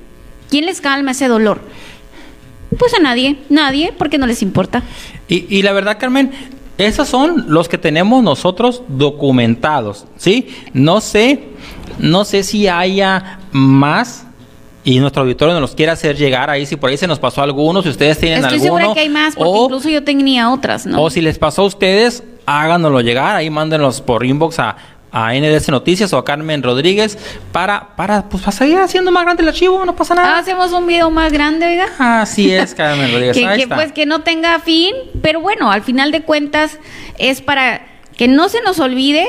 [0.51, 1.61] ¿Quién les calma ese dolor?
[2.79, 4.83] Pues a nadie, nadie, porque no les importa.
[5.29, 6.31] Y, y la verdad, Carmen,
[6.79, 10.49] esos son los que tenemos nosotros documentados, ¿sí?
[10.73, 11.45] No sé,
[11.99, 14.27] no sé si haya más
[14.83, 17.43] y nuestro auditorio nos los quiere hacer llegar ahí, si por ahí se nos pasó
[17.43, 18.79] alguno, si ustedes tienen Estoy alguno.
[18.79, 21.03] segura que hay más, porque incluso yo tenía otras, ¿no?
[21.03, 24.77] O si les pasó a ustedes, háganoslo llegar, ahí mándenos por inbox a,
[25.13, 27.19] a NDS Noticias o a Carmen Rodríguez
[27.53, 30.39] para, para, pues, para seguir haciendo más grande el archivo, no pasa nada.
[30.39, 31.87] Hacemos un video más grande, oiga.
[31.99, 33.37] Así es, Carmen Rodríguez.
[33.37, 33.75] que, ahí que, está.
[33.77, 36.79] pues que no tenga fin, pero bueno, al final de cuentas
[37.19, 37.87] es para
[38.17, 39.27] que no se nos olvide,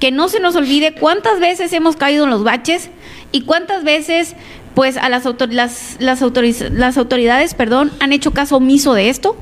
[0.00, 2.88] que no se nos olvide cuántas veces hemos caído en los baches
[3.32, 4.34] y cuántas veces
[4.74, 9.10] pues a las, autor- las, las, autoriz- las autoridades, perdón, han hecho caso omiso de
[9.10, 9.36] esto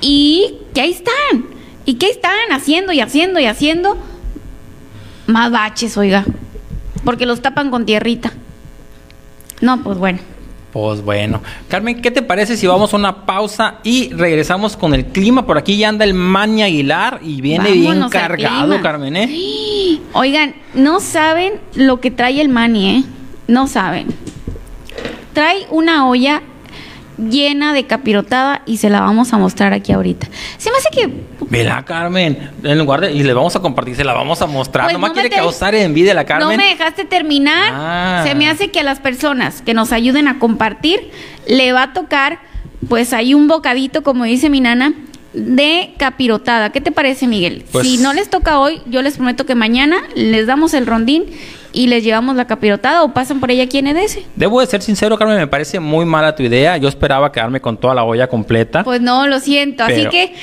[0.00, 1.46] y que ahí están,
[1.84, 3.96] y que ahí están haciendo y haciendo y haciendo
[5.32, 6.24] más baches, oiga,
[7.04, 8.32] porque los tapan con tierrita.
[9.60, 10.18] No, pues bueno.
[10.72, 11.42] Pues bueno.
[11.68, 15.44] Carmen, ¿qué te parece si vamos a una pausa y regresamos con el clima?
[15.44, 18.80] Por aquí ya anda el Mani Aguilar y viene bien Vámonos cargado.
[18.80, 20.00] Carmen, ¿eh?
[20.14, 23.04] Oigan, no saben lo que trae el mani, ¿eh?
[23.48, 24.08] No saben.
[25.34, 26.42] Trae una olla
[27.18, 30.28] llena de capirotada y se la vamos a mostrar aquí ahorita.
[30.58, 32.50] Se me hace que Vela, Carmen.
[32.62, 33.12] En lugar de.
[33.12, 34.86] Y le vamos a compartir, se la vamos a mostrar.
[34.86, 36.48] Pues Nomás no me quiere te- causar envidia la Carmen.
[36.48, 37.72] no me dejaste terminar.
[37.74, 38.24] Ah.
[38.26, 41.10] Se me hace que a las personas que nos ayuden a compartir
[41.46, 42.38] le va a tocar,
[42.88, 44.94] pues ahí un bocadito, como dice mi nana,
[45.32, 46.70] de capirotada.
[46.72, 47.64] ¿Qué te parece, Miguel?
[47.72, 51.24] Pues- si no les toca hoy, yo les prometo que mañana les damos el rondín
[51.72, 54.18] y les llevamos la capirotada o pasan por ella aquí en EDS.
[54.36, 56.76] Debo de ser sincero, Carmen, me parece muy mala tu idea.
[56.76, 58.84] Yo esperaba quedarme con toda la olla completa.
[58.84, 59.84] Pues no, lo siento.
[59.84, 60.34] Así que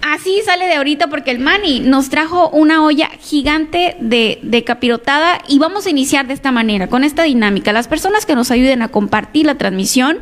[0.00, 5.40] así sale de ahorita porque el Mani nos trajo una olla gigante de, de capirotada
[5.48, 7.72] y vamos a iniciar de esta manera, con esta dinámica.
[7.72, 10.18] Las personas que nos ayuden a compartir la transmisión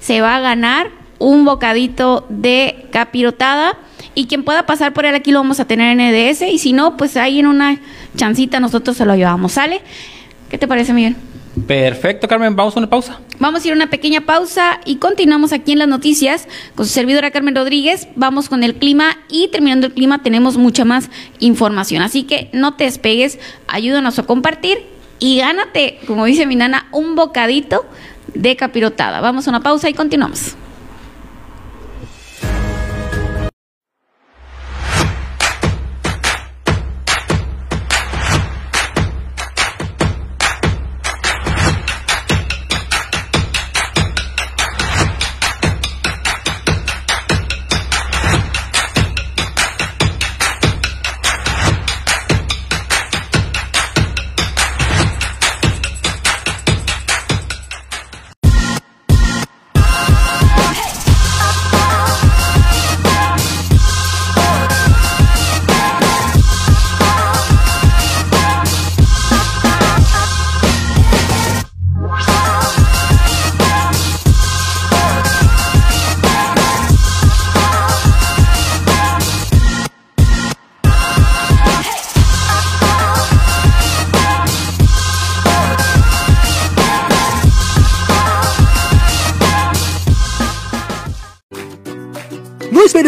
[0.00, 3.78] se va a ganar un bocadito de capirotada
[4.14, 6.72] y quien pueda pasar por él aquí lo vamos a tener en EDS y si
[6.72, 7.78] no, pues ahí en una
[8.16, 9.80] chancita nosotros se lo llevamos, ¿sale?
[10.50, 11.16] ¿Qué te parece, Miguel?
[11.66, 12.56] Perfecto, Carmen.
[12.56, 13.20] Vamos a una pausa.
[13.38, 16.92] Vamos a ir a una pequeña pausa y continuamos aquí en las noticias con su
[16.92, 18.08] servidora Carmen Rodríguez.
[18.16, 21.08] Vamos con el clima y terminando el clima tenemos mucha más
[21.38, 22.02] información.
[22.02, 24.78] Así que no te despegues, ayúdanos a compartir
[25.18, 27.84] y gánate, como dice mi nana, un bocadito
[28.34, 29.20] de capirotada.
[29.20, 30.56] Vamos a una pausa y continuamos.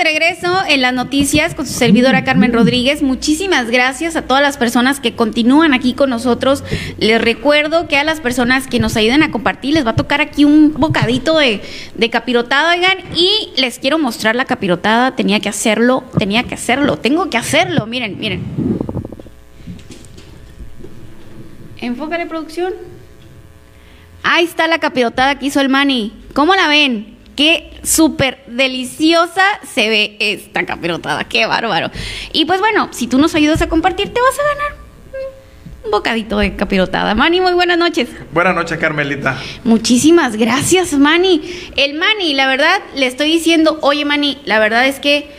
[0.00, 3.02] De regreso en las noticias con su servidora Carmen Rodríguez.
[3.02, 6.64] Muchísimas gracias a todas las personas que continúan aquí con nosotros.
[6.98, 10.22] Les recuerdo que a las personas que nos ayuden a compartir les va a tocar
[10.22, 11.60] aquí un bocadito de,
[11.94, 15.16] de capirotada, oigan, y les quiero mostrar la capirotada.
[15.16, 17.86] Tenía que hacerlo, tenía que hacerlo, tengo que hacerlo.
[17.86, 18.42] Miren, miren.
[21.78, 22.72] Enfócale producción.
[24.22, 26.14] Ahí está la capirotada que hizo el Mani.
[26.32, 27.19] ¿Cómo la ven?
[27.36, 31.24] Qué súper deliciosa se ve esta capirotada.
[31.24, 31.90] Qué bárbaro.
[32.32, 34.80] Y pues bueno, si tú nos ayudas a compartir, te vas a ganar
[35.84, 37.14] un bocadito de capirotada.
[37.14, 38.08] Mani, muy buenas noches.
[38.32, 39.38] Buenas noches, Carmelita.
[39.64, 41.42] Muchísimas gracias, Mani.
[41.76, 45.30] El Mani, la verdad, le estoy diciendo, oye, Mani, la verdad es que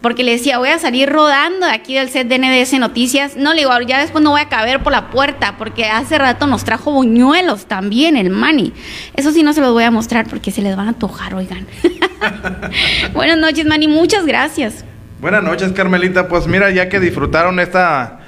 [0.00, 3.36] porque le decía, voy a salir rodando de aquí del set de NDS Noticias.
[3.36, 6.46] No, le digo, ya después no voy a caber por la puerta, porque hace rato
[6.46, 8.72] nos trajo buñuelos también, el Mani.
[9.16, 11.66] Eso sí no se los voy a mostrar porque se les van a tojar, oigan.
[13.12, 14.84] Buenas noches, Mani, muchas gracias.
[15.20, 16.28] Buenas noches, Carmelita.
[16.28, 18.20] Pues mira, ya que disfrutaron esta...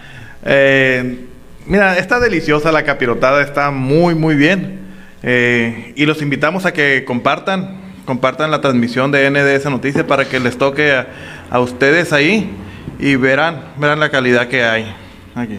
[0.45, 1.27] Eh,
[1.66, 4.81] mira, está deliciosa la capirotada, está muy, muy bien.
[5.23, 10.40] Eh, y los invitamos a que compartan, compartan la transmisión de NDS Noticias para que
[10.40, 10.90] les toque...
[10.90, 11.06] A,
[11.50, 12.50] a ustedes ahí
[12.98, 14.94] y verán, verán la calidad que hay
[15.34, 15.58] aquí.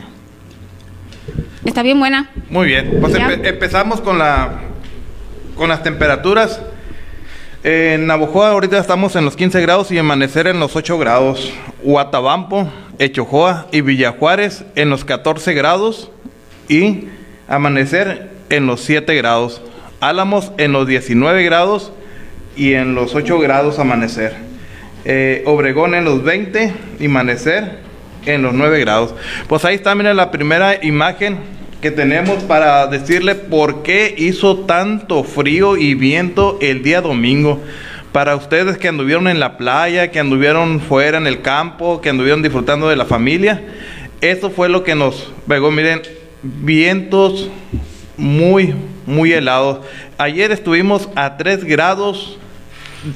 [1.65, 2.29] Está bien buena.
[2.49, 2.97] Muy bien.
[2.99, 4.61] Pues empezamos con la
[5.55, 6.61] con las temperaturas.
[7.63, 11.53] En Navojoa ahorita estamos en los 15 grados y amanecer en los 8 grados.
[11.83, 16.09] Huatabampo, Echojoa y Villajuárez en los 14 grados
[16.67, 17.09] y
[17.47, 19.61] amanecer en los 7 grados.
[19.99, 21.91] Álamos en los 19 grados
[22.55, 24.35] y en los 8 grados amanecer.
[25.03, 27.79] Eh, Obregón en los 20 y Amanecer
[28.25, 29.15] en los 9 grados.
[29.47, 31.37] Pues ahí está, miren la primera imagen
[31.81, 37.59] que tenemos para decirle por qué hizo tanto frío y viento el día domingo.
[38.11, 42.43] Para ustedes que anduvieron en la playa, que anduvieron fuera en el campo, que anduvieron
[42.43, 43.63] disfrutando de la familia,
[44.19, 45.71] eso fue lo que nos pegó.
[45.71, 46.01] Miren,
[46.43, 47.49] vientos
[48.17, 48.75] muy,
[49.07, 49.79] muy helados.
[50.17, 52.37] Ayer estuvimos a 3 grados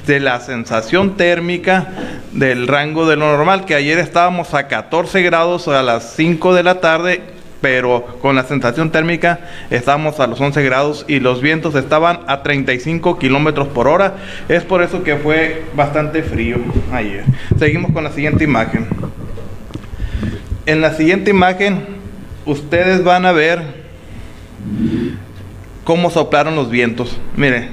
[0.06, 1.88] de la sensación térmica
[2.32, 6.62] del rango de lo normal, que ayer estábamos a 14 grados a las 5 de
[6.62, 7.20] la tarde,
[7.60, 9.40] pero con la sensación térmica
[9.70, 14.16] estábamos a los 11 grados y los vientos estaban a 35 kilómetros por hora.
[14.48, 16.58] Es por eso que fue bastante frío
[16.92, 17.24] ayer.
[17.58, 18.86] Seguimos con la siguiente imagen.
[20.66, 21.86] En la siguiente imagen,
[22.44, 23.86] ustedes van a ver
[25.84, 27.16] cómo soplaron los vientos.
[27.36, 27.68] Mire,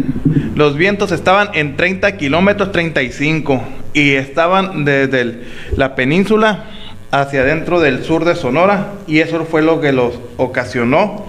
[0.55, 3.63] los vientos estaban en 30 kilómetros 35
[3.93, 5.43] y estaban desde
[5.75, 6.65] la península
[7.11, 11.25] hacia adentro del sur de Sonora y eso fue lo que los ocasionó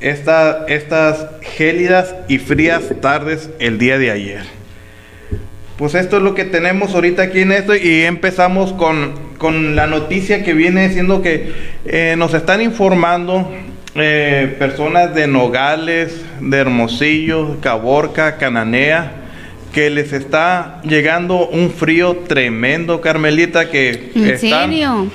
[0.00, 4.42] estas gélidas y frías tardes el día de ayer.
[5.76, 9.86] Pues esto es lo que tenemos ahorita aquí en esto y empezamos con, con la
[9.86, 11.52] noticia que viene siendo que
[11.86, 13.50] eh, nos están informando
[13.96, 19.12] eh, personas de Nogales, de Hermosillo, Caborca, Cananea,
[19.72, 25.10] que les está llegando un frío tremendo, Carmelita, que ¿En serio?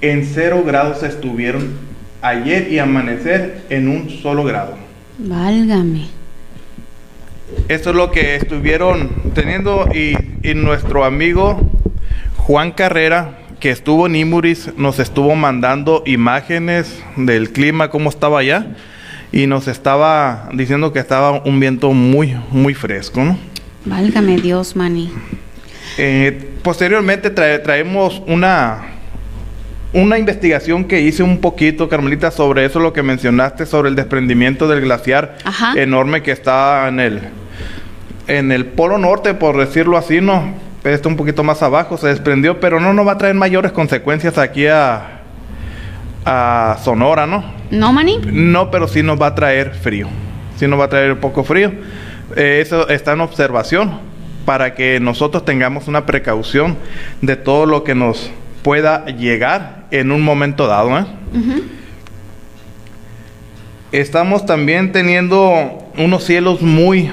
[0.00, 1.74] en cero grados estuvieron
[2.22, 4.76] ayer y amanecer en un solo grado.
[5.18, 6.08] Válgame.
[7.68, 11.60] Esto es lo que estuvieron teniendo y, y nuestro amigo
[12.36, 18.76] Juan Carrera que estuvo en Imuris nos estuvo mandando imágenes del clima, cómo estaba allá,
[19.32, 23.38] y nos estaba diciendo que estaba un viento muy, muy fresco, ¿no?
[23.84, 25.12] Válgame Dios, Mani.
[25.98, 28.86] Eh, posteriormente traemos una,
[29.92, 34.68] una investigación que hice un poquito, Carmelita, sobre eso, lo que mencionaste, sobre el desprendimiento
[34.68, 35.38] del glaciar
[35.76, 37.20] enorme que está en el,
[38.26, 40.66] en el polo norte, por decirlo así, ¿no?
[40.84, 44.38] está un poquito más abajo, se desprendió, pero no nos va a traer mayores consecuencias
[44.38, 45.22] aquí a,
[46.24, 47.55] a Sonora, ¿no?
[47.70, 48.20] ¿No, Mani?
[48.24, 50.08] No, pero sí nos va a traer frío.
[50.56, 51.72] Sí nos va a traer un poco frío.
[52.34, 54.00] Eh, eso está en observación
[54.44, 56.76] para que nosotros tengamos una precaución
[57.20, 58.30] de todo lo que nos
[58.62, 60.98] pueda llegar en un momento dado.
[60.98, 61.04] ¿eh?
[63.92, 67.10] Estamos también teniendo unos cielos muy,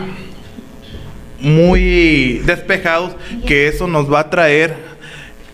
[1.39, 3.15] muy despejados,
[3.45, 4.75] que eso nos va a traer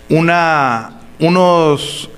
[0.09, 2.09] una, unos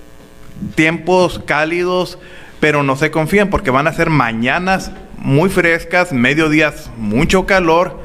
[0.75, 2.19] tiempos cálidos,
[2.61, 7.99] pero no se confíen porque van a ser mañanas muy frescas, mediodías mucho calor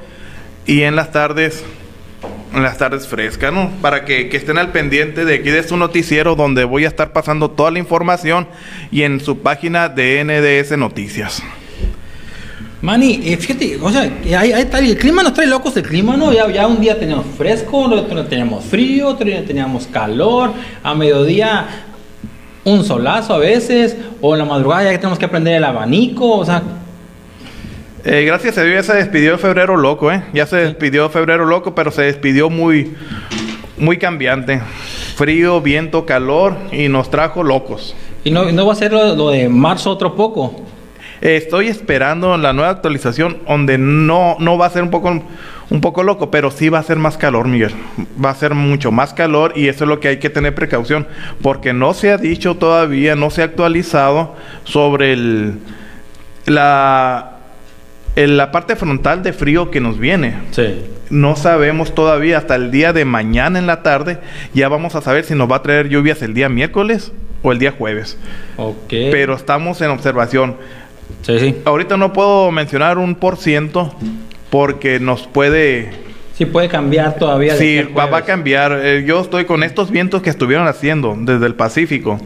[0.66, 1.64] y en las tardes
[2.54, 3.70] en las tardes frescas, ¿no?
[3.82, 7.50] Para que, estén al pendiente de aquí de su noticiero donde voy a estar pasando
[7.50, 8.48] toda la información
[8.90, 11.42] y en su página de NDS Noticias.
[12.82, 14.02] Manny, eh, fíjate, o sea,
[14.38, 16.32] ahí, está, el clima nos trae locos, el clima, ¿no?
[16.32, 20.52] Ya, un día teníamos fresco, otro teníamos frío, otro día teníamos calor,
[20.82, 21.85] a mediodía
[22.66, 26.38] un solazo a veces, o en la madrugada ya que tenemos que aprender el abanico,
[26.38, 26.62] o sea...
[28.04, 30.22] Eh, gracias a Dios ya se despidió febrero loco, ¿eh?
[30.32, 32.94] Ya se despidió febrero loco, pero se despidió muy,
[33.78, 34.60] muy cambiante.
[35.16, 37.96] Frío, viento, calor y nos trajo locos.
[38.24, 40.66] ¿Y no, no va a ser lo de marzo otro poco?
[41.20, 45.22] estoy esperando la nueva actualización donde no, no va a ser un poco,
[45.70, 47.72] un poco loco, pero sí va a ser más calor, Miguel.
[48.22, 51.06] Va a ser mucho más calor y eso es lo que hay que tener precaución,
[51.42, 54.34] porque no se ha dicho todavía, no se ha actualizado
[54.64, 55.58] sobre el,
[56.46, 57.38] la,
[58.14, 60.34] la parte frontal de frío que nos viene.
[60.52, 60.84] Sí.
[61.10, 64.18] No sabemos todavía, hasta el día de mañana en la tarde,
[64.54, 67.12] ya vamos a saber si nos va a traer lluvias el día miércoles
[67.42, 68.18] o el día jueves.
[68.56, 68.88] Ok.
[68.88, 70.56] Pero estamos en observación.
[71.22, 71.56] Sí, sí.
[71.64, 73.94] Ahorita no puedo mencionar un por ciento
[74.56, 75.90] porque nos puede...
[76.32, 77.56] Sí, puede cambiar todavía.
[77.56, 78.80] Sí, va, a cambiar.
[78.82, 82.18] Eh, yo estoy con estos vientos que estuvieron haciendo desde el Pacífico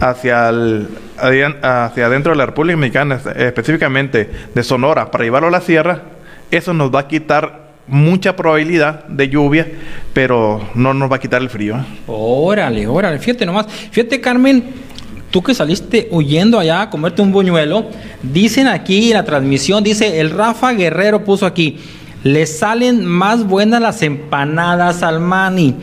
[0.00, 0.88] hacia, el,
[1.18, 6.04] hacia adentro de la República Mexicana, específicamente de Sonora, para llevarlo a la sierra.
[6.50, 9.68] Eso nos va a quitar mucha probabilidad de lluvia,
[10.14, 11.76] pero no nos va a quitar el frío.
[11.76, 11.84] ¿eh?
[12.06, 13.18] Órale, órale.
[13.18, 13.66] Fíjate nomás.
[13.66, 14.64] Fíjate, Carmen,
[15.34, 17.88] tú que saliste huyendo allá a comerte un buñuelo,
[18.22, 21.76] dicen aquí en la transmisión, dice el Rafa Guerrero puso aquí,
[22.22, 25.74] le salen más buenas las empanadas al mani.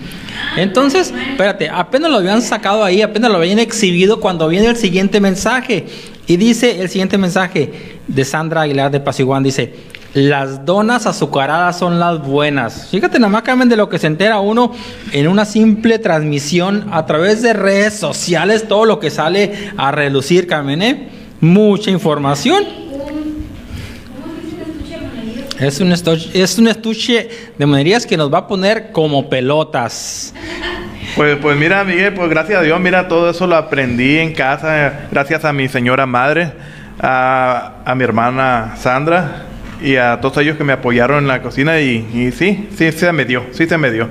[0.55, 5.19] Entonces, espérate, apenas lo habían sacado ahí, apenas lo habían exhibido cuando viene el siguiente
[5.19, 5.85] mensaje.
[6.27, 9.73] Y dice el siguiente mensaje de Sandra Aguilar de Pasiguán, dice,
[10.13, 12.89] las donas azucaradas son las buenas.
[12.91, 14.73] Fíjate nada más, Carmen, de lo que se entera uno
[15.13, 20.47] en una simple transmisión a través de redes sociales, todo lo que sale a relucir,
[20.47, 21.09] Carmen, ¿eh?
[21.39, 22.65] Mucha información.
[25.59, 30.33] Es un, estuche, es un estuche de monerías que nos va a poner como pelotas.
[31.15, 35.07] Pues, pues mira, Miguel, pues gracias a Dios, mira, todo eso lo aprendí en casa,
[35.11, 36.51] gracias a mi señora madre,
[36.99, 39.45] a, a mi hermana Sandra,
[39.81, 43.25] y a todos ellos que me apoyaron en la cocina y, sí, sí se me
[43.25, 44.09] dio, sí se me dio.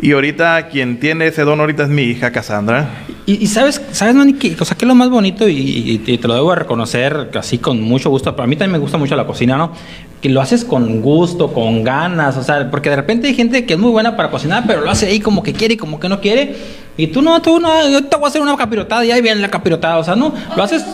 [0.00, 2.88] Y ahorita quien tiene ese don ahorita es mi hija Cassandra.
[3.26, 6.54] Y, sabes, sabes, Manny, que, o sea, que lo más bonito y, te lo debo
[6.54, 8.34] reconocer así con mucho gusto.
[8.34, 9.72] Para mí también me gusta mucho la cocina, ¿no?
[10.22, 13.74] Que lo haces con gusto, con ganas, o sea, porque de repente hay gente que
[13.74, 16.08] es muy buena para cocinar, pero lo hace ahí como que quiere y como que
[16.08, 16.56] no quiere.
[16.96, 19.40] Y tú no, tú no, yo te voy a hacer una capirotada y ahí viene
[19.40, 20.84] la capirotada, o sea, no, lo haces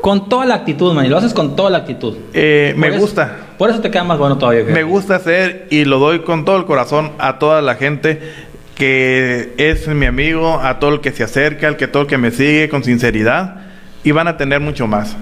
[0.00, 2.16] con toda la actitud, man, y lo haces con toda la actitud.
[2.32, 3.36] Eh, me gusta.
[3.58, 4.64] Por eso te queda más bueno todavía.
[4.64, 8.20] Me gusta hacer y lo doy con todo el corazón a toda la gente
[8.74, 12.16] que es mi amigo, a todo el que se acerca, al que todo el que
[12.16, 13.56] me sigue con sinceridad
[14.04, 15.16] y van a tener mucho más.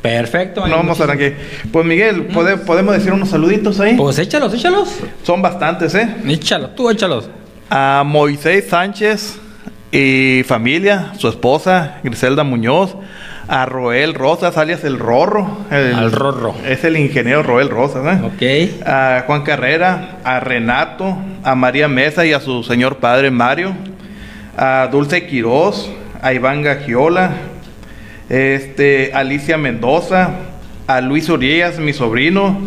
[0.00, 0.66] Perfecto.
[0.66, 1.32] No vamos a aquí.
[1.70, 2.26] Pues Miguel,
[2.66, 3.94] ¿podemos decir unos saluditos ahí?
[3.94, 4.88] Pues échalos, échalos.
[5.22, 6.16] Son bastantes, ¿eh?
[6.26, 7.28] Échalos, tú échalos.
[7.70, 9.38] A Moisés Sánchez
[9.92, 12.96] y familia, su esposa Griselda Muñoz,
[13.52, 15.46] a Roel Rosas, alias el Rorro.
[15.70, 16.54] Al Rorro.
[16.66, 18.20] Es el ingeniero Roel Rosas, ¿eh?
[18.24, 18.86] Ok.
[18.86, 23.74] A Juan Carrera, a Renato, a María Mesa y a su señor padre Mario,
[24.56, 25.92] a Dulce Quiroz,
[26.22, 27.32] a Iván Gagiola,
[28.30, 30.30] este, Alicia Mendoza,
[30.86, 32.58] a Luis Urias, mi sobrino,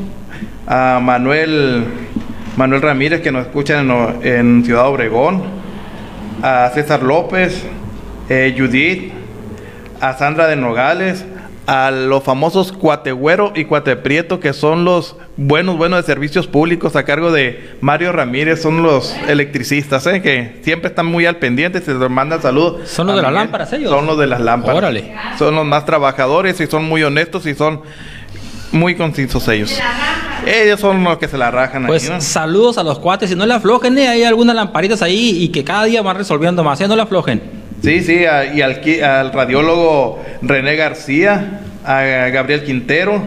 [0.68, 1.84] a Manuel,
[2.58, 3.90] Manuel Ramírez, que nos escuchan
[4.22, 5.46] en, Ciudad Obregón,
[6.44, 7.66] a César López,
[8.30, 9.15] eh, Judith,
[10.10, 11.26] a Sandra de Nogales,
[11.66, 17.04] a los famosos Cuategüero y Cuateprieto, que son los buenos, buenos de servicios públicos a
[17.04, 20.22] cargo de Mario Ramírez, son los electricistas, ¿eh?
[20.22, 22.88] que siempre están muy al pendiente, se les mandan saludos.
[22.88, 23.90] ¿Son los de las lámparas ellos?
[23.90, 24.78] Son los de las lámparas.
[24.78, 25.16] Órale.
[25.40, 27.82] Son los más trabajadores y son muy honestos y son
[28.72, 29.76] muy concisos ellos.
[30.46, 33.56] Ellos son los que se la rajan pues, saludos a los cuates, si no le
[33.56, 34.08] aflojen, ¿eh?
[34.08, 36.88] hay algunas lamparitas ahí y que cada día van resolviendo más, ¿eh?
[36.88, 37.65] no le aflojen.
[37.86, 38.26] Sí, sí,
[38.56, 42.02] y al, radiólogo René García, a
[42.34, 43.22] Gabriel Quintero,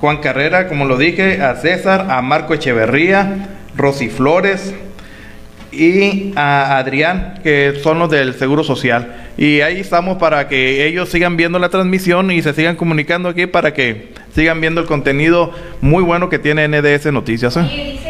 [0.00, 4.72] Juan Carrera, como lo dije, a César, a Marco Echeverría, Rosy Flores
[5.72, 9.26] y a Adrián, que son los del Seguro Social.
[9.36, 13.46] Y ahí estamos para que ellos sigan viendo la transmisión y se sigan comunicando aquí
[13.46, 17.56] para que sigan viendo el contenido muy bueno que tiene NDS Noticias.
[17.56, 18.09] ¿eh?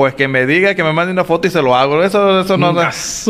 [0.00, 2.02] Pues que me diga, que me mande una foto y se lo hago.
[2.02, 2.74] Eso, eso no.
[2.74, 3.28] Pues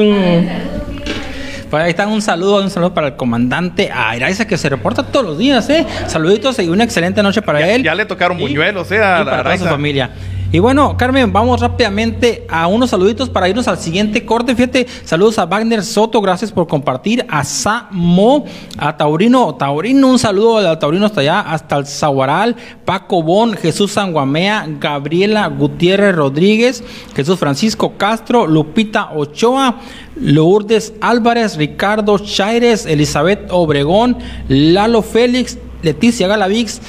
[1.83, 5.37] ahí están un saludo, un saludo para el comandante Airaisa que se reporta todos los
[5.37, 5.85] días, ¿eh?
[6.07, 7.83] Saluditos y una excelente noche para él.
[7.83, 9.03] Ya le tocaron buñuelos, ¿eh?
[9.03, 10.11] A, para su familia.
[10.52, 14.56] Y bueno, Carmen, vamos rápidamente a unos saluditos para irnos al siguiente corte.
[14.56, 17.24] Fíjate, saludos a Wagner Soto, gracias por compartir.
[17.28, 18.44] A Samo,
[18.77, 23.93] a Taurino, Taurino, un saludo a Taurino hasta allá, hasta el Zaguaral, Paco Bon, Jesús
[23.93, 26.82] Sanguamea, Gabriela Gutiérrez Rodríguez,
[27.14, 29.77] Jesús Francisco Castro, Lupita Ochoa,
[30.16, 34.18] Lourdes Álvarez, Ricardo Chaires, Elizabeth Obregón,
[34.48, 36.81] Lalo Félix, Leticia Galavix,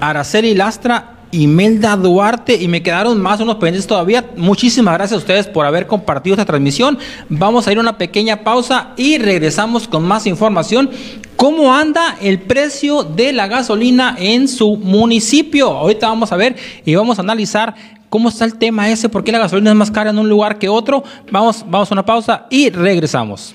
[0.00, 4.30] Araceli Lastra, Imelda Duarte y me quedaron más unos pendientes todavía.
[4.36, 6.98] Muchísimas gracias a ustedes por haber compartido esta transmisión.
[7.28, 10.90] Vamos a ir a una pequeña pausa y regresamos con más información.
[11.36, 15.70] ¿Cómo anda el precio de la gasolina en su municipio?
[15.70, 17.74] Ahorita vamos a ver y vamos a analizar
[18.08, 20.58] cómo está el tema ese, por qué la gasolina es más cara en un lugar
[20.58, 21.02] que otro.
[21.30, 23.54] Vamos, vamos a una pausa y regresamos.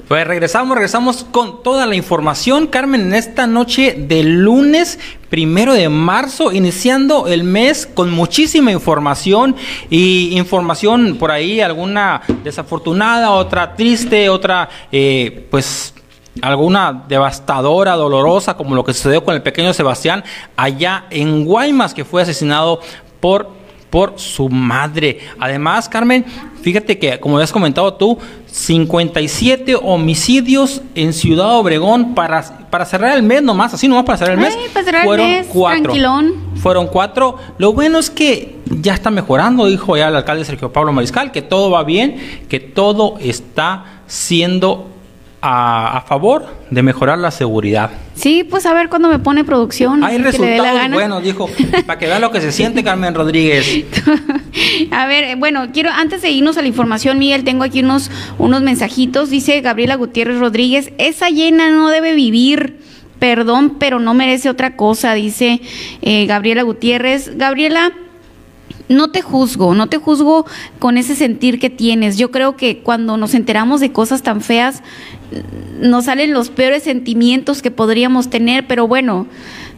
[0.11, 5.87] Pues regresamos, regresamos con toda la información, Carmen, en esta noche de lunes primero de
[5.87, 9.55] marzo, iniciando el mes con muchísima información
[9.89, 15.93] y información por ahí, alguna desafortunada, otra triste, otra, eh, pues
[16.41, 20.25] alguna devastadora, dolorosa, como lo que sucedió con el pequeño Sebastián
[20.57, 22.81] allá en Guaymas, que fue asesinado
[23.21, 23.61] por
[23.91, 25.19] por su madre.
[25.37, 26.25] Además, Carmen,
[26.61, 28.17] fíjate que, como has comentado tú,
[28.47, 34.33] 57 homicidios en Ciudad Obregón para, para cerrar el mes nomás, así nomás para cerrar
[34.35, 34.57] el mes.
[35.03, 35.93] fueron cuatro.
[36.55, 37.37] Fueron cuatro.
[37.57, 41.41] Lo bueno es que ya está mejorando, dijo ya el alcalde Sergio Pablo Mariscal, que
[41.41, 44.90] todo va bien, que todo está siendo
[45.41, 47.89] a, favor de mejorar la seguridad.
[48.13, 50.03] Sí, pues a ver cuándo me pone producción.
[50.03, 51.49] Hay resultados buenos, dijo,
[51.85, 53.85] para que vea lo que se siente Carmen Rodríguez.
[54.91, 58.61] a ver, bueno, quiero, antes de irnos a la información, Miguel, tengo aquí unos, unos
[58.61, 59.29] mensajitos.
[59.29, 62.79] Dice Gabriela Gutiérrez Rodríguez, esa llena no debe vivir.
[63.17, 65.61] Perdón, pero no merece otra cosa, dice
[66.01, 67.37] eh, Gabriela Gutiérrez.
[67.37, 67.93] Gabriela,
[68.89, 70.45] no te juzgo, no te juzgo
[70.79, 72.17] con ese sentir que tienes.
[72.17, 74.83] Yo creo que cuando nos enteramos de cosas tan feas,
[75.79, 79.27] nos salen los peores sentimientos que podríamos tener, pero bueno,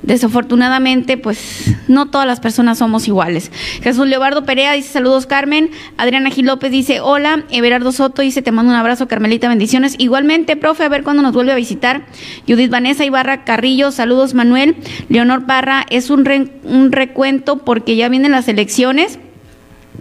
[0.02, 3.52] desafortunadamente, pues no todas las personas somos iguales.
[3.82, 8.52] Jesús Leobardo Perea dice saludos Carmen, Adriana Gil López dice hola, Everardo Soto dice te
[8.52, 9.96] mando un abrazo Carmelita, bendiciones.
[9.98, 12.06] Igualmente, profe, a ver cuándo nos vuelve a visitar.
[12.48, 14.76] Judith Vanessa Ibarra Carrillo, saludos Manuel.
[15.10, 16.28] Leonor Parra, es un,
[16.64, 19.20] un recuento porque ya vienen las elecciones.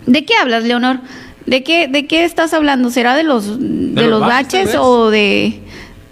[0.07, 1.01] ¿De qué hablas, Leonor?
[1.47, 2.91] ¿De qué, ¿De qué estás hablando?
[2.91, 5.61] ¿Será de los, de, los, baches o de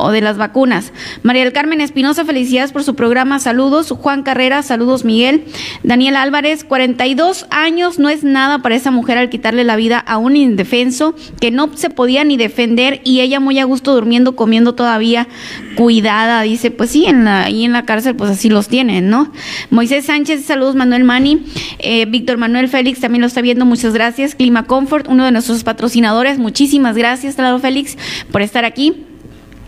[0.03, 0.93] o de las vacunas.
[1.23, 3.39] María del Carmen Espinosa, felicidades por su programa.
[3.39, 3.91] Saludos.
[3.91, 5.45] Juan Carrera, saludos Miguel.
[5.83, 10.19] Daniel Álvarez, 42 años no es nada para esa mujer al quitarle la vida a
[10.19, 14.75] un indefenso que no se podía ni defender y ella muy a gusto durmiendo, comiendo
[14.75, 15.29] todavía,
[15.77, 16.43] cuidada.
[16.43, 19.33] Dice, pues sí, en la, ahí en la cárcel pues así los tienen, ¿no?
[19.71, 21.45] Moisés Sánchez, saludos Manuel Mani.
[21.79, 24.35] Eh, Víctor Manuel Félix también lo está viendo, muchas gracias.
[24.35, 27.97] Clima Comfort, uno de nuestros patrocinadores, muchísimas gracias, Claro Félix,
[28.31, 29.10] por estar aquí.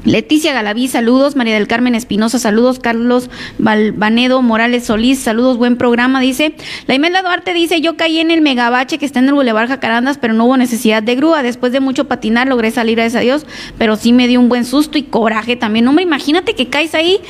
[0.05, 1.37] Leticia Galaví, saludos.
[1.37, 2.81] María del Carmen Espinosa, saludos.
[2.81, 5.59] Carlos Balbanedo Morales Solís, saludos.
[5.59, 6.55] Buen programa, dice.
[6.87, 10.19] La Imelda Duarte dice: Yo caí en el megabache que está en el Boulevard Jacarandas,
[10.19, 11.45] pero no hubo necesidad de grúa.
[11.45, 13.47] Después de mucho patinar, logré salir, gracias a Dios,
[13.79, 15.87] pero sí me dio un buen susto y coraje también.
[15.87, 17.21] Hombre, imagínate que caes ahí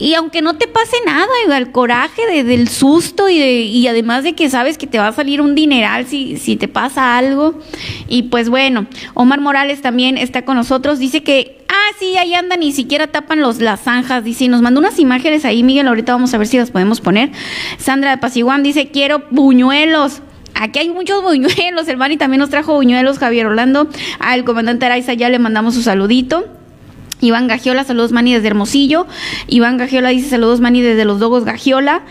[0.00, 4.50] y aunque no te pase nada, el coraje del susto y, y además de que
[4.50, 7.60] sabes que te va a salir un dineral si, si te pasa algo.
[8.08, 10.98] Y pues bueno, Omar Morales también está con nosotros.
[10.98, 14.24] Dice que Ah, sí, ahí andan, ni siquiera tapan los, las zanjas.
[14.24, 15.88] Dice, nos mandó unas imágenes ahí, Miguel.
[15.88, 17.30] Ahorita vamos a ver si las podemos poner.
[17.78, 20.22] Sandra de Pasiguán dice, quiero buñuelos.
[20.54, 21.88] Aquí hay muchos buñuelos.
[21.88, 23.88] El Mani también nos trajo buñuelos, Javier Orlando.
[24.18, 26.57] Al comandante Araiza ya le mandamos su saludito.
[27.20, 29.06] Iván Gagiola, saludos Mani desde Hermosillo.
[29.46, 32.02] Iván Gagiola dice saludos Mani desde los Dogos Gagiola.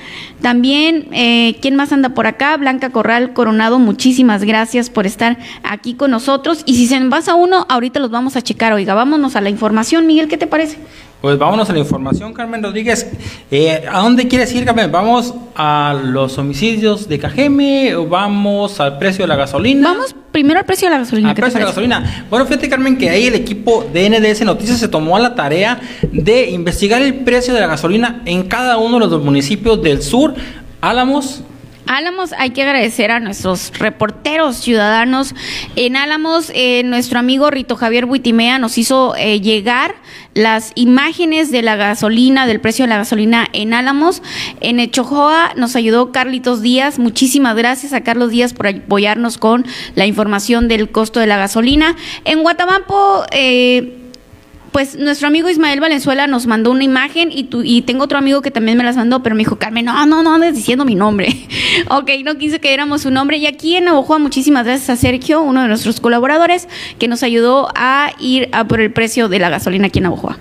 [0.41, 2.57] También, eh, ¿quién más anda por acá?
[2.57, 6.63] Blanca Corral Coronado, muchísimas gracias por estar aquí con nosotros.
[6.65, 8.73] Y si se envasa uno, ahorita los vamos a checar.
[8.73, 10.07] Oiga, vámonos a la información.
[10.07, 10.77] Miguel, ¿qué te parece?
[11.21, 13.09] Pues vámonos a la información, Carmen Rodríguez.
[13.49, 14.91] Eh, ¿A dónde quieres ir, Carmen?
[14.91, 19.93] ¿Vamos a los homicidios de Cajeme o vamos al precio de la gasolina?
[19.93, 21.29] Vamos primero al precio de la gasolina.
[21.29, 22.25] Al precio de la gasolina.
[22.29, 25.79] Bueno, fíjate, Carmen, que ahí el equipo de NDS Noticias se tomó a la tarea
[26.11, 30.35] de investigar el precio de la gasolina en cada uno de los municipios del sur.
[30.81, 31.41] Álamos,
[31.87, 35.33] Álamos, hay que agradecer a nuestros reporteros ciudadanos.
[35.75, 39.95] En Álamos, eh, nuestro amigo Rito Javier Buitimea nos hizo eh, llegar
[40.33, 44.21] las imágenes de la gasolina, del precio de la gasolina en Álamos.
[44.59, 46.99] En Echojoa nos ayudó Carlitos Díaz.
[46.99, 49.65] Muchísimas gracias a Carlos Díaz por apoyarnos con
[49.95, 51.95] la información del costo de la gasolina.
[52.25, 54.06] En Guatabampo, eh,
[54.71, 58.41] pues nuestro amigo Ismael Valenzuela nos mandó una imagen y, tu, y tengo otro amigo
[58.41, 60.95] que también me las mandó, pero me dijo, Carmen, no, no, no andes diciendo mi
[60.95, 61.47] nombre.
[61.89, 63.37] ok, no quise que diéramos su nombre.
[63.37, 66.67] Y aquí en Navajoa, muchísimas gracias a Sergio, uno de nuestros colaboradores,
[66.99, 70.37] que nos ayudó a ir a por el precio de la gasolina aquí en Navajoa.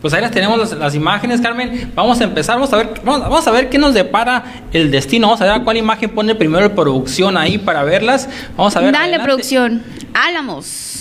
[0.00, 1.92] Pues ahí las tenemos las, imágenes, Carmen.
[1.94, 5.26] Vamos a empezar, vamos a ver, vamos, a ver qué nos depara el destino.
[5.26, 8.26] Vamos a ver cuál imagen pone primero la producción ahí para verlas.
[8.56, 8.92] Vamos a ver.
[8.92, 9.82] Dale, producción.
[10.14, 10.99] Álamos.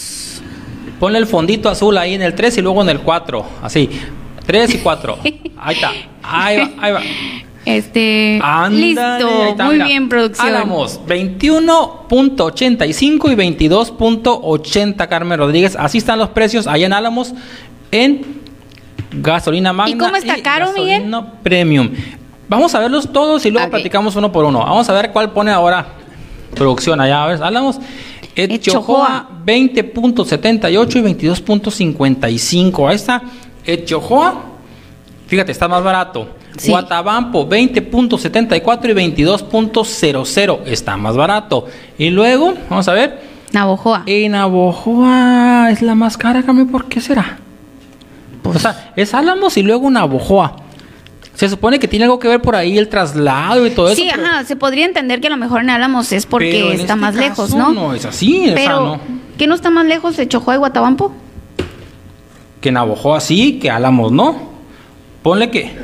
[0.99, 3.45] Ponle el fondito azul ahí en el 3 y luego en el 4.
[3.61, 3.89] Así.
[4.45, 5.17] 3 y 4.
[5.61, 5.91] Ahí está.
[6.23, 7.01] Ahí va, ahí va.
[7.65, 8.39] Este.
[8.71, 9.01] listo.
[9.63, 10.47] Muy bien, producción.
[10.47, 15.75] Hagamos 21.85 y 22.80, Carmen Rodríguez.
[15.75, 17.33] Así están los precios allá en Álamos
[17.91, 18.39] en
[19.11, 19.93] gasolina magna.
[19.93, 21.13] ¿Y cómo está caro, Miguel?
[21.43, 21.91] Premium.
[22.47, 24.59] Vamos a verlos todos y luego platicamos uno por uno.
[24.59, 25.87] Vamos a ver cuál pone ahora
[26.55, 27.23] producción allá.
[27.23, 27.79] A ver, Álamos.
[28.43, 32.89] Echojoa 20.78 y 22.55.
[32.89, 33.21] Ahí está.
[33.65, 34.43] Echojoa,
[35.27, 36.35] fíjate, está más barato.
[36.67, 41.65] Guatabampo 20.74 y 22.00 está más barato.
[41.97, 43.21] Y luego, vamos a ver.
[43.51, 44.03] Navojoa.
[44.05, 47.39] Y Navojoa es la más cara, ¿por qué será?
[48.41, 50.55] Pues, o sea, es Álamos y luego Navojoa.
[51.39, 54.01] Se supone que tiene algo que ver por ahí el traslado y todo eso.
[54.01, 56.95] Sí, ajá, se podría entender que a lo mejor en Álamos es porque está este
[56.97, 57.71] más lejos, ¿no?
[57.71, 59.01] No, es así, pero no.
[59.37, 61.13] ¿qué no está más lejos de Chojoa y Guatabampo?
[62.59, 64.49] Que Navojoa sí, que Álamos no.
[65.23, 65.77] Ponle que.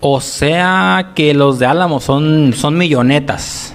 [0.00, 3.74] O sea que los de Álamos son, son millonetas.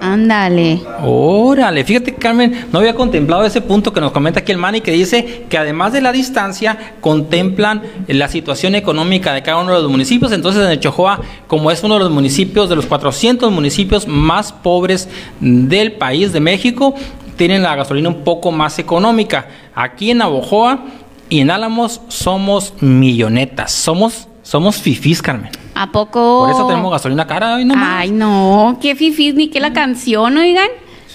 [0.00, 0.82] Ándale.
[1.02, 4.92] Órale, fíjate Carmen, no había contemplado ese punto que nos comenta aquí el Mani que
[4.92, 9.90] dice que además de la distancia contemplan la situación económica de cada uno de los
[9.90, 10.32] municipios.
[10.32, 15.08] Entonces en Chojoa, como es uno de los municipios de los 400 municipios más pobres
[15.40, 16.94] del país de México,
[17.36, 19.48] tienen la gasolina un poco más económica.
[19.74, 20.84] Aquí en Navojoa
[21.28, 25.50] y en Álamos somos millonetas, somos somos fifís, Carmen.
[25.78, 26.46] ¿A poco?
[26.46, 28.00] Por eso tenemos gasolina cara hoy nomás.
[28.00, 30.68] Ay, no, qué fifís ni qué la canción, oigan.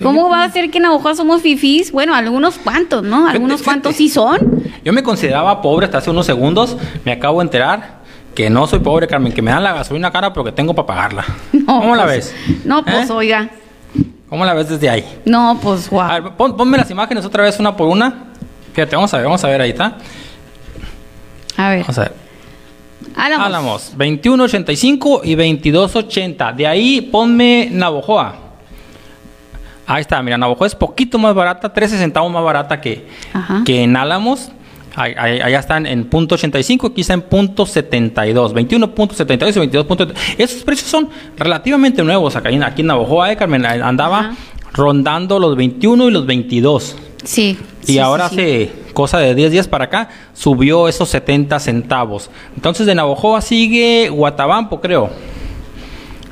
[0.03, 1.91] ¿Cómo va a ser que en Navajo somos fifís?
[1.91, 3.27] Bueno, algunos cuantos, ¿no?
[3.27, 4.63] Algunos cuantos sí son.
[4.85, 6.77] Yo me consideraba pobre hasta hace unos segundos.
[7.05, 8.01] Me acabo de enterar
[8.35, 10.85] que no soy pobre, Carmen, que me dan la gasolina cara pero que tengo para
[10.85, 11.25] pagarla.
[11.65, 12.63] ¿Cómo la pues, ves?
[12.63, 13.13] No, pues ¿Eh?
[13.13, 13.49] oiga.
[14.29, 15.21] ¿Cómo la ves desde ahí?
[15.25, 16.09] No, pues guau.
[16.09, 18.25] A ver, ponme las imágenes otra vez una por una.
[18.73, 19.97] Fíjate, vamos a ver, vamos a ver ahí está.
[21.57, 21.81] A ver.
[21.81, 22.20] Vamos a ver.
[23.15, 23.93] Álamos.
[23.97, 26.55] 21.85 y 22.80.
[26.55, 28.35] De ahí ponme Navojoa.
[29.85, 33.07] Ahí está, mira, Navojoa es poquito más barata, 13 centavos más barata que,
[33.65, 34.51] que en Álamos.
[34.95, 39.85] allá están en punto 85, aquí está en punto 72, 21.72 y 22.
[40.37, 44.33] Esos precios son relativamente nuevos acá, aquí en Navojoa, eh, Carmen, andaba
[44.73, 46.95] rondando los 21 y los 22.
[47.23, 47.57] Sí.
[47.87, 52.29] Y ahora hace cosa de 10 días para acá subió esos 70 centavos.
[52.55, 55.09] Entonces de Navojoa sigue Guatabampo, creo.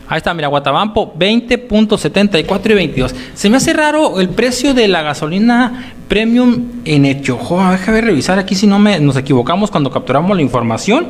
[0.07, 3.15] Ahí está, mira, Guatabampo 20.74 y 22.
[3.35, 7.73] Se me hace raro el precio de la gasolina premium en Echojoa.
[7.73, 11.09] Déjame revisar aquí si no me, nos equivocamos cuando capturamos la información.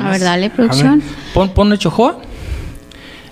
[0.00, 1.02] a ver, dale, producción.
[1.34, 2.27] pon, pon Echojoa.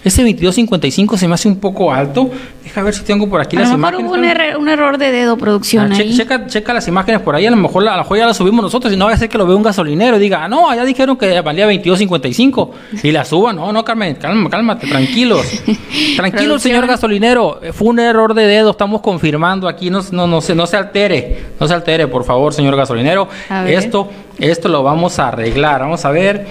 [0.06, 2.30] Ese 2255 se me hace un poco alto.
[2.62, 4.06] Deja ver si tengo por aquí las imágenes.
[4.06, 6.16] Hubo un, un, error de dedo producción ah, ahí.
[6.16, 7.44] Checa, checa, las imágenes por ahí.
[7.44, 9.28] A lo mejor, a lo mejor ya las subimos nosotros y no va a ser
[9.28, 12.70] que lo vea un gasolinero y diga, ah, no, allá dijeron que valía 22.55
[13.02, 13.56] y la suban.
[13.56, 15.44] No, no, Carmen, calma, cálmate, tranquilos.
[16.16, 17.58] Tranquilo, señor gasolinero.
[17.72, 18.70] Fue un error de dedo.
[18.70, 19.90] Estamos confirmando aquí.
[19.90, 21.46] No, no, no, se, no se altere.
[21.58, 23.28] No se altere, por favor, señor gasolinero.
[23.66, 24.08] Esto,
[24.38, 25.80] esto lo vamos a arreglar.
[25.80, 26.46] Vamos a ver.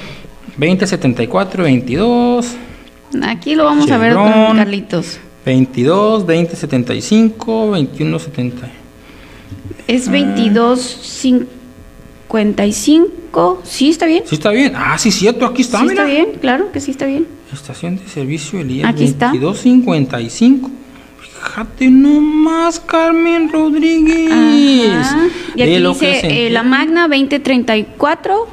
[0.58, 2.58] 2074, 22.
[3.24, 5.20] Aquí lo vamos a ver con Carlitos.
[5.46, 8.72] 22, 20, 75, 21, 70.
[9.88, 13.62] Es 22, 55.
[13.64, 14.24] ¿Sí está bien?
[14.26, 14.74] Sí está bien.
[14.76, 15.46] Ah, sí, cierto.
[15.46, 17.28] Aquí está, sí está bien, claro que sí está bien.
[17.54, 18.90] Estación de servicio Elías.
[18.90, 20.72] Aquí 22, 55.
[21.20, 25.06] Fíjate nomás, Carmen Rodríguez.
[25.56, 28.48] Y aquí dice eh, la Magna 2034.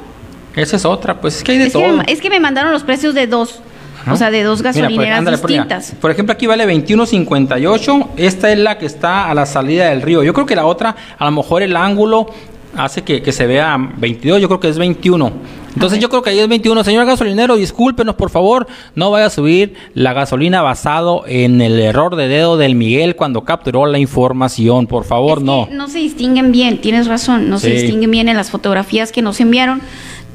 [0.55, 2.03] Esa es otra, pues es que hay de todo.
[2.05, 3.63] es que me mandaron los precios de dos.
[4.11, 5.95] O sea, de dos gasolineras distintas.
[5.99, 8.07] Por, ejemplo, aquí vale 21.58.
[8.17, 10.23] Esta es la que está a la salida del río.
[10.23, 12.27] Yo creo que la otra, a lo mejor el ángulo
[12.75, 14.41] hace que, se vea 22.
[14.41, 15.31] Yo creo que es 21.
[15.73, 16.83] Entonces yo creo que ahí es 21.
[16.83, 22.15] Señor gasolinero, discúlpenos por favor, no vaya a subir la gasolina basado en el error
[22.15, 24.85] de dedo del Miguel cuando capturó la información.
[24.85, 25.67] Por favor, no.
[25.71, 29.39] No se distinguen bien, tienes razón, no se distinguen bien en las fotografías que nos
[29.39, 29.81] enviaron,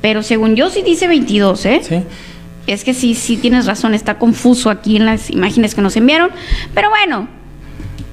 [0.01, 1.81] pero según yo sí dice 22, ¿eh?
[1.83, 2.03] Sí
[2.69, 6.31] es que sí, sí tienes razón, está confuso aquí en las imágenes que nos enviaron,
[6.75, 7.29] pero bueno,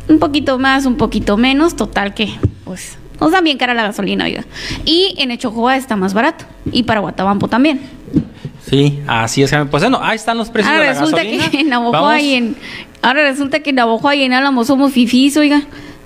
[0.08, 2.30] un poquito más, un poquito menos, total que,
[2.64, 4.46] pues, nos da bien cara la gasolina, oiga.
[4.86, 7.82] Y en Echojoa está más barato, y para Guatabampo también.
[8.70, 9.52] Sí, así es.
[9.70, 12.56] Pues bueno, ahí están los precios ahora de la resulta Que en Navojoa y en,
[13.02, 15.62] ahora resulta que en Navojoa y en Álamo somos fifís, oiga.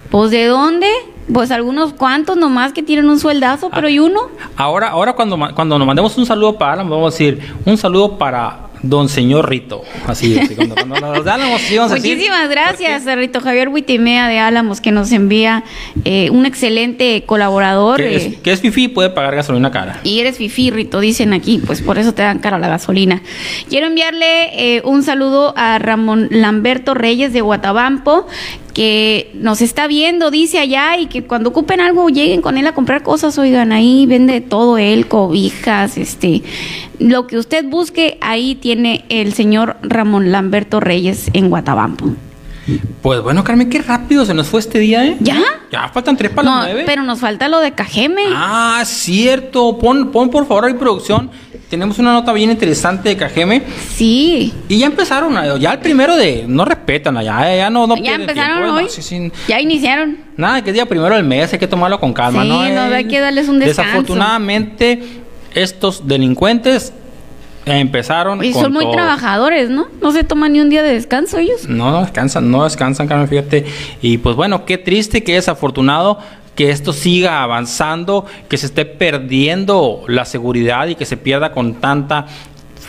[0.10, 0.88] Pues, ¿de dónde?
[1.34, 4.22] Pues algunos cuantos nomás que tienen un sueldazo, pero ¿y uno?
[4.56, 8.18] Ahora, ahora cuando, cuando nos mandemos un saludo para Alan, vamos a decir un saludo
[8.18, 9.84] para Don Señor Rito.
[10.08, 15.64] Así, cuando, nos da Muchísimas gracias a Rito Javier Huitimea de Álamos, que nos envía
[16.06, 17.98] eh, un excelente colaborador.
[17.98, 20.00] Que es, eh, que es Fifi puede pagar gasolina cara.
[20.04, 23.22] Y eres Fifi, Rito, dicen aquí, pues por eso te dan cara la gasolina.
[23.70, 28.28] Quiero enviarle eh, un saludo a Ramón Lamberto Reyes de Guatabampo,
[28.80, 32.74] que nos está viendo, dice allá, y que cuando ocupen algo lleguen con él a
[32.74, 36.44] comprar cosas, oigan, ahí vende todo él, cobijas, este,
[36.98, 42.06] lo que usted busque, ahí tiene el señor Ramón Lamberto Reyes en Guatabampo.
[43.02, 45.18] Pues bueno, Carmen, qué rápido se nos fue este día, ¿eh?
[45.20, 45.42] ¿Ya?
[45.74, 46.84] Ya faltan tres para las nueve.
[46.86, 48.24] Pero nos falta lo de Cajeme.
[48.34, 49.78] Ah, cierto.
[49.78, 51.32] Pon, pon por favor ahí producción.
[51.70, 53.62] Tenemos una nota bien interesante de Cajeme.
[53.94, 54.52] Sí.
[54.68, 56.46] Y ya empezaron, ya el primero de.
[56.48, 57.86] No respetan allá, ya no.
[57.86, 58.88] no ya empezaron hoy.
[59.48, 60.18] Ya iniciaron.
[60.36, 62.66] Nada, que es día primero del mes, hay que tomarlo con calma, ¿no?
[62.66, 63.84] Sí, no, hay que darles un descanso.
[63.84, 65.04] Desafortunadamente,
[65.54, 66.92] estos delincuentes
[67.66, 68.44] empezaron.
[68.44, 69.88] Y son muy trabajadores, ¿no?
[70.02, 71.68] No se toman ni un día de descanso ellos.
[71.68, 73.66] No, no descansan, no descansan, Carmen, fíjate.
[74.02, 76.20] Y pues bueno, qué triste, qué desafortunado
[76.60, 81.76] que esto siga avanzando, que se esté perdiendo la seguridad y que se pierda con
[81.76, 82.26] tanta,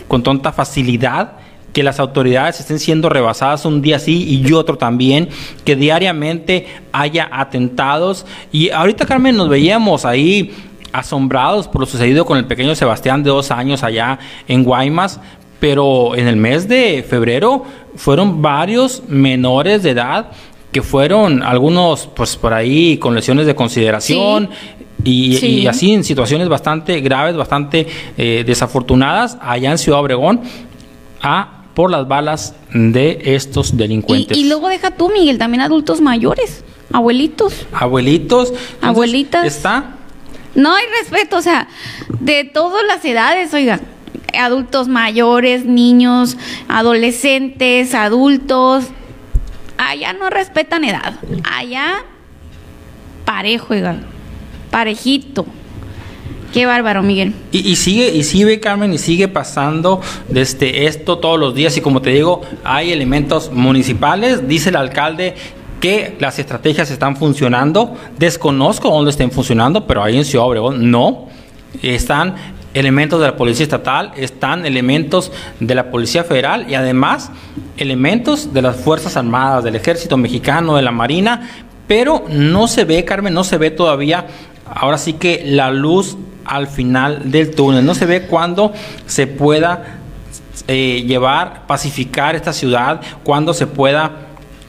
[0.09, 1.35] con tanta facilidad
[1.73, 5.29] que las autoridades estén siendo rebasadas un día sí y otro también,
[5.65, 8.27] que diariamente haya atentados.
[8.51, 10.53] Y ahorita, Carmen, nos veíamos ahí
[10.91, 14.19] asombrados por lo sucedido con el pequeño Sebastián de dos años allá
[14.49, 15.21] en Guaymas,
[15.61, 17.65] pero en el mes de febrero
[17.95, 20.33] fueron varios menores de edad
[20.73, 24.51] que fueron algunos pues por ahí con lesiones de consideración
[25.03, 27.87] Y, así en situaciones bastante graves, bastante
[28.19, 30.43] eh, desafortunadas allá en Ciudad Obregón
[31.23, 34.37] a por las balas de estos delincuentes.
[34.37, 37.67] Y, luego deja tú, Miguel, también adultos mayores, abuelitos.
[37.73, 38.53] Abuelitos.
[38.83, 39.47] Abuelitas.
[39.47, 39.97] Está
[40.55, 41.69] no hay respeto, o sea,
[42.21, 43.81] de todas las edades, oiga,
[44.39, 46.37] adultos mayores, niños,
[46.69, 48.87] adolescentes, adultos,
[49.81, 52.05] allá no respetan edad, allá
[53.25, 53.75] parejo,
[54.71, 55.47] parejito.
[56.53, 57.33] Qué bárbaro, Miguel.
[57.53, 61.77] Y, sigue, y sigue, Carmen, y sigue pasando desde esto todos los días.
[61.77, 64.49] Y como te digo, hay elementos municipales.
[64.49, 65.37] Dice el alcalde
[65.81, 67.97] que las estrategias están funcionando.
[68.19, 71.29] Desconozco dónde estén funcionando, pero ahí en Ciudad Obregón no.
[71.83, 72.35] Están
[72.75, 77.31] elementos de la Policía Estatal, están elementos de la Policía Federal y además
[77.77, 81.49] elementos de las Fuerzas Armadas, del Ejército Mexicano, de la Marina,
[81.87, 84.27] pero no se ve, Carmen, no se ve todavía,
[84.67, 88.73] ahora sí que la luz al final del túnel, no se ve cuándo
[89.07, 89.99] se pueda
[90.69, 94.13] eh, llevar, pacificar esta ciudad, cuando se pueda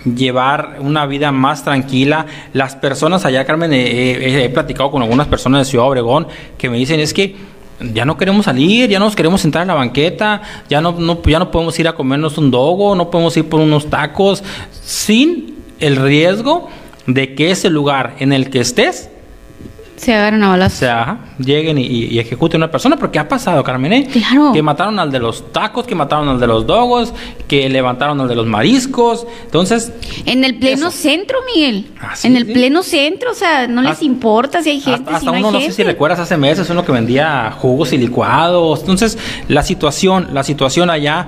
[0.03, 2.25] llevar una vida más tranquila.
[2.53, 6.99] Las personas allá, Carmen, he platicado con algunas personas de Ciudad Obregón que me dicen
[6.99, 7.35] es que
[7.93, 11.39] ya no queremos salir, ya no nos queremos sentar en la banqueta, ya no, ya
[11.39, 14.43] no podemos ir a comernos un dogo, no podemos ir por unos tacos,
[14.83, 16.69] sin el riesgo
[17.07, 19.09] de que ese lugar en el que estés
[20.01, 20.77] se agarren a balazos.
[20.77, 24.07] O sea, lleguen y, ejecuten a una persona, porque ha pasado, Carmen, ¿eh?
[24.11, 24.51] Claro.
[24.51, 27.13] Que mataron al de los tacos, que mataron al de los dogos,
[27.47, 29.27] que levantaron al de los mariscos.
[29.45, 29.93] Entonces.
[30.25, 31.91] En el pleno centro, Miguel.
[32.01, 35.11] Ah, en el pleno centro, o sea, no les importa si hay gente.
[35.11, 37.99] Hasta, si no, uno, no sé si recuerdas hace meses, uno que vendía jugos y
[37.99, 38.79] licuados.
[38.79, 39.19] Entonces,
[39.49, 41.27] la situación, la situación allá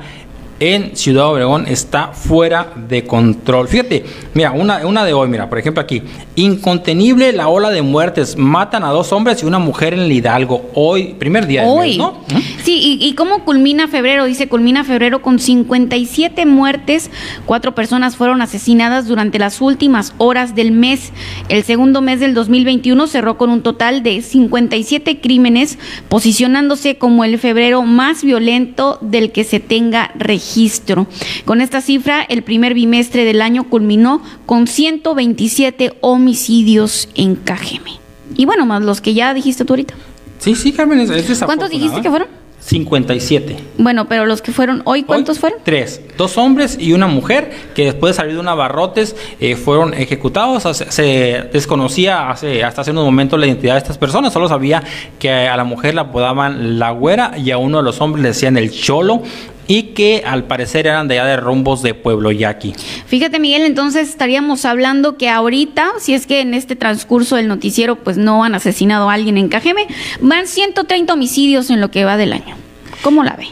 [0.60, 3.68] en Ciudad Obregón está fuera de control.
[3.68, 6.02] Fíjate, mira, una, una de hoy, mira, por ejemplo aquí,
[6.36, 10.70] incontenible la ola de muertes, matan a dos hombres y una mujer en el Hidalgo,
[10.74, 11.98] hoy, primer día hoy.
[11.98, 12.22] ¿no?
[12.64, 17.10] Sí, y, cómo culmina febrero, dice, culmina febrero con 57 muertes,
[17.46, 21.12] cuatro personas fueron asesinadas durante las últimas horas del mes.
[21.50, 25.78] El segundo mes del 2021 cerró con un total de 57 crímenes,
[26.10, 31.08] posicionándose como el febrero más violento del que se tenga registro registro.
[31.46, 38.00] Con esta cifra, el primer bimestre del año culminó con 127 homicidios en Cajeme.
[38.36, 39.94] Y bueno, más los que ya dijiste tú ahorita.
[40.40, 42.28] Sí, sí, Carmen, es, ¿Cuántos dijiste que fueron?
[42.66, 43.58] 57.
[43.78, 45.60] Bueno, pero los que fueron hoy, ¿cuántos fueron?
[45.64, 46.02] Tres.
[46.18, 50.64] Dos hombres y una mujer que después de salir de un abarrotes eh, fueron ejecutados.
[50.64, 54.32] Se, desconocía hace, hasta hace unos momentos la identidad de estas personas.
[54.32, 54.82] Solo sabía
[55.20, 58.30] que a la mujer la apodaban la güera y a uno de los hombres le
[58.30, 59.24] decían el cholo
[59.74, 62.76] y que al parecer eran de allá de rumbos de Pueblo Yaqui.
[63.08, 67.96] Fíjate Miguel, entonces estaríamos hablando que ahorita, si es que en este transcurso del noticiero
[67.96, 69.88] pues no han asesinado a alguien en Cajeme,
[70.22, 72.56] van 130 homicidios en lo que va del año.
[73.02, 73.48] ¿Cómo la ve?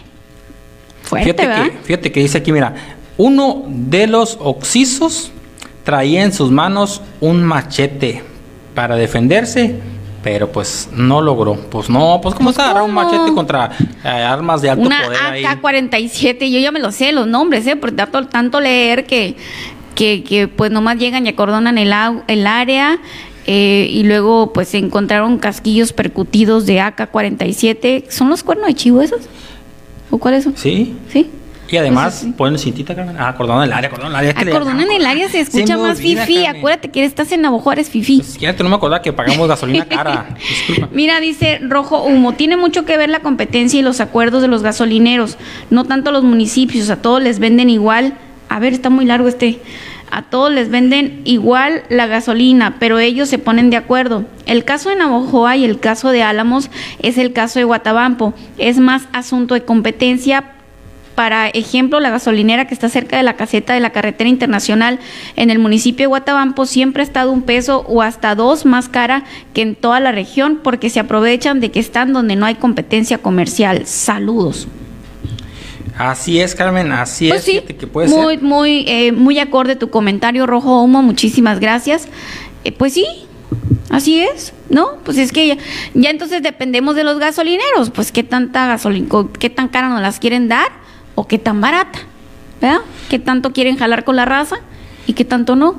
[1.01, 1.71] Fuerte, fíjate ¿verdad?
[1.71, 2.75] Que, fíjate que dice aquí, mira,
[3.17, 5.31] uno de los oxisos
[5.83, 8.21] traía en sus manos un machete
[8.75, 9.79] para defenderse
[10.23, 11.55] pero pues no logró.
[11.55, 13.71] Pues no, pues cómo está agarrar un machete contra
[14.03, 17.75] eh, armas de alto Una poder AK-47, yo ya me lo sé, los nombres, ¿eh?
[17.75, 19.35] Por tanto, tanto leer que,
[19.95, 21.93] que, que pues nomás llegan y acordonan el,
[22.27, 22.99] el área.
[23.47, 28.09] Eh, y luego pues se encontraron casquillos percutidos de AK-47.
[28.09, 29.21] ¿Son los cuernos de chivo esos?
[30.11, 30.55] ¿O cuáles son?
[30.55, 30.95] Sí.
[31.09, 31.29] ¿Sí?
[31.71, 33.15] Y además, ponen cintita, Carmen.
[33.17, 34.51] Ah, cordón en el área, cordón en el área.
[34.51, 36.45] Cordón en el área se escucha más fifi.
[36.45, 38.17] Acuérdate que estás en Navajo, eres fifi.
[38.17, 40.35] Pues, no me acordaba que pagamos gasolina cara.
[40.37, 40.89] Disculpa.
[40.91, 44.63] Mira, dice Rojo Humo, tiene mucho que ver la competencia y los acuerdos de los
[44.63, 45.37] gasolineros.
[45.69, 48.15] No tanto los municipios, a todos les venden igual.
[48.49, 49.59] A ver, está muy largo este.
[50.13, 54.25] A todos les venden igual la gasolina, pero ellos se ponen de acuerdo.
[54.45, 56.69] El caso de Navojoa y el caso de Álamos
[56.99, 58.33] es el caso de Guatabampo.
[58.57, 60.43] Es más asunto de competencia
[61.21, 64.97] para ejemplo, la gasolinera que está cerca de la caseta de la carretera internacional
[65.35, 69.23] en el municipio de Guatabampo siempre ha estado un peso o hasta dos más cara
[69.53, 73.19] que en toda la región porque se aprovechan de que están donde no hay competencia
[73.19, 73.85] comercial.
[73.85, 74.67] Saludos.
[75.95, 77.61] Así es, Carmen, así pues es.
[77.65, 78.43] que puede muy, ser.
[78.43, 81.03] muy, eh, muy acorde tu comentario, Rojo Humo.
[81.03, 82.07] Muchísimas gracias.
[82.63, 83.05] Eh, pues sí,
[83.89, 84.99] Así es, ¿no?
[85.03, 85.57] Pues es que ya,
[85.93, 89.07] ya, entonces dependemos de los gasolineros, pues qué tanta gasolina,
[89.37, 90.81] qué tan cara nos las quieren dar
[91.15, 91.99] o qué tan barata,
[92.61, 92.79] ¿verdad?
[93.09, 94.57] ¿Qué tanto quieren jalar con la raza
[95.07, 95.75] y qué tanto no?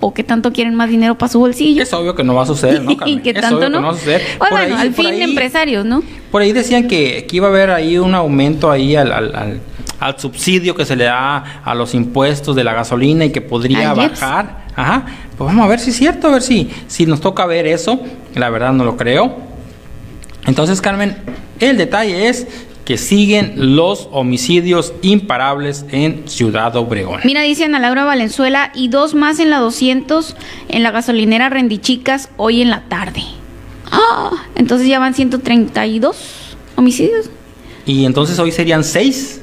[0.00, 1.82] ¿O qué tanto quieren más dinero para su bolsillo?
[1.82, 3.94] Es obvio que no va a suceder, ¿no, ¿Y qué tanto no?
[4.38, 6.02] Bueno, al fin de empresarios, ¿no?
[6.30, 9.60] Por ahí decían que, que, iba a haber ahí un aumento ahí al, al,
[10.00, 13.94] al, subsidio que se le da a los impuestos de la gasolina y que podría
[13.94, 14.66] bajar.
[14.76, 15.06] Ajá,
[15.38, 17.98] pues vamos a ver si es cierto, a ver si, si nos toca ver eso.
[18.34, 19.34] La verdad no lo creo.
[20.46, 21.16] Entonces, Carmen,
[21.58, 22.46] el detalle es
[22.86, 27.20] que siguen los homicidios imparables en Ciudad Obregón.
[27.24, 30.36] Mira, dice Ana Laura Valenzuela, y dos más en la 200
[30.68, 33.24] en la gasolinera Rendichicas hoy en la tarde.
[33.90, 34.30] ¡Ah!
[34.54, 37.28] Entonces ya van 132 homicidios.
[37.86, 39.40] Y entonces hoy serían seis.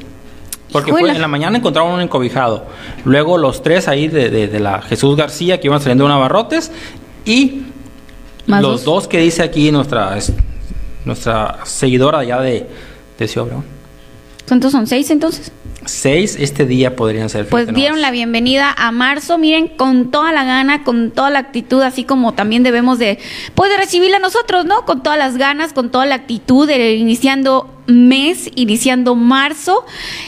[0.71, 2.65] Porque fue, en la mañana encontraron un encobijado.
[3.03, 6.71] Luego los tres ahí de, la Jesús García que iban saliendo de un abarrotes.
[7.25, 7.63] Y
[8.47, 9.09] los dos?
[9.09, 10.17] que dice aquí nuestra,
[11.05, 12.67] nuestra seguidora ya de,
[14.48, 14.88] ¿Cuántos son?
[14.88, 15.52] ¿Seis entonces?
[15.85, 17.48] Seis este día podrían ser.
[17.48, 21.81] Pues dieron la bienvenida a marzo, miren, con toda la gana, con toda la actitud,
[21.81, 23.19] así como también debemos de,
[23.56, 24.85] pues recibirla nosotros, ¿no?
[24.85, 29.85] Con todas las ganas, con toda la actitud, iniciando mes, iniciando marzo.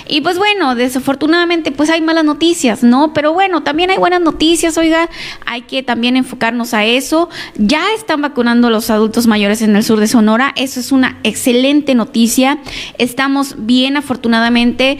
[0.08, 3.14] Y pues bueno, desafortunadamente pues hay malas noticias, ¿no?
[3.14, 5.10] Pero bueno, también hay buenas noticias, oiga,
[5.46, 7.30] hay que también enfocarnos a eso.
[7.56, 11.96] Ya están vacunando los adultos mayores en el sur de Sonora, eso es una excelente
[11.96, 12.60] noticia.
[12.98, 14.98] Estamos bien afortunadamente.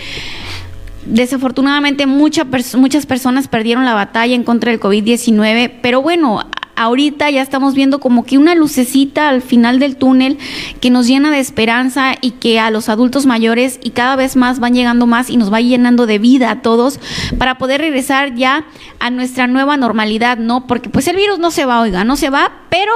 [1.06, 6.44] Desafortunadamente muchas personas perdieron la batalla en contra del COVID-19, pero bueno,
[6.76, 10.38] ahorita ya estamos viendo como que una lucecita al final del túnel
[10.82, 14.60] que nos llena de esperanza y que a los adultos mayores y cada vez más
[14.60, 17.00] van llegando más y nos va llenando de vida a todos
[17.38, 18.66] para poder regresar ya
[19.00, 20.68] a nuestra nueva normalidad, ¿no?
[20.68, 22.92] Porque pues el virus no se va, oiga, no se va, pero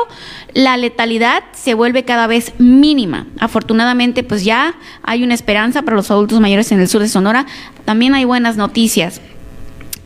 [0.53, 3.27] la letalidad se vuelve cada vez mínima.
[3.39, 7.45] Afortunadamente pues ya hay una esperanza para los adultos mayores en el sur de Sonora.
[7.85, 9.21] También hay buenas noticias.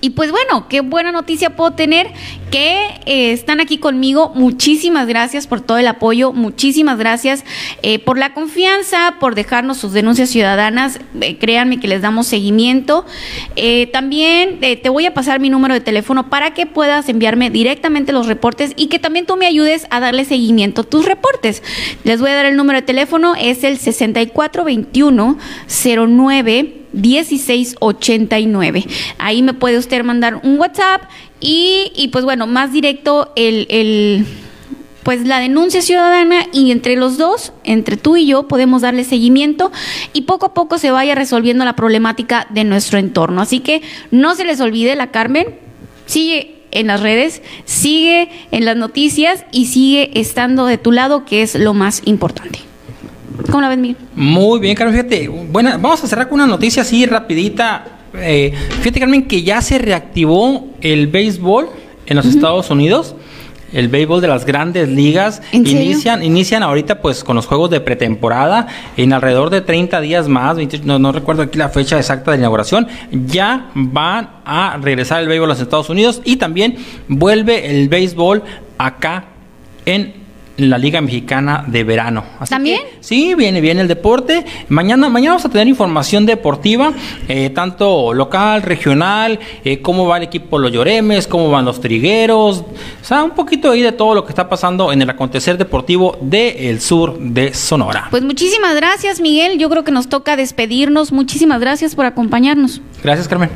[0.04, 2.08] Y pues bueno, qué buena noticia puedo tener
[2.52, 4.34] que eh, están aquí conmigo.
[4.36, 7.46] Muchísimas gracias por todo el apoyo, muchísimas gracias
[7.84, 11.00] eh, por la confianza, por dejarnos sus denuncias ciudadanas.
[11.22, 13.06] Eh, créanme que les damos seguimiento.
[13.94, 18.28] también te voy a pasar mi número de teléfono para que puedas enviarme directamente los
[18.28, 21.64] reportes y que también tú me ayudes a darle seguimiento a tus reportes.
[22.04, 25.38] Les voy a dar el número de teléfono, es el 6421
[25.70, 28.86] 09 1689.
[29.18, 31.04] Ahí me puede usted mandar un WhatsApp
[31.40, 34.26] y, y pues bueno, más directo el, el,
[35.04, 39.72] pues la denuncia ciudadana y entre los dos, entre tú y yo, podemos darle seguimiento
[40.14, 43.42] y poco a poco se vaya resolviendo la problemática de nuestro entorno.
[43.42, 45.48] Así que no se les olvide la Carmen,
[46.06, 51.44] sigue en las redes, sigue en las noticias y sigue estando de tu lado, que
[51.44, 52.60] es lo más importante.
[53.50, 53.98] ¿Cómo la ves, Miguel?
[54.16, 54.96] Muy bien, Carmen.
[54.96, 57.86] Fíjate, bueno, vamos a cerrar con una noticia así rapidita.
[58.16, 61.70] Eh, fíjate, Carmen, que ya se reactivó el béisbol
[62.06, 63.16] en los Estados Unidos.
[63.72, 68.68] El béisbol de las grandes ligas inician inician ahorita pues con los juegos de pretemporada
[68.98, 72.88] en alrededor de 30 días más, no, no recuerdo aquí la fecha exacta de inauguración,
[73.12, 76.78] ya van a regresar el béisbol a los Estados Unidos y también
[77.08, 78.44] vuelve el béisbol
[78.78, 79.26] acá
[79.88, 80.23] en
[80.58, 82.24] la Liga Mexicana de Verano.
[82.48, 82.82] ¿También?
[83.00, 84.46] sí, viene bien el deporte.
[84.70, 86.94] Mañana, mañana vamos a tener información deportiva,
[87.28, 92.60] eh, tanto local, regional, eh, cómo va el equipo Los Lloremes, cómo van los Trigueros,
[92.60, 96.18] o sea, un poquito ahí de todo lo que está pasando en el acontecer deportivo
[96.22, 98.08] del sur de Sonora.
[98.12, 99.58] Pues muchísimas gracias, Miguel.
[99.58, 101.12] Yo creo que nos toca despedirnos.
[101.12, 102.82] Muchísimas gracias por acompañarnos.
[103.04, 103.50] Gracias, Carmen.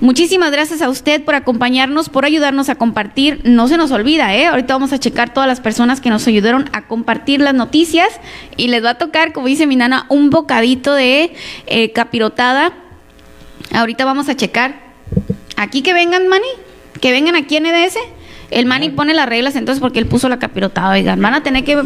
[0.00, 3.40] Muchísimas gracias a usted por acompañarnos, por ayudarnos a compartir.
[3.44, 4.46] No se nos olvida, ¿eh?
[4.46, 8.08] Ahorita vamos a checar todas las personas que nos ayudaron a compartir las noticias
[8.56, 11.34] y les va a tocar, como dice mi nana, un bocadito de
[11.66, 12.72] eh, capirotada.
[13.72, 14.80] Ahorita vamos a checar.
[15.56, 16.48] Aquí que vengan, Mani,
[17.00, 17.96] que vengan aquí en EDS.
[18.50, 21.64] El Mani pone las reglas entonces porque él puso la capirotada, oigan, van a tener
[21.64, 21.80] que...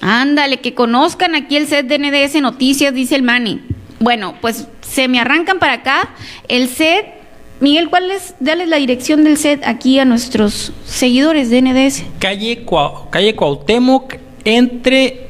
[0.00, 3.60] Ándale, que conozcan aquí el set de NDS Noticias, dice el Mani.
[4.02, 6.10] Bueno, pues se me arrancan para acá.
[6.48, 7.22] El set
[7.62, 8.34] Miguel, ¿cuál es?
[8.40, 12.02] Dale la dirección del set aquí a nuestros seguidores de NDS.
[12.18, 12.66] Calle,
[13.08, 14.14] calle Cuauhtémoc,
[14.44, 15.28] entre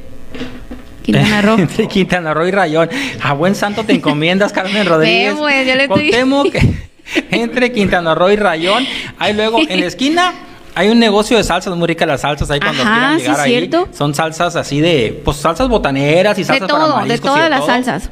[1.03, 1.57] Quintana Roo.
[1.59, 2.89] entre Quintana Roo y Rayón.
[3.21, 5.35] A buen santo te encomiendas, Carmen Rodríguez.
[5.37, 6.47] pues, yo le Cuauhtémoc,
[7.29, 8.83] entre Quintana Roo y Rayón.
[9.19, 10.33] Ahí luego, en la esquina...
[10.75, 13.51] Hay un negocio de salsas, muy ricas las salsas ahí cuando quieran llegar ahí.
[13.51, 13.89] ¿cierto?
[13.95, 18.09] Son salsas así de, pues salsas botaneras y salsas de todo, De todas las salsas.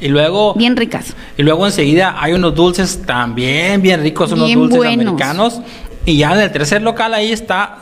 [0.00, 0.54] Y luego.
[0.54, 1.14] Bien ricas.
[1.36, 5.60] Y luego enseguida hay unos dulces también bien ricos, unos dulces americanos.
[6.06, 7.78] Y ya en el tercer local ahí está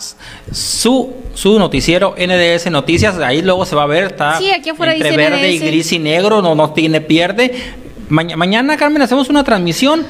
[0.52, 3.18] su, su noticiero NDS Noticias.
[3.18, 5.98] Ahí luego se va a ver, está sí, aquí afuera entre verde y gris y
[5.98, 7.52] negro, no, no tiene pierde.
[8.08, 10.06] mañana, Carmen, hacemos una transmisión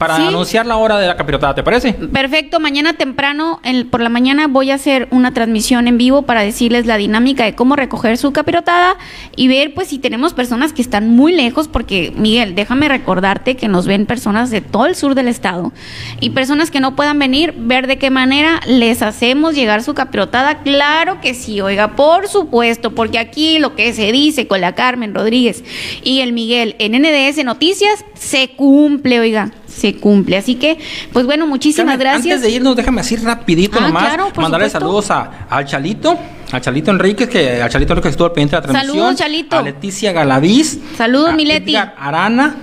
[0.00, 1.92] para anunciar la hora de la capirotada, ¿te parece?
[1.92, 3.60] Perfecto, mañana temprano,
[3.90, 7.54] por la mañana voy a hacer una transmisión en vivo para decirles la dinámica de
[7.54, 8.96] cómo recoger su capirotada
[9.36, 13.68] y ver pues si tenemos personas que están muy lejos, porque Miguel, déjame recordarte que
[13.68, 15.70] nos ven personas de todo el sur del estado
[16.18, 20.62] y personas que no puedan venir, ver de qué manera les hacemos llegar su capirotada.
[20.62, 25.14] Claro que sí, oiga, por supuesto, porque aquí lo que se dice con la Carmen
[25.14, 25.62] Rodríguez
[26.02, 30.36] y el Miguel en NDS Noticias se cumple, oiga se cumple.
[30.36, 30.78] Así que,
[31.12, 32.36] pues bueno, muchísimas gracias.
[32.36, 36.18] Antes de irnos, déjame así rapidito ah, nomás, mandarle saludos a, al Chalito,
[36.52, 38.96] a Chalito Enríquez, que al Chalito Enríquez estuvo al pendiente de la transmisión.
[38.96, 39.56] Saludos, Chalito.
[39.56, 40.78] A Leticia Galaviz.
[40.96, 41.74] Saludos, Mileti.
[41.76, 42.56] Arana,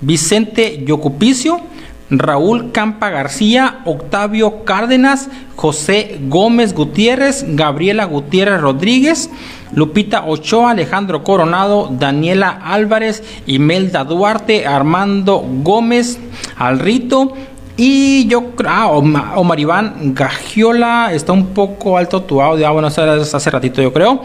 [0.00, 1.60] Vicente Yocupicio,
[2.10, 9.30] Raúl Campa García, Octavio Cárdenas, José Gómez Gutiérrez, Gabriela Gutiérrez Rodríguez,
[9.72, 16.18] Lupita Ochoa, Alejandro Coronado, Daniela Álvarez, Imelda Duarte, Armando Gómez,
[16.56, 17.32] Alrito.
[17.78, 22.88] Y yo creo, ah, Omar Iván Gagiola, está un poco alto tu audio, ah, bueno,
[22.88, 24.22] hace ratito yo creo.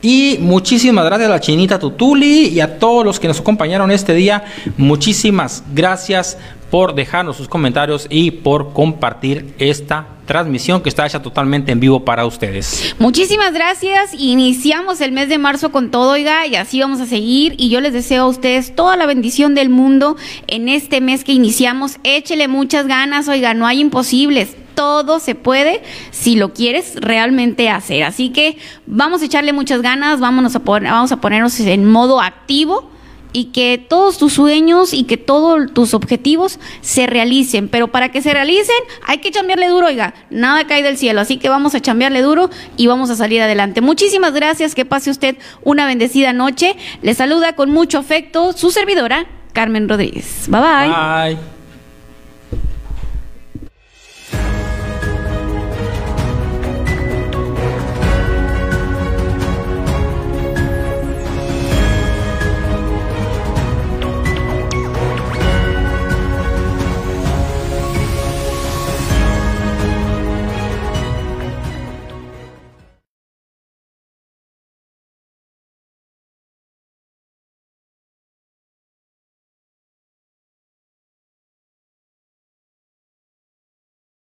[0.00, 4.12] Y muchísimas gracias a la chinita Tutuli y a todos los que nos acompañaron este
[4.12, 4.44] día.
[4.76, 6.36] Muchísimas gracias
[6.74, 12.04] por dejarnos sus comentarios y por compartir esta transmisión que está hecha totalmente en vivo
[12.04, 12.96] para ustedes.
[12.98, 14.12] Muchísimas gracias.
[14.12, 17.54] Iniciamos el mes de marzo con todo, oiga, y así vamos a seguir.
[17.58, 20.16] Y yo les deseo a ustedes toda la bendición del mundo
[20.48, 21.98] en este mes que iniciamos.
[22.02, 28.02] Échele muchas ganas, oiga, no hay imposibles todo se puede si lo quieres realmente hacer.
[28.02, 32.90] Así que vamos a echarle muchas ganas, vámonos a vamos a ponernos en modo activo
[33.34, 37.68] y que todos tus sueños y que todos tus objetivos se realicen.
[37.68, 41.20] Pero para que se realicen hay que chambearle duro, oiga, nada cae del cielo.
[41.20, 42.48] Así que vamos a chambearle duro
[42.78, 43.82] y vamos a salir adelante.
[43.82, 46.76] Muchísimas gracias, que pase usted una bendecida noche.
[47.02, 50.46] Le saluda con mucho afecto su servidora, Carmen Rodríguez.
[50.48, 51.34] Bye bye.
[51.34, 51.53] Bye.